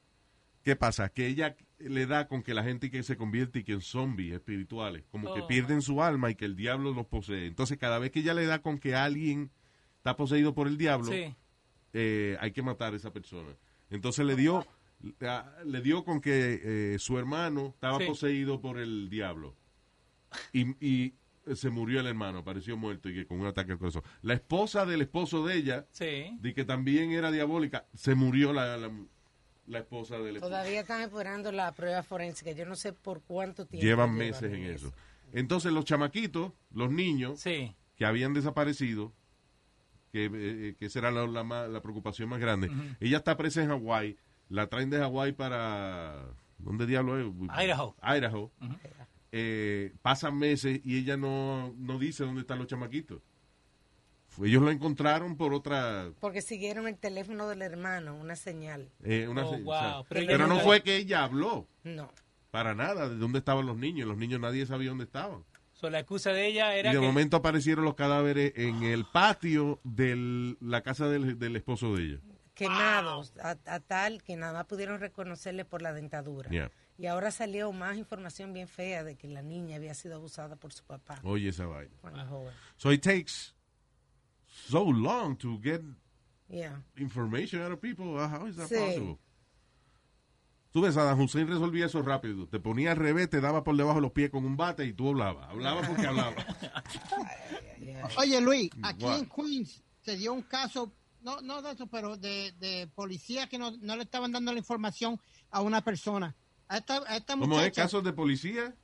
¿Qué 0.63 0.75
pasa? 0.75 1.11
Que 1.11 1.27
ella 1.27 1.55
le 1.79 2.07
da 2.07 2.27
con 2.29 2.43
que 2.43 2.55
la 2.55 2.63
gente 2.65 2.91
que 2.91 3.03
se 3.03 3.17
convierte 3.17 3.59
y 3.61 3.65
que 3.65 3.73
en 3.73 3.81
zombies 3.83 4.35
espirituales, 4.35 5.05
como 5.11 5.35
que 5.35 5.41
Oh. 5.43 5.47
pierden 5.47 5.83
su 5.83 6.03
alma 6.03 6.31
y 6.31 6.35
que 6.35 6.45
el 6.47 6.57
diablo 6.57 6.93
los 6.93 7.07
posee. 7.07 7.47
Entonces, 7.47 7.77
cada 7.79 7.99
vez 7.99 8.11
que 8.11 8.21
ella 8.21 8.35
le 8.35 8.47
da 8.47 8.61
con 8.63 8.79
que 8.79 8.95
alguien 8.95 9.51
está 9.99 10.17
poseído 10.17 10.55
por 10.55 10.69
el 10.69 10.79
diablo, 10.79 11.13
Sí. 11.13 11.35
eh, 11.93 12.37
hay 12.41 12.53
que 12.53 12.63
matar 12.63 12.93
a 12.95 12.97
esa 12.97 13.13
persona. 13.13 13.51
Entonces 13.91 14.25
le 14.25 14.37
dio, 14.37 14.67
le 15.65 15.81
dio 15.83 16.05
con 16.05 16.21
que 16.21 16.61
eh, 16.95 16.99
su 16.99 17.19
hermano 17.19 17.69
estaba 17.75 17.99
Sí. 17.99 18.07
poseído 18.07 18.61
por 18.61 18.79
el 18.79 19.09
diablo. 19.11 19.55
Y, 20.53 20.85
y 20.85 21.15
se 21.55 21.71
murió 21.71 22.01
el 22.01 22.07
hermano, 22.07 22.39
apareció 22.39 22.77
muerto 22.77 23.09
y 23.09 23.15
que 23.15 23.27
con 23.27 23.41
un 23.41 23.47
ataque 23.47 23.73
al 23.73 23.79
corazón. 23.79 24.03
La 24.23 24.35
esposa 24.35 24.85
del 24.87 25.03
esposo 25.03 25.47
de 25.47 25.57
ella, 25.57 25.87
Sí. 25.93 26.37
de 26.41 26.55
que 26.55 26.65
también 26.65 27.13
era 27.13 27.31
diabólica, 27.31 27.87
se 27.95 28.15
murió 28.15 28.53
la, 28.53 28.77
la, 28.77 28.91
la 29.67 29.79
esposa 29.81 30.19
del 30.19 30.37
esposo. 30.37 30.51
Todavía 30.51 30.81
están 30.81 31.01
esperando 31.03 31.51
la 31.53 31.73
prueba 31.73 32.03
forense, 32.03 32.55
yo 32.55 32.67
no 32.67 32.77
sé 32.77 32.93
por 32.93 33.23
cuánto 33.23 33.67
tiempo. 33.67 33.85
Llevan 33.87 34.15
meses 34.15 34.53
en 34.53 34.65
eso. 34.65 34.93
Entonces 35.33 35.73
los 35.73 35.85
chamaquitos, 35.85 36.53
los 36.73 36.91
niños 36.91 37.41
Sí. 37.41 37.75
que 37.97 38.05
habían 38.07 38.33
desaparecido, 38.35 39.13
que, 40.13 40.31
eh, 40.33 40.75
que 40.79 40.87
esa 40.87 41.01
era 41.01 41.11
la, 41.11 41.27
la 41.27 41.43
más- 41.45 41.69
la 41.69 41.83
preocupación 41.83 42.29
más 42.29 42.39
grande, 42.41 42.71
ella 43.01 43.19
está 43.19 43.37
presa 43.37 43.63
en 43.63 43.69
Hawái, 43.69 44.17
la 44.49 44.69
traen 44.69 44.89
de 44.91 44.99
Hawái 44.99 45.33
para... 45.33 46.27
¿Dónde 46.59 46.87
diablo 46.87 47.19
es? 47.19 47.27
Idaho. 47.65 47.95
Idaho. 48.03 48.51
Eh, 49.33 49.93
pasan 50.01 50.39
meses 50.39 50.81
y 50.85 50.99
ella 50.99 51.17
no, 51.19 51.75
no 51.77 51.99
dice 51.99 52.25
dónde 52.25 52.41
están 52.43 52.59
los 52.59 52.67
chamaquitos. 52.69 53.21
Ellos 54.43 54.63
lo 54.63 54.71
encontraron 54.71 55.37
por 55.37 55.55
otra... 55.55 56.11
Porque 56.21 56.43
siguieron 56.43 56.87
el 56.89 56.97
teléfono 56.99 57.49
del 57.49 57.63
hermano, 57.63 58.15
una 58.17 58.37
señal. 58.37 58.91
eh, 59.03 59.27
una 59.29 59.45
Oh, 59.47 59.51
se- 59.57 59.63
wow. 59.63 59.75
o 59.75 59.79
sea, 59.79 60.27
Pero 60.27 60.47
no 60.47 60.61
fue 60.61 60.83
que 60.83 60.97
ella 60.97 61.25
habló, 61.25 61.67
No. 61.85 62.11
para 62.51 62.75
nada, 62.75 63.09
de 63.09 63.17
dónde 63.17 63.39
estaban 63.39 63.67
los 63.67 63.77
niños. 63.77 64.07
Los 64.09 64.17
niños 64.19 64.41
nadie 64.41 64.67
sabía 64.67 64.91
dónde 64.91 65.05
estaban. 65.05 65.45
So, 65.73 65.91
la 65.91 65.99
excusa 66.01 66.31
de 66.33 66.47
ella 66.47 66.75
era 66.75 66.91
Y 66.91 66.95
de 66.95 67.01
que... 67.01 67.07
momento 67.07 67.37
aparecieron 67.37 67.85
los 67.85 67.95
cadáveres 67.95 68.53
en 68.57 68.83
el 68.83 69.05
patio 69.05 69.79
de 69.85 70.57
la 70.61 70.83
casa 70.83 71.07
del, 71.09 71.39
del 71.39 71.55
esposo 71.57 71.95
de 71.95 72.03
ella. 72.05 72.21
Quemados, 72.55 73.35
a, 73.43 73.57
a 73.67 73.81
tal 73.81 74.23
que 74.23 74.35
nada 74.37 74.55
más 74.55 74.65
pudieron 74.65 74.99
reconocerle 74.99 75.67
por 75.67 75.83
la 75.83 75.93
dentadura. 75.93 76.49
Yeah. 76.49 76.71
Y 76.97 77.05
ahora 77.07 77.31
salió 77.31 77.71
más 77.73 77.99
información 77.99 78.55
bien 78.55 78.69
fea 78.69 79.05
de 79.05 79.17
que 79.17 79.29
la 79.29 79.43
niña 79.43 79.77
había 79.77 79.93
sido 79.93 80.15
abusada 80.17 80.57
por 80.57 80.73
su 80.73 80.83
papá. 80.85 81.21
Oye, 81.25 81.51
esa 81.51 81.67
vaina. 81.67 81.93
cuando 82.01 82.25
joven. 82.25 82.55
So 82.79 82.91
it 82.91 83.03
takes 83.03 83.53
so 84.69 84.85
long 84.91 85.37
to 85.37 85.59
get 85.63 85.83
Yeah. 86.49 86.81
information 86.97 87.61
out 87.63 87.73
of 87.73 87.81
people. 87.81 88.17
Uh, 88.17 88.29
How 88.29 88.47
is 88.47 88.57
that 88.57 88.69
Sí. 88.69 88.77
possible? 88.77 89.19
Tú 90.73 90.83
ves, 90.83 90.95
Saddam 90.95 91.19
Hussein 91.21 91.49
resolvía 91.49 91.87
eso 91.87 92.03
rápido. 92.03 92.47
Te 92.49 92.61
ponía 92.61 92.93
al 92.93 92.99
revés, 92.99 93.31
te 93.31 93.41
daba 93.41 93.65
por 93.65 93.75
debajo 93.77 93.97
de 93.97 94.03
los 94.03 94.13
pies 94.13 94.31
con 94.31 94.45
un 94.45 94.57
bate 94.57 94.85
y 94.85 94.93
tú 94.93 95.09
hablabas. 95.09 95.49
Hablabas 95.49 95.89
porque 95.89 96.07
hablabas. 96.07 96.45
Oye, 98.19 98.41
Luis, 98.41 98.71
aquí 98.83 99.05
What? 99.05 99.19
en 99.19 99.27
Queens 99.29 99.83
se 100.03 100.17
dio 100.17 100.33
un 100.35 100.43
caso, 100.43 100.93
no, 101.23 101.41
no 101.41 101.63
de 101.63 101.73
eso, 101.73 101.87
pero 101.87 102.17
de, 102.17 102.53
de 102.61 102.89
policía 102.95 103.49
que 103.49 103.59
no, 103.59 103.71
no 103.81 103.97
le 103.97 104.03
estaban 104.03 104.33
dando 104.33 104.53
la 104.53 104.59
información 104.59 105.19
a 105.51 105.63
una 105.63 105.83
persona. 105.83 106.35
A 106.69 106.79
esta, 106.79 106.97
a 107.07 107.17
esta 107.17 107.35
¿Cómo 107.35 107.45
es? 107.45 107.49
muchacha 107.51 107.83
¿Casos 107.83 108.05
de 108.05 108.13
policía? 108.13 108.75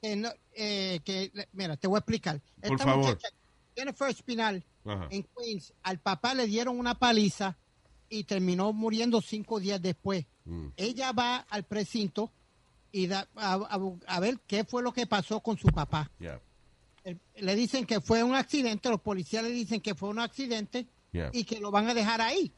que, 0.00 0.16
no- 0.16 0.32
eh, 0.54 1.00
que, 1.04 1.30
mira, 1.52 1.76
te 1.76 1.86
voy 1.88 1.96
a 1.96 2.00
explicar. 2.00 2.40
Por 2.62 2.78
favor. 2.78 3.04
muchacha, 3.06 3.28
Jennifer 3.76 4.08
Espinal, 4.08 4.64
Ajá. 4.84 5.08
en 5.10 5.22
Queens, 5.36 5.72
al 5.82 5.98
papá 6.00 6.34
le 6.34 6.46
dieron 6.46 6.78
una 6.78 6.98
paliza 6.98 7.56
y 8.08 8.24
terminó 8.24 8.72
muriendo 8.72 9.20
cinco 9.20 9.60
días 9.60 9.80
después. 9.80 10.26
Mm. 10.44 10.68
Ella 10.76 11.12
va 11.12 11.36
al 11.48 11.64
precinto 11.64 12.32
y 12.92 13.06
da, 13.06 13.28
a, 13.36 13.54
a- 13.54 13.78
a 14.06 14.20
ver 14.20 14.38
qué 14.46 14.64
fue 14.64 14.82
lo 14.82 14.92
que 14.92 15.06
pasó 15.06 15.40
con 15.40 15.56
su 15.56 15.68
papá. 15.68 16.10
Yeah. 16.18 16.40
El- 17.04 17.20
le 17.36 17.54
dicen 17.54 17.86
que 17.86 18.00
fue 18.00 18.22
un 18.24 18.34
accidente, 18.34 18.88
los 18.90 19.00
policías 19.00 19.42
le 19.44 19.50
dicen 19.50 19.80
que 19.80 19.94
fue 19.94 20.08
un 20.08 20.18
accidente 20.18 20.86
Yeah. 21.12 21.30
y 21.32 21.44
que 21.44 21.60
lo 21.60 21.70
van 21.70 21.88
a 21.88 21.94
dejar 21.94 22.20
ahí. 22.20 22.52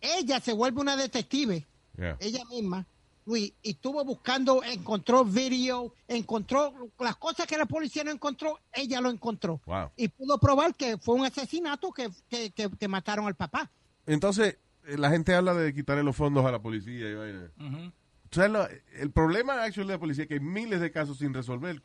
Ella 0.00 0.40
se 0.40 0.52
vuelve 0.52 0.80
una 0.80 0.96
detective, 0.96 1.66
Yeah. 1.96 2.16
ella 2.20 2.44
misma, 2.50 2.86
Luis, 3.30 3.52
y 3.62 3.70
estuvo 3.70 4.04
buscando, 4.04 4.62
encontró 4.64 5.24
video, 5.24 5.94
encontró 6.08 6.74
las 6.98 7.16
cosas 7.16 7.46
que 7.46 7.56
la 7.56 7.64
policía 7.66 8.02
no 8.02 8.10
encontró, 8.10 8.58
ella 8.72 9.00
lo 9.00 9.08
encontró. 9.08 9.60
Wow. 9.66 9.90
Y 9.96 10.08
pudo 10.08 10.38
probar 10.38 10.74
que 10.74 10.98
fue 10.98 11.14
un 11.14 11.24
asesinato 11.24 11.92
que, 11.92 12.10
que, 12.28 12.50
que- 12.50 12.68
que 12.70 12.88
mataron 12.88 13.26
al 13.28 13.36
papá. 13.36 13.70
Entonces, 14.06 14.58
eh, 14.86 14.98
la 14.98 15.10
gente 15.10 15.32
habla 15.34 15.54
de 15.54 15.72
quitarle 15.72 16.02
los 16.02 16.16
fondos 16.16 16.44
a 16.44 16.50
la 16.50 16.60
policía 16.60 17.08
y 17.08 17.14
vaina. 17.14 17.52
Ujú. 17.60 17.92
O 18.32 18.34
sea, 18.34 18.48
lo- 18.48 18.66
el 18.94 19.12
problema 19.12 19.62
actually 19.62 19.86
de 19.88 19.94
la 19.94 20.00
policía 20.00 20.24
es 20.24 20.28
que 20.28 20.34
hay 20.34 20.40
miles 20.40 20.80
de 20.80 20.90
casos 20.90 21.18
sin 21.18 21.32
resolver. 21.32 21.80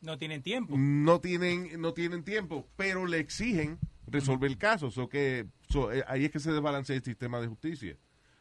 No 0.00 0.18
tienen 0.18 0.42
tiempo. 0.42 0.74
no 0.76 1.20
tienen 1.20 1.80
no 1.80 1.94
tienen 1.94 2.24
tiempo, 2.24 2.68
pero 2.76 3.06
le 3.06 3.20
exigen 3.20 3.78
resolver 4.06 4.50
el 4.50 4.58
caso. 4.58 4.90
So 4.90 5.08
que, 5.08 5.46
so, 5.70 5.92
eh, 5.92 6.04
ahí 6.08 6.24
es 6.26 6.30
que 6.30 6.40
se 6.40 6.52
desbalancea 6.52 6.96
el 6.96 7.02
sistema 7.04 7.40
de 7.40 7.46
justicia. 7.46 7.96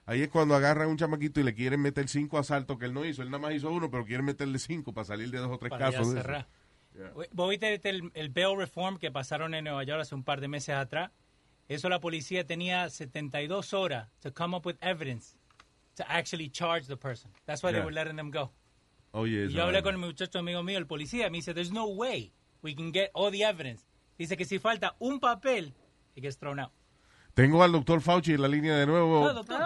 Ahí 0.06 0.22
es 0.22 0.30
cuando 0.30 0.56
agarran 0.56 0.88
a 0.88 0.91
un 0.91 0.97
chamaquito 0.97 1.39
y 1.39 1.43
le 1.43 1.54
quieren 1.54 1.82
meter 1.82 2.10
cinco 2.10 2.38
asaltos 2.38 2.78
que 2.78 2.86
él 2.86 2.93
no 2.93 3.06
hizo. 3.06 3.22
Él 3.22 3.30
nada 3.30 3.41
más 3.41 3.54
hizo 3.54 3.72
uno, 3.72 3.89
pero 3.89 4.06
quieren 4.06 4.26
meterle 4.26 4.60
cinco 4.60 4.93
para 4.93 5.06
salir 5.06 5.32
de 5.32 5.38
dos 5.38 5.49
o 5.51 5.58
tres 5.58 5.70
para 5.70 5.91
ya 5.91 5.97
casos. 5.97 6.16
eso. 6.16 6.45
Oye, 7.16 7.30
¿Vos 7.32 7.49
viste 7.49 7.74
este, 7.74 7.89
el, 7.89 8.12
el 8.14 8.30
bail 8.30 8.58
reform 8.58 8.97
que 8.97 9.10
pasaron 9.12 9.54
en 9.54 9.64
Nueva 9.64 9.84
York 9.84 10.01
hace 10.01 10.14
un 10.14 10.24
par 10.24 10.41
de 10.41 10.47
meses 10.47 10.76
atrás? 10.76 11.12
Eso 11.70 11.88
la 11.89 11.99
policía 12.01 12.45
tenía 12.45 12.89
72 12.89 13.74
horas 13.74 14.10
to 14.20 14.34
come 14.34 14.56
up 14.56 14.66
with 14.66 14.76
evidence 14.82 15.38
to 15.95 16.04
actually 16.08 16.49
charge 16.49 16.88
the 16.88 16.97
person. 16.97 17.32
That's 17.45 17.64
why 17.64 17.72
they 17.72 17.80
Yeah. 17.80 17.86
were 17.86 17.93
letting 17.93 18.18
them 18.18 18.30
go. 18.30 18.51
Oye, 19.12 19.32
Y 19.32 19.45
esa 19.45 19.54
yo 19.56 19.64
hablé 19.64 19.82
con 19.82 19.95
el 19.95 20.01
muchacho 20.01 20.39
amigo 20.39 20.62
mío, 20.64 20.78
el 20.78 20.86
policía, 20.88 21.30
me 21.30 21.38
dice, 21.38 21.54
there's 21.54 21.72
no 21.72 21.86
way 21.88 22.34
we 22.62 22.76
can 22.76 22.91
get 22.91 23.10
all 23.14 23.32
the 23.32 23.43
evidence. 23.43 23.86
Dice 24.18 24.36
que 24.36 24.43
si 24.45 24.60
falta 24.60 24.95
un 24.99 25.20
papel, 25.20 25.74
it 26.16 26.24
gets 26.24 26.38
thrown 26.38 26.60
out. 26.60 26.72
Tengo 27.34 27.64
al 27.64 27.72
doctor 27.72 27.99
Fauci 28.01 28.34
en 28.34 28.41
la 28.43 28.47
línea 28.47 28.76
de 28.76 28.86
nuevo. 28.86 29.26
No, 29.26 29.34
doctor. 29.34 29.60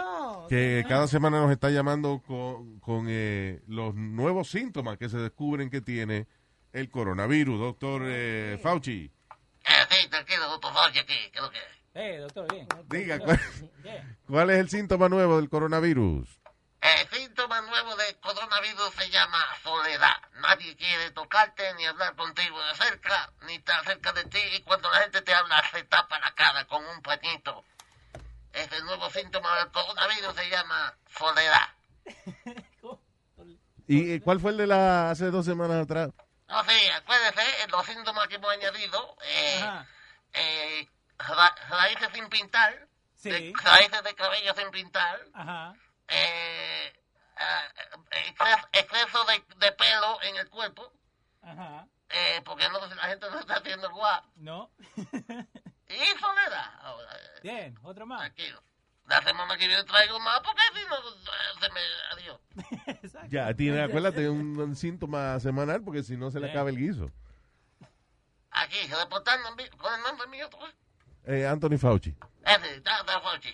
Que 0.48 0.86
cada 0.88 1.08
semana 1.08 1.42
nos 1.42 1.52
está 1.52 1.70
llamando 1.70 2.22
con, 2.26 2.80
con, 2.80 3.08
eh, 3.10 3.62
los 3.68 3.94
nuevos 3.96 4.50
síntomas 4.50 4.98
que 4.98 5.10
se 5.10 5.18
descubren 5.18 5.70
que 5.70 5.82
tiene 5.82 6.28
el 6.74 6.90
coronavirus, 6.90 7.60
doctor 7.60 8.04
eh, 8.06 8.60
Fauci. 8.62 9.12
Eh, 9.66 9.72
sí, 9.90 10.08
tranquilo, 10.10 10.48
doctor 10.50 10.74
Fauci 10.74 11.00
aquí, 11.00 11.14
¿qué 11.32 11.38
es 11.38 11.42
lo 11.42 11.52
que? 11.52 11.60
Eh, 11.94 12.18
doctor, 12.20 12.48
bien. 12.52 12.68
Diga, 12.88 13.20
¿cuál, 13.20 13.40
cuál 14.28 14.50
es 14.52 14.60
el 14.60 14.70
síntoma 14.70 15.10
nuevo 15.10 15.38
del 15.38 15.50
coronavirus? 15.50 16.40
El 16.80 17.10
síntoma 17.10 17.62
nuevo 17.62 17.96
del 17.96 18.18
coronavirus 18.20 18.94
se 18.94 19.10
llama 19.10 19.44
soledad. 19.64 20.16
Nadie 20.42 20.76
quiere 20.76 21.12
tocarte 21.12 21.74
ni 21.74 21.86
hablar 21.86 22.16
contigo 22.16 22.58
de 22.64 22.76
cerca, 22.76 23.34
ni 23.48 23.56
estar 23.56 23.84
cerca 23.84 24.14
de 24.14 24.24
ti. 24.26 24.40
Y 24.56 24.62
cuando 24.62 24.90
la 24.92 25.00
gente 25.00 25.22
te 25.24 25.34
habla, 25.34 25.64
se 25.72 25.84
tapa 25.86 26.20
la 26.20 26.32
cara 26.36 26.66
con 26.66 26.86
un 26.86 27.02
pañito. 27.02 27.64
Ese 28.58 28.82
nuevo 28.84 29.10
síntoma 29.12 29.56
del 29.60 29.72
coronavirus 29.72 30.34
se 30.36 30.50
llama 30.50 30.94
soledad. 31.18 31.68
¿Y 33.88 34.20
cuál 34.20 34.40
fue 34.40 34.52
el 34.52 34.58
de 34.58 34.68
la 34.68 35.12
hace 35.12 35.26
dos 35.32 35.46
semanas 35.46 35.84
atrás? 35.84 36.10
No, 36.48 36.64
sí, 36.64 36.90
acuérdese, 36.90 37.42
eh, 37.64 37.68
los 37.70 37.86
síntomas 37.86 38.28
que 38.28 38.36
hemos 38.36 38.52
añadido, 38.52 39.16
eh, 39.24 39.84
eh, 40.34 40.88
ra- 41.20 41.56
raíces 41.70 42.10
sin 42.14 42.28
pintar, 42.30 42.88
Sí. 43.16 43.30
de- 43.30 43.54
raíces 43.64 44.04
de 44.04 44.16
cabello 44.16 44.54
sin 44.56 44.72
pintar, 44.72 45.20
Ajá. 45.34 45.74
eh, 46.08 46.94
ah, 47.38 47.64
exceso, 48.12 48.68
exceso 48.74 49.26
de, 49.26 49.44
de 49.66 49.72
pelo 49.74 50.22
en 50.24 50.36
el 50.38 50.50
cuerpo, 50.50 50.92
Ajá. 51.42 51.86
eh, 52.10 52.42
porque 52.46 52.68
no, 52.70 52.86
la 52.88 53.04
gente 53.08 53.30
no 53.30 53.40
está 53.40 53.56
haciendo 53.58 53.90
guap. 53.92 54.26
No. 54.36 54.70
Y 55.90 56.20
soledad. 56.20 56.72
Bien, 57.44 57.78
otro 57.84 58.06
más. 58.06 58.20
tranquilo. 58.20 58.62
La 59.08 59.22
semana 59.24 59.58
que 59.58 59.68
viene 59.68 59.84
traigo 59.86 60.20
más 60.20 60.42
porque 60.42 60.62
si 60.74 60.86
no 60.90 60.98
eh, 60.98 61.60
se 61.62 61.70
me 61.72 61.80
adiós. 62.12 63.30
Ya, 63.30 63.54
tiene, 63.54 63.82
acuérdate, 63.82 64.30
un, 64.30 64.60
un 64.60 64.76
síntoma 64.76 65.40
semanal 65.40 65.82
porque 65.82 66.04
si 66.04 66.18
no 66.18 66.30
se 66.30 66.40
le 66.40 66.50
acaba 66.50 66.70
el 66.70 66.78
guiso. 66.78 67.10
Aquí, 68.52 68.78
reportando 68.88 69.50
con 69.78 69.94
el 69.94 70.02
nombre 70.02 70.28
mío, 70.28 70.50
¿tú? 70.50 70.58
Eh, 71.26 71.46
Anthony 71.46 71.78
Fauci. 71.78 72.16
Ese, 72.44 72.76
está 72.76 73.04
Fauci. 73.06 73.54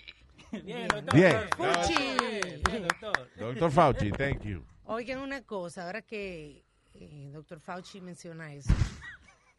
Bien, 0.63 0.87
doctor. 0.87 1.13
Bien. 1.13 1.49
Fuchi. 1.57 2.61
Bien, 2.69 2.87
doctor. 2.87 3.29
Doctor 3.35 3.71
Fauci, 3.71 4.11
thank 4.11 4.41
you. 4.43 4.63
Oigan 4.85 5.19
una 5.19 5.41
cosa, 5.43 5.85
ahora 5.85 6.01
que 6.01 6.63
eh, 6.93 7.29
doctor 7.33 7.59
Fauci 7.59 8.01
menciona 8.01 8.53
eso, 8.53 8.73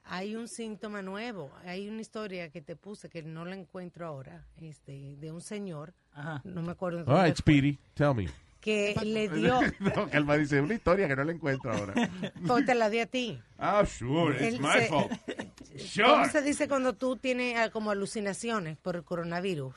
hay 0.04 0.36
un 0.36 0.48
síntoma 0.48 1.02
nuevo, 1.02 1.50
hay 1.64 1.88
una 1.88 2.00
historia 2.00 2.50
que 2.50 2.60
te 2.60 2.76
puse 2.76 3.08
que 3.08 3.22
no 3.22 3.44
la 3.44 3.56
encuentro 3.56 4.06
ahora, 4.06 4.44
este, 4.60 5.16
de 5.16 5.32
un 5.32 5.40
señor, 5.40 5.94
Ajá. 6.12 6.40
no 6.44 6.62
me 6.62 6.72
acuerdo, 6.72 7.04
dónde 7.04 7.22
right, 7.24 7.36
Speedy, 7.36 7.78
tell 7.94 8.14
me. 8.14 8.28
que 8.60 8.94
le 9.04 9.28
dio, 9.28 9.60
no, 9.80 10.08
que 10.10 10.16
él 10.16 10.26
dice 10.38 10.60
una 10.60 10.74
historia 10.74 11.08
que 11.08 11.16
no 11.16 11.24
la 11.24 11.32
encuentro 11.32 11.72
ahora. 11.72 11.94
pues 12.46 12.64
te 12.66 12.74
la 12.74 12.90
di 12.90 12.98
a 13.00 13.06
ti. 13.06 13.40
Ah, 13.58 13.84
sure, 13.86 14.34
it's 14.36 14.54
Él 14.54 14.60
my 14.60 14.72
se- 14.80 14.88
fault. 14.88 15.12
¿Cómo 15.74 15.78
Sure. 15.78 16.28
se 16.30 16.40
dice 16.42 16.68
cuando 16.68 16.92
tú 16.94 17.16
tienes 17.16 17.56
ah, 17.58 17.70
como 17.70 17.90
alucinaciones 17.90 18.76
por 18.78 18.94
el 18.96 19.02
coronavirus? 19.04 19.74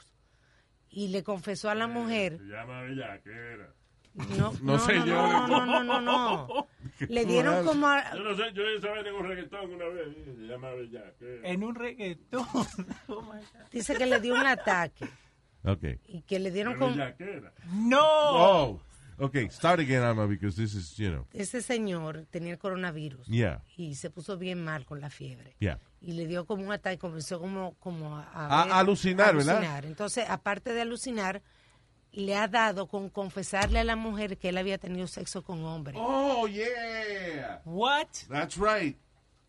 Y 0.89 1.07
le 1.09 1.23
confesó 1.23 1.69
a 1.69 1.75
la 1.75 1.87
mujer, 1.87 2.37
Se 2.37 2.43
llama 2.45 2.81
bellaquera. 2.83 3.73
no, 4.37 4.51
No, 4.53 4.57
no, 4.61 4.79
señor. 4.79 5.07
no, 5.07 5.47
no, 5.47 5.65
no, 5.65 5.83
no, 5.83 6.01
no. 6.01 6.67
Le 7.09 7.25
dieron 7.25 7.63
como, 7.65 7.87
a- 7.87 8.13
Yo 8.15 8.23
no 8.23 8.35
sé, 8.35 8.43
yo 8.53 8.63
esa 8.63 8.89
vaina 8.89 9.09
en 9.09 9.15
un 9.15 9.27
reggaetón 9.27 9.73
una 9.73 9.85
vez. 9.85 10.15
Se 10.25 10.41
llama 10.47 10.71
bellaquera. 10.71 11.47
En 11.49 11.63
un 11.63 11.75
reggaetón. 11.75 12.45
Oh, 13.07 13.21
my 13.21 13.39
God. 13.39 13.69
dice 13.71 13.95
que 13.95 14.05
le 14.05 14.19
dio 14.19 14.33
un 14.33 14.45
ataque 14.45 15.07
Ok. 15.63 15.83
y 16.07 16.21
que 16.23 16.39
le 16.39 16.51
dieron 16.51 16.75
como, 16.77 16.91
Bellaquera. 16.95 17.53
No. 17.73 17.99
Oh, 18.01 18.81
okay, 19.19 19.49
start 19.49 19.79
again, 19.79 20.01
Alma, 20.03 20.25
because 20.27 20.55
this 20.59 20.73
is, 20.73 20.95
you 20.97 21.09
know, 21.09 21.27
ese 21.33 21.61
señor 21.61 22.25
tenía 22.31 22.53
el 22.53 22.57
coronavirus 22.59 23.27
yeah, 23.27 23.61
y 23.75 23.95
se 23.95 24.09
puso 24.09 24.37
bien 24.37 24.63
mal 24.63 24.85
con 24.85 24.99
la 25.01 25.09
fiebre. 25.09 25.55
yeah. 25.59 25.79
Y 26.01 26.13
le 26.13 26.27
dio 26.27 26.45
como 26.45 26.63
un 26.63 26.71
ataque, 26.71 26.97
comenzó 26.99 27.39
como, 27.39 27.73
como 27.79 28.15
a, 28.17 28.23
A- 28.33 28.63
ver- 28.65 28.73
a 28.73 28.79
alucinar, 28.79 29.35
¿verdad? 29.35 29.57
alucinar. 29.57 29.85
Entonces, 29.85 30.25
aparte 30.29 30.73
de 30.73 30.81
alucinar, 30.81 31.41
le 32.17 32.35
ha 32.35 32.47
dado 32.47 32.87
con 32.87 33.09
confesarle 33.09 33.79
a 33.79 33.83
la 33.83 33.95
mujer 33.95 34.37
que 34.37 34.49
él 34.49 34.57
había 34.57 34.79
tenido 34.79 35.05
sexo 35.05 35.43
con 35.43 35.63
hombres. 35.63 35.95
Oh, 35.99 36.47
yeah. 36.47 37.61
What? 37.63 38.07
That's 38.27 38.57
right. 38.57 38.97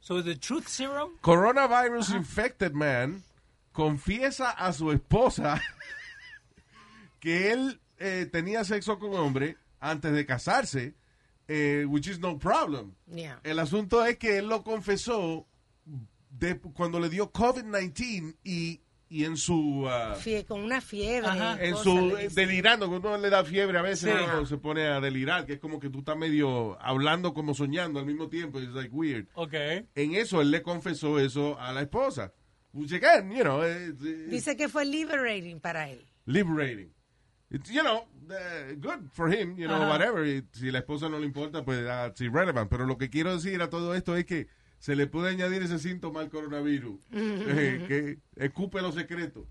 So 0.01 0.23
the 0.23 0.37
truth 0.37 0.69
serum? 0.69 1.17
Coronavirus 1.23 2.15
infected 2.15 2.73
man 2.73 3.23
confiesa 3.73 4.51
a 4.51 4.73
su 4.75 4.93
esposa 4.93 5.63
que 7.21 7.53
él 7.53 7.81
eh, 7.99 8.29
tenía 8.31 8.65
sexo 8.65 8.99
con 8.99 9.15
hombre 9.15 9.57
antes 9.81 10.13
de 10.13 10.27
casarse, 10.27 10.95
eh, 11.49 11.87
which 11.89 12.07
is 12.07 12.21
no 12.21 12.39
problem. 12.39 12.95
Yeah. 13.07 13.41
El 13.45 13.61
asunto 13.61 14.05
es 14.05 14.19
que 14.19 14.39
él 14.39 14.49
lo 14.49 14.63
confesó 14.63 15.47
de, 16.31 16.59
cuando 16.59 17.01
le 17.01 17.09
dio 17.09 17.33
COVID-19 17.33 18.37
y, 18.45 18.83
y 19.11 19.25
en 19.25 19.37
su... 19.37 19.87
ah, 19.89 20.15
Fie- 20.19 20.45
con 20.45 20.61
una 20.63 20.81
fiebre. 20.81 21.29
Ajá. 21.29 21.57
en 21.65 21.77
su 21.77 22.15
dice. 22.17 22.29
delirando, 22.41 22.89
cuando 22.89 23.09
uno 23.09 23.19
le 23.19 23.31
da 23.31 23.45
fiebre 23.45 23.79
a 23.79 23.83
veces 23.83 24.13
Sí. 24.15 24.25
uno 24.25 24.45
se 24.47 24.59
pone 24.59 24.87
a 24.87 25.01
delirar, 25.01 25.47
que 25.47 25.55
es 25.55 25.59
como 25.61 25.81
que 25.81 25.89
tú 25.91 26.01
estás 26.01 26.17
medio 26.17 26.77
hablando 26.81 27.33
como 27.35 27.55
soñando 27.55 27.99
al 28.01 28.07
mismo 28.07 28.29
tiempo, 28.29 28.61
it's 28.61 28.75
like 28.75 28.91
weird. 28.93 29.27
Ok. 29.35 29.55
En 29.95 30.15
eso 30.15 30.41
él 30.43 30.51
le 30.51 30.63
confesó 30.63 31.19
eso 31.19 31.59
a 31.59 31.73
la 31.73 31.83
esposa. 31.83 32.33
Which 32.75 32.93
again, 32.93 33.33
you 33.33 33.43
know, 33.43 33.63
it's, 33.65 34.03
it's 34.05 34.31
Dice 34.31 34.57
que 34.57 34.69
fue 34.69 34.85
liberating 34.85 35.59
para 35.61 35.89
él. 35.91 36.07
liberating. 36.27 36.93
It's, 37.51 37.71
you 37.71 37.81
know, 37.83 38.07
uh, 38.29 38.75
good 38.79 39.09
for 39.13 39.33
him, 39.33 39.57
you 39.57 39.67
know, 39.67 39.89
whatever. 39.89 40.27
Y 40.27 40.45
si 40.53 40.71
la 40.71 40.81
esposa 40.81 41.09
no 41.09 41.19
le 41.19 41.25
importa, 41.25 41.65
pues 41.65 41.83
that's 41.83 42.21
irrelevant. 42.21 42.69
Pero 42.69 42.85
lo 42.85 42.99
que 42.99 43.09
quiero 43.09 43.35
decir 43.35 43.63
a 43.63 43.71
todo 43.71 43.95
esto 43.95 44.15
es 44.17 44.27
que 44.27 44.49
se 44.79 44.95
le 44.97 45.07
puede 45.07 45.31
añadir 45.31 45.63
ese 45.63 45.79
síntoma 45.79 46.21
al 46.21 46.31
coronavirus, 46.31 47.01
eh, 47.13 47.85
que 47.89 48.19
escupe 48.45 48.81
los 48.81 48.95
secretos. 48.95 49.45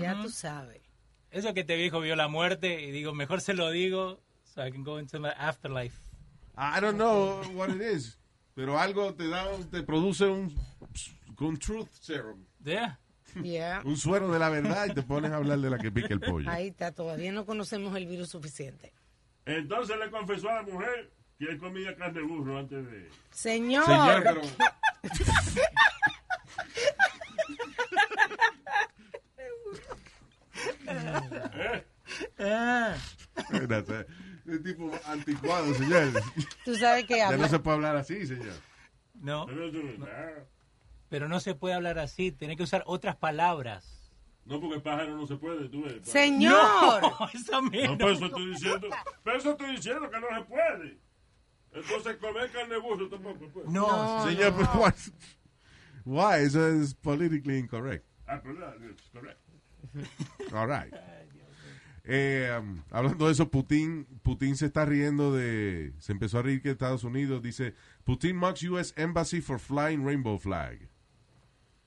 Ya 0.00 0.20
tú 0.22 0.28
sabes. 0.30 0.80
Eso 1.30 1.52
que 1.54 1.64
te 1.64 1.76
dijo 1.76 2.00
vio 2.00 2.16
la 2.16 2.28
muerte 2.28 2.82
y 2.82 2.90
digo, 2.90 3.12
mejor 3.14 3.40
se 3.40 3.54
lo 3.54 3.70
digo 3.70 4.20
so 4.44 4.66
I 4.66 4.70
can 4.70 4.84
go 4.84 4.98
into 4.98 5.18
my 5.20 5.30
afterlife. 5.36 5.98
I 6.56 6.80
don't 6.80 6.96
know 6.96 7.42
what 7.54 7.68
it 7.70 7.82
is, 7.82 8.18
pero 8.54 8.78
algo 8.78 9.12
te 9.14 9.28
da, 9.28 9.46
te 9.70 9.82
produce 9.82 10.24
un, 10.24 10.54
un 11.40 11.56
truth 11.58 11.88
serum, 12.00 12.44
Yeah. 12.64 12.98
Yeah. 13.42 13.82
un 13.84 13.98
suero 13.98 14.30
de 14.32 14.38
la 14.38 14.48
verdad 14.48 14.86
y 14.86 14.94
te 14.94 15.02
pones 15.02 15.30
a 15.32 15.36
hablar 15.36 15.58
de 15.58 15.68
la 15.68 15.78
que 15.78 15.92
pica 15.92 16.14
el 16.14 16.20
pollo. 16.20 16.48
Ahí 16.48 16.68
está, 16.68 16.92
todavía 16.92 17.32
no 17.32 17.44
conocemos 17.44 17.94
el 17.96 18.06
virus 18.06 18.30
suficiente. 18.30 18.94
Entonces 19.44 19.96
le 19.98 20.10
confesó 20.10 20.48
a 20.48 20.54
la 20.54 20.62
mujer 20.62 21.12
que 21.38 21.44
él 21.46 21.58
comía 21.58 21.94
carne 21.96 22.20
de 22.20 22.26
burro 22.26 22.58
antes 22.58 22.90
de... 22.90 23.08
Señor, 23.30 23.84
Señor, 23.84 24.22
pero... 24.22 24.40
A- 32.38 32.94
un 34.46 34.62
tipo 34.62 34.90
anticuado, 35.06 35.74
señor. 35.74 36.12
tú 36.64 36.74
sabes 36.76 37.04
que 37.04 37.16
Ya 37.18 37.26
habla, 37.28 37.38
no 37.38 37.48
se 37.48 37.58
puede 37.58 37.76
hablar 37.76 37.96
así, 37.96 38.26
señor. 38.26 38.54
No, 39.14 39.46
no- 39.46 40.06
pero 41.08 41.28
no 41.28 41.40
se 41.40 41.54
puede 41.54 41.74
hablar 41.74 41.98
así. 41.98 42.32
Tiene 42.32 42.56
que 42.56 42.62
usar 42.62 42.82
otras 42.86 43.16
palabras. 43.16 44.12
No, 44.44 44.60
porque 44.60 44.80
pájaro 44.80 45.16
no 45.16 45.26
se 45.26 45.36
puede, 45.36 45.68
tú 45.68 45.82
ves. 45.82 45.94
señor, 46.08 46.52
No, 47.02 47.28
eso 47.34 47.62
mismo. 47.62 47.92
No, 47.92 47.98
pero 47.98 48.10
eso 48.12 48.26
estoy 48.26 48.46
diciendo. 48.50 48.88
Pero 49.24 49.36
eso 49.38 49.50
estoy 49.50 49.70
diciendo 49.76 50.10
que 50.10 50.20
no 50.20 50.26
se 50.36 50.44
puede. 50.44 50.98
Entonces 51.76 52.16
comer 52.16 52.50
carne 52.50 52.78
burro 52.78 53.08
tampoco 53.08 53.48
puede. 53.48 53.68
No, 53.68 54.26
Señor, 54.26 54.54
pero 54.56 54.68
why? 54.74 54.92
Why? 56.04 56.44
Eso 56.44 56.66
es 56.68 56.94
politically 56.94 57.58
incorrect. 57.58 58.06
Ah, 58.26 58.40
pero 58.42 58.54
no, 58.54 58.66
es 58.66 59.10
correcto. 59.12 59.52
All 60.52 60.68
right. 60.68 60.94
Eh, 62.04 62.56
um, 62.58 62.82
hablando 62.90 63.26
de 63.26 63.32
eso, 63.32 63.50
Putin, 63.50 64.06
Putin 64.22 64.56
se 64.56 64.66
está 64.66 64.84
riendo 64.84 65.34
de. 65.34 65.92
Se 65.98 66.12
empezó 66.12 66.38
a 66.38 66.42
reír 66.42 66.62
que 66.62 66.70
Estados 66.70 67.04
Unidos 67.04 67.42
dice: 67.42 67.74
Putin 68.04 68.36
mocks 68.36 68.62
U.S. 68.62 68.92
Embassy 68.96 69.40
for 69.40 69.58
flying 69.58 70.04
rainbow 70.04 70.38
flag. 70.38 70.88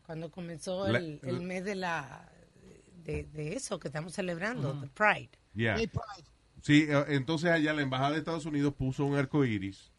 cuando 0.05 0.31
comenzó 0.31 0.87
el, 0.87 1.19
el 1.23 1.41
mes 1.41 1.63
de 1.63 1.75
la 1.75 2.29
de, 3.03 3.23
de 3.25 3.53
eso 3.53 3.79
que 3.79 3.87
estamos 3.87 4.13
celebrando, 4.13 4.73
the 4.81 4.87
Pride. 4.87 5.29
Yeah. 5.53 5.77
Gay 5.77 5.87
pride. 5.87 6.27
Sí, 6.61 6.85
eh, 6.89 7.05
entonces 7.09 7.49
allá 7.51 7.73
la 7.73 7.81
embajada 7.81 8.11
de 8.11 8.17
Estados 8.19 8.45
Unidos 8.45 8.73
puso 8.73 9.05
un 9.05 9.15
arco 9.17 9.45
iris. 9.45 9.91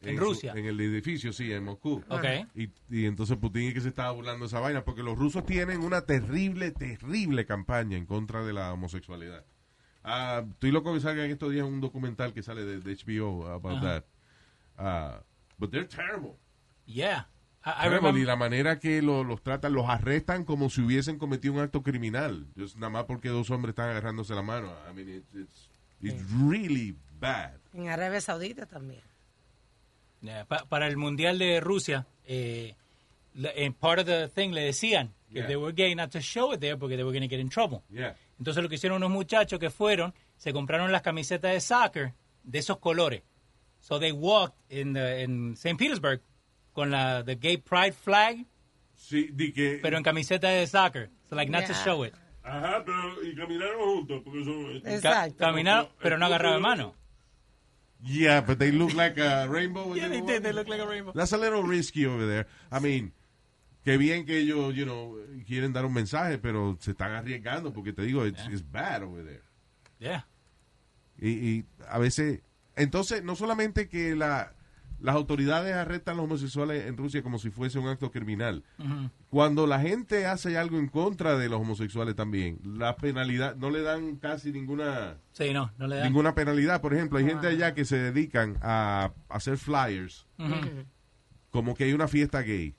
En 0.00 0.16
su- 0.18 0.24
Rusia. 0.24 0.52
en 0.54 0.66
el 0.66 0.78
edificio, 0.80 1.32
sí, 1.32 1.50
en 1.50 1.64
Moscú. 1.64 2.02
Ok. 2.10 2.24
Y, 2.54 2.68
y 2.90 3.06
entonces 3.06 3.38
Putin 3.38 3.68
es 3.68 3.74
que 3.74 3.80
se 3.80 3.88
estaba 3.88 4.10
burlando 4.10 4.44
de 4.44 4.48
esa 4.48 4.60
vaina, 4.60 4.84
porque 4.84 5.02
los 5.02 5.18
rusos 5.18 5.46
tienen 5.46 5.80
una 5.80 6.02
terrible, 6.02 6.72
terrible 6.72 7.46
campaña 7.46 7.96
en 7.96 8.04
contra 8.04 8.44
de 8.44 8.52
la 8.52 8.70
homosexualidad. 8.74 9.44
Ah, 10.02 10.44
estoy 10.46 10.72
loco 10.72 10.92
que 10.92 11.00
salga 11.00 11.24
en 11.24 11.30
estos 11.30 11.50
días 11.52 11.64
un 11.66 11.80
documental 11.80 12.34
que 12.34 12.42
sale 12.42 12.64
de, 12.66 12.80
de 12.80 12.94
HBO 12.96 13.46
about 13.48 13.78
Ajá. 13.78 13.80
that. 14.00 14.04
Ah, 14.76 15.22
but 15.56 15.70
they're 15.70 15.88
terrible. 15.88 16.32
Yeah. 16.84 17.30
I, 17.64 17.70
I 17.70 17.88
Terrible, 17.88 18.20
y 18.20 18.24
la 18.26 18.36
manera 18.36 18.78
que 18.78 19.00
lo- 19.00 19.24
los 19.24 19.42
tratan, 19.42 19.72
los 19.72 19.88
arrestan 19.88 20.44
como 20.44 20.68
si 20.68 20.82
hubiesen 20.82 21.16
cometido 21.18 21.54
un 21.54 21.60
acto 21.60 21.82
criminal. 21.82 22.46
Just 22.58 22.76
nada 22.76 22.90
más 22.90 23.04
porque 23.04 23.30
dos 23.30 23.48
hombres 23.50 23.70
están 23.70 23.88
agarrándose 23.88 24.34
la 24.34 24.42
mano. 24.42 24.70
I 24.90 24.92
mean, 24.94 25.08
it's, 25.08 25.34
it's, 25.34 25.70
it's 26.02 26.22
really 26.32 26.96
bad. 27.18 27.52
En 27.72 27.88
Arabia 27.88 28.20
Saudita 28.20 28.66
también. 28.66 29.02
Yeah, 30.20 30.44
pa- 30.44 30.64
para 30.68 30.86
el 30.88 30.96
Mundial 30.96 31.38
de 31.38 31.60
Rusia, 31.60 32.06
eh, 32.26 32.74
en 33.34 33.74
part 33.74 34.00
of 34.00 34.06
the 34.06 34.28
thing 34.28 34.52
le 34.52 34.62
decían 34.62 35.12
que 35.28 35.40
Yeah. 35.40 35.46
they 35.48 35.56
were 35.56 35.72
gay 35.74 35.94
not 35.94 36.10
to 36.12 36.20
show 36.20 36.52
it 36.54 36.60
there 36.60 36.76
porque 36.76 36.96
they 36.96 37.04
were 37.04 37.12
going 37.12 37.28
to 37.28 37.28
get 37.28 37.40
in 37.40 37.48
trouble. 37.50 37.82
Yeah. 37.90 38.14
Entonces 38.38 38.62
lo 38.62 38.68
que 38.68 38.76
hicieron 38.76 38.96
unos 39.02 39.10
muchachos 39.10 39.58
que 39.58 39.70
fueron, 39.70 40.14
se 40.36 40.52
compraron 40.52 40.90
las 40.92 41.02
camisetas 41.02 41.52
de 41.52 41.60
soccer 41.60 42.14
de 42.42 42.58
esos 42.58 42.78
colores. 42.78 43.22
So 43.80 43.98
they 43.98 44.12
walked 44.12 44.56
in, 44.70 44.94
the, 44.94 45.22
in 45.22 45.52
St. 45.56 45.76
Petersburg 45.78 46.22
con 46.72 46.90
la 46.90 47.22
the 47.22 47.34
gay 47.36 47.56
pride 47.58 47.92
flag, 47.92 48.46
Sí, 48.96 49.28
di 49.32 49.52
que, 49.52 49.80
pero 49.82 49.96
en 49.98 50.02
camiseta 50.04 50.48
de 50.48 50.66
soccer. 50.66 51.10
So 51.28 51.34
like 51.36 51.50
not 51.50 51.66
to 51.66 51.74
show 51.74 52.04
it. 52.04 52.14
Ajá, 52.44 52.84
pero 52.84 53.22
y 53.24 53.34
caminaron 53.34 53.80
juntos, 53.80 54.20
porque 54.22 54.42
eso... 54.42 54.82
Ca- 54.84 54.94
Exacto. 54.94 55.36
Caminaron, 55.38 55.88
pero 56.00 56.18
no 56.18 56.26
agarraban 56.26 56.60
mano. 56.62 56.94
Yeah, 58.02 58.42
but 58.42 58.58
they 58.58 58.70
look 58.70 58.92
like 58.92 59.18
a 59.18 59.46
rainbow. 59.48 59.94
Yeah, 59.96 60.08
they 60.08 60.20
walk. 60.20 60.28
did. 60.28 60.42
They 60.42 60.52
look 60.52 60.68
like 60.68 60.80
a 60.80 60.86
rainbow. 60.86 61.12
That's 61.14 61.32
a 61.32 61.38
little 61.38 61.62
risky 61.62 62.04
over 62.06 62.26
there. 62.26 62.46
I 62.70 62.78
mean, 62.80 63.12
qué 63.82 63.96
bien 63.96 64.26
que 64.26 64.38
ellos, 64.40 64.74
you 64.74 64.84
know, 64.84 65.16
quieren 65.46 65.72
dar 65.72 65.86
un 65.86 65.94
mensaje, 65.94 66.36
pero 66.36 66.76
se 66.80 66.90
están 66.90 67.12
arriesgando 67.12 67.72
porque 67.72 67.94
te 67.94 68.02
digo, 68.02 68.26
it's, 68.26 68.46
it's 68.50 68.62
bad 68.62 69.02
over 69.02 69.24
there. 69.24 69.42
Yeah. 69.98 70.26
Y, 71.18 71.28
y 71.30 71.64
a 71.88 71.98
veces, 71.98 72.40
entonces, 72.76 73.22
no 73.22 73.36
solamente 73.36 73.88
que 73.88 74.14
la, 74.14 74.52
las 75.04 75.16
autoridades 75.16 75.74
arrestan 75.74 76.14
a 76.14 76.16
los 76.16 76.24
homosexuales 76.24 76.86
en 76.86 76.96
Rusia 76.96 77.22
como 77.22 77.38
si 77.38 77.50
fuese 77.50 77.78
un 77.78 77.88
acto 77.88 78.10
criminal. 78.10 78.64
Cuando 79.28 79.66
la 79.66 79.78
gente 79.78 80.24
hace 80.24 80.56
algo 80.56 80.78
en 80.78 80.88
contra 80.88 81.36
de 81.36 81.50
los 81.50 81.60
homosexuales 81.60 82.16
también, 82.16 82.58
la 82.64 82.96
penalidad, 82.96 83.54
no 83.54 83.68
le 83.68 83.82
dan 83.82 84.16
casi 84.16 84.50
ninguna 84.50 85.18
Sí, 85.32 85.52
no, 85.52 85.70
no 85.76 85.88
le 85.88 85.96
dan. 85.96 86.06
ninguna 86.06 86.34
penalidad. 86.34 86.80
Por 86.80 86.94
ejemplo, 86.94 87.18
hay 87.18 87.26
gente 87.26 87.46
allá 87.48 87.74
que 87.74 87.84
se 87.84 87.98
dedican 87.98 88.56
a 88.62 89.12
hacer 89.28 89.58
flyers 89.58 90.26
como 91.50 91.74
que 91.74 91.84
hay 91.84 91.92
una 91.92 92.08
fiesta 92.08 92.40
gay. 92.40 92.74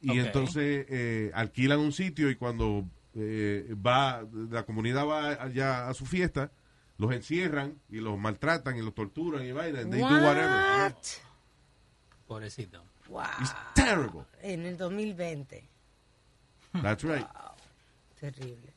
Y 0.00 0.20
entonces 0.20 0.86
eh, 0.88 1.32
alquilan 1.34 1.80
un 1.80 1.90
sitio 1.90 2.30
y 2.30 2.36
cuando 2.36 2.88
eh, 3.14 3.74
va 3.84 4.24
la 4.50 4.62
comunidad 4.62 5.04
va 5.06 5.30
allá 5.32 5.88
a 5.88 5.94
su 5.94 6.06
fiesta, 6.06 6.52
los 7.02 7.12
encierran 7.12 7.80
y 7.90 7.96
los 7.96 8.16
maltratan 8.16 8.76
y 8.76 8.80
los 8.80 8.94
torturan 8.94 9.44
y 9.44 9.50
vaina. 9.50 9.80
they 9.90 10.00
do 10.00 10.06
whatever. 10.06 10.48
What? 10.48 10.94
Pobrecito. 12.28 12.84
Wow. 13.08 13.24
It's 13.40 13.52
terrible. 13.74 14.24
En 14.40 14.64
el 14.64 14.76
2020. 14.76 15.68
That's 16.80 17.02
right. 17.02 17.26
Terrible. 18.20 18.72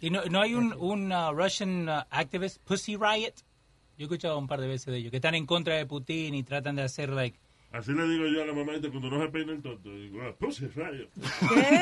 ¿Y 0.00 0.10
no, 0.10 0.24
no 0.24 0.40
hay 0.42 0.54
un, 0.54 0.74
un 0.74 1.12
uh, 1.12 1.32
Russian 1.32 1.88
uh, 1.88 2.02
activist, 2.10 2.60
Pussy 2.64 2.96
Riot? 2.96 3.34
Yo 3.96 4.00
he 4.00 4.02
escuchado 4.02 4.36
un 4.38 4.48
par 4.48 4.60
de 4.60 4.66
veces 4.66 4.86
de 4.86 4.98
ellos, 4.98 5.10
que 5.12 5.18
están 5.18 5.36
en 5.36 5.46
contra 5.46 5.76
de 5.76 5.86
Putin 5.86 6.34
y 6.34 6.42
tratan 6.42 6.74
de 6.74 6.82
hacer, 6.82 7.10
like... 7.10 7.38
Así 7.70 7.92
le 7.92 8.08
digo 8.08 8.26
yo 8.26 8.42
a 8.42 8.46
la 8.46 8.52
mamá 8.54 8.72
cuando 8.80 9.08
no 9.08 9.22
se 9.22 9.28
peina 9.28 9.52
el 9.52 9.62
tonto. 9.62 9.88
Digo, 9.94 10.20
ah, 10.22 10.34
puse 10.36 10.68
rayo. 10.74 11.08
¿Qué? 11.14 11.80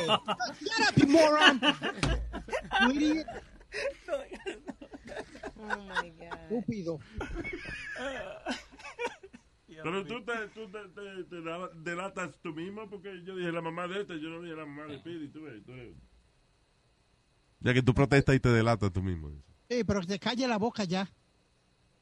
Shut 0.06 0.80
up, 0.80 0.96
you 0.96 1.06
moron. 1.06 1.60
Oh 5.58 6.02
my 6.02 6.10
God. 6.10 6.38
Estúpido. 6.50 6.98
Pero 9.82 10.06
tú, 10.06 10.24
te, 10.24 10.32
tú 10.54 10.68
te, 10.70 10.78
te- 10.88 11.24
te 11.24 11.36
delatas 11.90 12.30
tú 12.42 12.54
mismo 12.54 12.88
porque 12.88 13.22
yo 13.24 13.36
dije 13.36 13.52
la 13.52 13.60
mamá 13.60 13.86
de 13.86 14.00
este, 14.00 14.18
yo 14.20 14.30
no 14.30 14.40
dije 14.40 14.56
la 14.56 14.64
mamá 14.64 14.84
de 14.86 14.98
Pidi. 15.00 15.28
Tú 15.28 15.42
ves, 15.42 15.62
tú 15.64 15.72
ves. 15.72 15.94
Ya 17.60 17.74
que 17.74 17.82
tú 17.82 17.92
protestas 17.94 18.34
y 18.36 18.40
te 18.40 18.48
delatas 18.48 18.90
tú 18.92 19.02
mismo. 19.02 19.30
Sí, 19.68 19.84
pero 19.84 20.00
que 20.00 20.06
se 20.06 20.18
calle 20.18 20.48
la 20.48 20.56
boca 20.58 20.84
ya. 20.84 21.06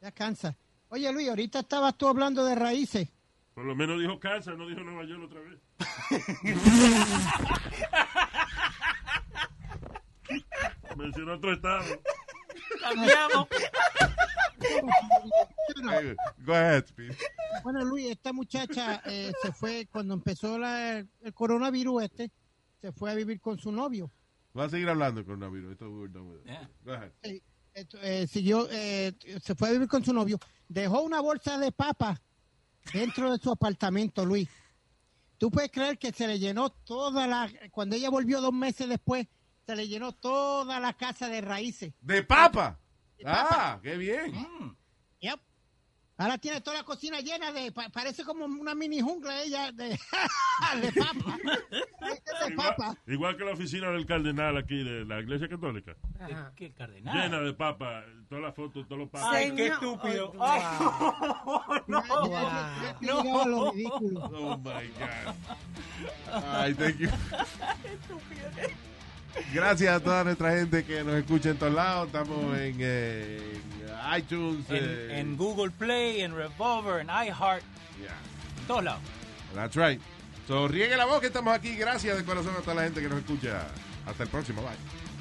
Ya 0.00 0.12
cansa. 0.12 0.56
Oye, 0.88 1.12
Luis, 1.12 1.28
ahorita 1.28 1.58
estabas 1.60 1.96
tú 1.98 2.06
hablando 2.06 2.44
de 2.44 2.54
raíces. 2.54 3.08
Por 3.54 3.64
lo 3.64 3.74
menos 3.74 3.98
dijo 4.00 4.20
casa, 4.20 4.52
no 4.54 4.68
dijo 4.68 4.80
Nueva 4.82 5.04
York 5.04 5.24
otra 5.24 5.40
vez. 5.40 5.58
Mencionó 10.96 11.34
otro 11.34 11.52
estado. 11.52 11.84
¡Cambiamos! 12.84 13.48
Go 16.44 16.52
ahead, 16.54 16.84
Speed. 16.86 17.12
Bueno, 17.62 17.84
Luis, 17.84 18.10
esta 18.10 18.32
muchacha 18.32 19.02
eh, 19.06 19.32
se 19.42 19.52
fue 19.52 19.88
cuando 19.90 20.14
empezó 20.14 20.58
la- 20.58 20.98
el 20.98 21.34
coronavirus 21.34 22.04
este, 22.04 22.30
se 22.80 22.92
fue 22.92 23.10
a 23.10 23.14
vivir 23.14 23.40
con 23.40 23.58
su 23.58 23.72
novio. 23.72 24.10
Va 24.56 24.64
a 24.64 24.68
seguir 24.68 24.88
hablando 24.88 25.24
con 25.24 25.34
coronavirus. 25.38 25.72
Esto 25.72 25.90
we're 25.90 26.12
done 26.12 26.28
with 26.30 26.40
it. 26.40 26.46
Yeah. 26.46 26.70
Go 26.84 26.92
ahead. 26.92 27.12
Eh, 27.22 27.42
esto, 27.74 27.98
eh, 28.02 28.26
siguió, 28.26 28.68
eh, 28.70 29.12
se 29.42 29.54
fue 29.54 29.68
a 29.68 29.72
vivir 29.72 29.88
con 29.88 30.04
su 30.04 30.12
novio. 30.12 30.38
Dejó 30.68 31.00
una 31.02 31.20
bolsa 31.20 31.58
de 31.58 31.72
papa 31.72 32.20
dentro 32.92 33.32
de 33.32 33.38
su 33.38 33.50
apartamento, 33.50 34.24
Luis. 34.24 34.48
Tú 35.38 35.50
puedes 35.50 35.70
creer 35.72 35.98
que 35.98 36.12
se 36.12 36.28
le 36.28 36.38
llenó 36.38 36.70
toda 36.70 37.26
la, 37.26 37.50
cuando 37.72 37.96
ella 37.96 38.10
volvió 38.10 38.40
dos 38.40 38.52
meses 38.52 38.88
después, 38.88 39.26
se 39.66 39.76
le 39.76 39.88
llenó 39.88 40.12
toda 40.12 40.78
la 40.80 40.92
casa 40.92 41.28
de 41.28 41.40
raíces. 41.40 41.92
¡De 42.00 42.22
papa! 42.22 42.78
De 43.18 43.24
papa. 43.24 43.48
Ah, 43.74 43.80
qué 43.82 43.96
bien. 43.96 44.32
Mm. 44.32 44.76
Yep. 45.20 45.40
Ahora 46.16 46.38
tiene 46.38 46.60
toda 46.60 46.76
la 46.78 46.84
cocina 46.84 47.18
llena 47.20 47.50
de, 47.50 47.72
pa- 47.72 47.88
parece 47.88 48.22
como 48.24 48.44
una 48.44 48.72
mini 48.76 49.00
jungla 49.00 49.42
ella 49.42 49.72
de, 49.72 49.88
de 50.80 50.92
papa. 50.92 51.36
de 51.42 52.52
Igual, 52.52 52.76
papa. 52.76 52.96
igual 53.08 53.36
que 53.36 53.44
la 53.44 53.52
oficina 53.52 53.90
del 53.90 54.06
cardenal 54.06 54.56
aquí 54.56 54.84
de 54.84 55.04
la 55.04 55.18
iglesia 55.18 55.48
católica. 55.48 55.96
Ajá. 56.20 56.52
¿Qué 56.54 56.72
cardenal? 56.72 57.16
Llena 57.16 57.40
de 57.40 57.52
papas, 57.54 58.04
todas 58.28 58.44
las 58.44 58.54
fotos, 58.54 58.86
todos 58.86 59.00
los 59.00 59.10
papas. 59.10 59.28
Ay, 59.32 59.52
qué 59.56 59.66
estúpido. 59.68 60.32
Oh, 60.38 60.44
Ay, 60.44 60.62
No, 61.88 62.00
Wow. 62.02 62.24
llegaba 63.00 63.42
a 63.42 63.46
lo 63.48 63.70
ridículo. 63.72 64.20
Oh 64.24 64.56
my 64.58 64.88
God. 64.98 65.34
Ay, 66.52 66.74
thank 66.74 66.98
you. 66.98 67.08
Gracias 69.52 69.94
a 69.94 70.00
toda 70.00 70.24
nuestra 70.24 70.56
gente 70.56 70.84
que 70.84 71.02
nos 71.02 71.14
escucha 71.14 71.50
en 71.50 71.56
todos 71.56 71.72
lados. 71.72 72.06
Estamos 72.06 72.58
en, 72.58 72.76
eh, 72.78 73.60
en 74.12 74.18
iTunes. 74.18 74.68
en, 74.70 74.76
eh, 74.76 75.20
en 75.20 75.36
Google 75.36 75.70
Play, 75.70 76.20
en 76.20 76.34
Revolver, 76.34 77.00
en 77.00 77.08
iHeart, 77.08 77.62
yeah. 77.98 78.16
en 78.60 78.66
todos 78.66 78.84
lados. 78.84 79.00
That's 79.54 79.76
right. 79.76 80.00
So, 80.46 80.68
riegue 80.68 80.96
la 80.96 81.06
voz 81.06 81.20
que 81.20 81.28
estamos 81.28 81.54
aquí. 81.54 81.74
Gracias 81.76 82.16
de 82.16 82.24
corazón 82.24 82.54
a 82.58 82.60
toda 82.60 82.74
la 82.74 82.82
gente 82.84 83.00
que 83.00 83.08
nos 83.08 83.18
escucha. 83.18 83.66
Hasta 84.06 84.24
el 84.24 84.28
próximo. 84.28 84.62
Bye. 84.62 85.13